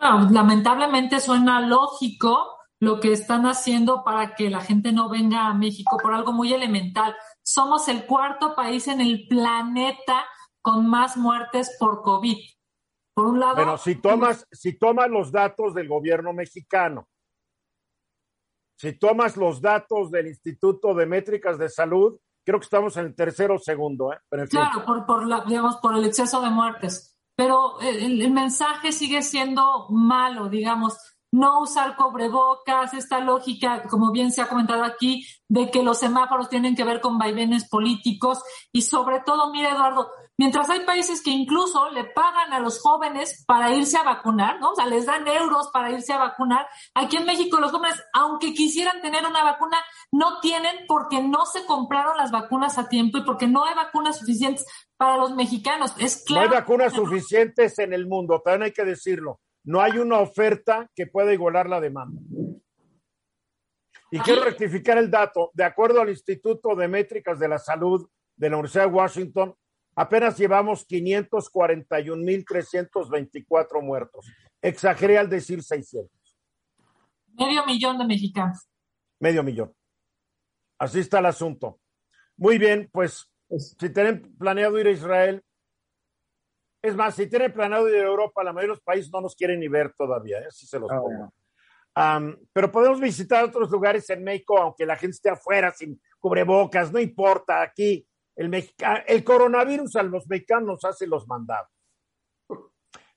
No, 0.00 0.30
lamentablemente 0.30 1.20
suena 1.20 1.60
lógico 1.60 2.56
lo 2.78 3.00
que 3.00 3.12
están 3.12 3.44
haciendo 3.44 4.02
para 4.02 4.34
que 4.34 4.48
la 4.48 4.62
gente 4.62 4.92
no 4.92 5.10
venga 5.10 5.48
a 5.48 5.52
México 5.52 5.98
por 6.02 6.14
algo 6.14 6.32
muy 6.32 6.54
elemental. 6.54 7.14
Somos 7.42 7.86
el 7.88 8.06
cuarto 8.06 8.54
país 8.54 8.88
en 8.88 9.02
el 9.02 9.28
planeta 9.28 10.24
con 10.62 10.88
más 10.88 11.16
muertes 11.16 11.76
por 11.78 12.02
COVID. 12.02 12.38
Por 13.14 13.26
un 13.26 13.40
lado. 13.40 13.56
Pero 13.56 13.78
si 13.78 13.96
tomas, 13.96 14.46
si 14.52 14.78
tomas 14.78 15.10
los 15.10 15.32
datos 15.32 15.74
del 15.74 15.88
gobierno 15.88 16.32
mexicano, 16.32 17.08
si 18.76 18.98
tomas 18.98 19.36
los 19.36 19.60
datos 19.60 20.10
del 20.10 20.28
Instituto 20.28 20.94
de 20.94 21.06
Métricas 21.06 21.58
de 21.58 21.68
Salud, 21.68 22.18
creo 22.44 22.58
que 22.58 22.64
estamos 22.64 22.96
en 22.96 23.06
el 23.06 23.14
tercero 23.14 23.56
o 23.56 23.58
segundo, 23.58 24.12
¿eh? 24.12 24.18
Pero 24.28 24.46
claro, 24.46 24.84
por, 24.84 25.04
por, 25.04 25.26
la, 25.26 25.44
digamos, 25.44 25.76
por 25.76 25.96
el 25.96 26.04
exceso 26.04 26.40
de 26.40 26.50
muertes. 26.50 27.18
Pero 27.36 27.80
el, 27.80 28.22
el 28.22 28.30
mensaje 28.30 28.92
sigue 28.92 29.22
siendo 29.22 29.86
malo, 29.90 30.48
digamos 30.48 30.98
no 31.32 31.60
usar 31.60 31.96
cobrebocas, 31.96 32.92
esta 32.94 33.20
lógica, 33.20 33.84
como 33.88 34.10
bien 34.10 34.32
se 34.32 34.42
ha 34.42 34.48
comentado 34.48 34.82
aquí, 34.82 35.26
de 35.48 35.70
que 35.70 35.82
los 35.82 35.98
semáforos 35.98 36.48
tienen 36.48 36.74
que 36.74 36.84
ver 36.84 37.00
con 37.00 37.18
vaivenes 37.18 37.68
políticos 37.68 38.42
y 38.72 38.82
sobre 38.82 39.20
todo, 39.20 39.52
mira 39.52 39.70
Eduardo, 39.70 40.10
mientras 40.40 40.70
hay 40.70 40.80
países 40.80 41.22
que 41.22 41.30
incluso 41.30 41.90
le 41.90 42.04
pagan 42.04 42.54
a 42.54 42.60
los 42.60 42.80
jóvenes 42.80 43.44
para 43.46 43.74
irse 43.74 43.98
a 43.98 44.02
vacunar, 44.02 44.58
¿no? 44.58 44.70
O 44.70 44.74
sea, 44.74 44.86
les 44.86 45.04
dan 45.04 45.28
euros 45.28 45.68
para 45.70 45.90
irse 45.90 46.14
a 46.14 46.18
vacunar. 46.18 46.66
Aquí 46.94 47.18
en 47.18 47.26
México 47.26 47.60
los 47.60 47.70
jóvenes, 47.70 48.02
aunque 48.14 48.54
quisieran 48.54 49.02
tener 49.02 49.26
una 49.26 49.44
vacuna, 49.44 49.76
no 50.10 50.40
tienen 50.40 50.86
porque 50.88 51.22
no 51.22 51.44
se 51.44 51.66
compraron 51.66 52.16
las 52.16 52.30
vacunas 52.30 52.78
a 52.78 52.88
tiempo 52.88 53.18
y 53.18 53.24
porque 53.24 53.46
no 53.46 53.66
hay 53.66 53.74
vacunas 53.74 54.18
suficientes 54.18 54.64
para 54.96 55.18
los 55.18 55.34
mexicanos. 55.34 55.94
Es 55.98 56.24
claro. 56.24 56.48
No 56.48 56.54
hay 56.54 56.60
vacunas 56.60 56.94
suficientes 56.94 57.78
en 57.78 57.92
el 57.92 58.06
mundo, 58.06 58.40
también 58.42 58.62
hay 58.62 58.72
que 58.72 58.84
decirlo 58.86 59.40
no 59.64 59.82
hay 59.82 59.98
una 59.98 60.20
oferta 60.20 60.90
que 60.94 61.06
pueda 61.06 61.32
igualar 61.32 61.68
la 61.68 61.80
demanda. 61.80 62.20
Y 64.10 64.18
quiero 64.20 64.42
rectificar 64.42 64.98
el 64.98 65.10
dato. 65.10 65.50
De 65.54 65.64
acuerdo 65.64 66.00
al 66.00 66.08
Instituto 66.08 66.74
de 66.74 66.88
Métricas 66.88 67.38
de 67.38 67.48
la 67.48 67.58
Salud 67.58 68.08
de 68.36 68.50
la 68.50 68.56
Universidad 68.56 68.86
de 68.86 68.92
Washington, 68.92 69.54
apenas 69.94 70.38
llevamos 70.38 70.88
541.324 70.88 73.82
muertos. 73.82 74.26
Exageré 74.62 75.18
al 75.18 75.28
decir 75.28 75.62
600. 75.62 76.10
Medio 77.34 77.66
millón 77.66 77.98
de 77.98 78.06
mexicanos. 78.06 78.66
Medio 79.18 79.42
millón. 79.42 79.74
Así 80.78 81.00
está 81.00 81.18
el 81.18 81.26
asunto. 81.26 81.78
Muy 82.36 82.56
bien, 82.58 82.88
pues 82.92 83.28
si 83.58 83.90
tienen 83.90 84.36
planeado 84.36 84.78
ir 84.78 84.86
a 84.86 84.92
Israel, 84.92 85.42
es 86.82 86.96
más, 86.96 87.14
si 87.14 87.26
tienen 87.26 87.52
planeado 87.52 87.88
ir 87.88 87.96
a 87.96 88.06
Europa, 88.06 88.42
la 88.42 88.52
mayoría 88.52 88.72
de 88.72 88.78
los 88.78 88.84
países 88.84 89.12
no 89.12 89.20
nos 89.20 89.34
quieren 89.34 89.60
ni 89.60 89.68
ver 89.68 89.92
todavía, 89.92 90.38
¿eh? 90.38 90.50
si 90.50 90.66
se 90.66 90.78
los 90.78 90.88
pongo. 90.88 91.32
pero 92.52 92.72
podemos 92.72 93.00
visitar 93.00 93.44
otros 93.44 93.70
lugares 93.70 94.08
en 94.08 94.24
México, 94.24 94.58
aunque 94.58 94.86
la 94.86 94.96
gente 94.96 95.16
esté 95.16 95.28
afuera 95.28 95.70
sin 95.72 96.00
cubrebocas, 96.18 96.90
no 96.90 96.98
importa. 96.98 97.60
Aquí 97.60 98.06
el, 98.40 98.72
el 99.06 99.24
coronavirus 99.24 99.96
a 99.96 100.02
los 100.02 100.26
mexicanos 100.26 100.66
nos 100.66 100.84
hace 100.84 101.06
los 101.06 101.28
mandados. 101.28 101.68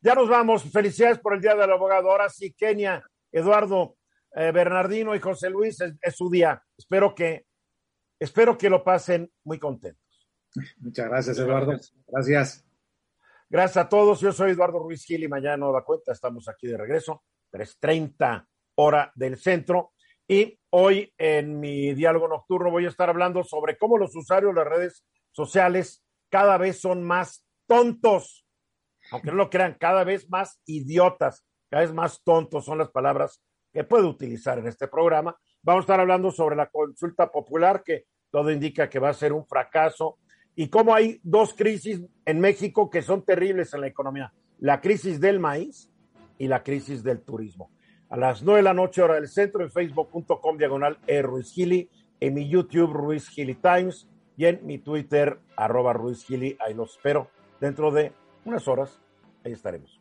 Ya 0.02 0.16
nos 0.16 0.28
vamos. 0.28 0.64
Felicidades 0.70 1.20
por 1.20 1.34
el 1.34 1.40
Día 1.40 1.56
del 1.56 1.72
Abogado. 1.72 2.12
Ahora 2.12 2.28
sí, 2.28 2.54
Kenia, 2.54 3.02
Eduardo, 3.32 3.96
eh, 4.36 4.52
Bernardino 4.52 5.16
y 5.16 5.20
José 5.20 5.50
Luis, 5.50 5.80
es, 5.80 6.16
su 6.16 6.30
día. 6.30 6.62
Espero 6.78 7.16
que, 7.16 7.46
espero 8.20 8.58
que 8.58 8.70
lo 8.70 8.84
pasen 8.84 9.32
muy 9.46 9.60
contentos. 9.60 10.04
Muchas 10.78 11.08
gracias, 11.08 11.40
Eduardo. 11.40 11.80
Gracias. 12.08 12.66
Gracias 13.50 13.78
a 13.78 13.88
todos. 13.88 14.20
Yo 14.20 14.34
soy 14.34 14.52
Eduardo 14.52 14.80
Ruiz 14.80 15.06
Gil 15.06 15.24
y 15.24 15.30
mañana 15.30 15.56
nueva 15.56 15.86
cuenta. 15.86 16.12
Estamos 16.12 16.50
aquí 16.50 16.68
de 16.68 16.78
regreso. 16.78 17.24
3.30 17.54 18.46
hora 18.76 19.10
del 19.16 19.38
centro. 19.38 19.94
Y 20.28 20.60
hoy 20.76 21.14
en 21.20 21.60
mi 21.60 21.94
diálogo 21.94 22.28
nocturno 22.28 22.72
voy 22.72 22.86
a 22.86 22.90
estar 22.90 23.08
hablando 23.08 23.44
sobre 23.44 23.78
cómo 23.78 24.00
los 24.00 24.16
usuarios 24.16 24.56
de 24.56 24.60
las 24.60 24.68
redes 24.68 25.06
sociales 25.32 26.04
cada 26.30 26.58
vez 26.58 26.82
son 26.82 27.04
más 27.04 27.46
tontos. 27.68 28.48
Aunque 29.12 29.30
no 29.30 29.36
lo 29.36 29.52
crean, 29.52 29.78
cada 29.80 30.04
vez 30.04 30.28
más 30.32 30.60
idiotas, 30.66 31.46
cada 31.70 31.84
vez 31.84 31.94
más 31.94 32.24
tontos 32.24 32.66
son 32.66 32.80
las 32.80 32.90
palabras 32.90 33.44
que 33.72 33.84
puedo 33.84 34.10
utilizar 34.10 34.58
en 34.58 34.66
este 34.66 34.88
programa. 34.88 35.38
Vamos 35.62 35.82
a 35.82 35.86
estar 35.86 36.00
hablando 36.00 36.32
sobre 36.32 36.56
la 36.56 36.70
consulta 36.72 37.32
popular, 37.32 37.84
que 37.84 38.06
todo 38.32 38.50
indica 38.50 38.90
que 38.90 38.98
va 38.98 39.10
a 39.10 39.14
ser 39.14 39.32
un 39.32 39.46
fracaso, 39.46 40.18
y 40.56 40.70
cómo 40.70 40.96
hay 40.96 41.20
dos 41.22 41.54
crisis 41.54 42.02
en 42.26 42.40
México 42.40 42.90
que 42.90 43.04
son 43.04 43.24
terribles 43.24 43.76
en 43.76 43.82
la 43.82 43.88
economía. 43.88 44.34
La 44.58 44.82
crisis 44.82 45.20
del 45.20 45.40
maíz 45.40 45.92
y 46.40 46.48
la 46.48 46.64
crisis 46.64 47.04
del 47.04 47.22
turismo. 47.22 47.70
A 48.14 48.18
las 48.18 48.43
nueve 48.43 48.59
de 48.59 48.66
la 48.66 48.76
noche, 48.76 49.01
hora 49.01 49.16
del 49.16 49.28
centro, 49.28 49.64
en 49.64 49.72
facebook.com 49.72 50.55
diagonal 50.55 50.99
e 51.07 51.24
Ruiz 51.24 51.51
Gili, 51.51 51.89
en 52.20 52.36
mi 52.36 52.47
YouTube 52.47 52.93
Ruiz 52.93 53.28
Gili 53.28 53.55
Times 53.55 54.07
y 54.38 54.45
en 54.45 54.64
mi 54.68 54.78
Twitter 54.78 55.39
arroba 55.57 55.93
Ruiz 55.93 56.24
Gili. 56.24 56.55
Ahí 56.64 56.76
los 56.76 56.91
espero. 56.91 57.32
Dentro 57.59 57.89
de 57.89 58.11
unas 58.45 58.68
horas, 58.68 58.99
ahí 59.43 59.53
estaremos. 59.53 59.99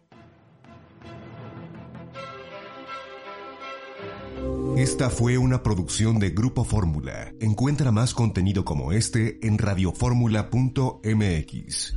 Esta 4.76 5.08
fue 5.08 5.38
una 5.38 5.62
producción 5.62 6.18
de 6.18 6.28
Grupo 6.28 6.64
Fórmula. 6.64 7.32
Encuentra 7.40 7.92
más 7.92 8.12
contenido 8.12 8.66
como 8.66 8.92
este 8.92 9.38
en 9.46 9.56
radioformula.mx. 9.56 11.94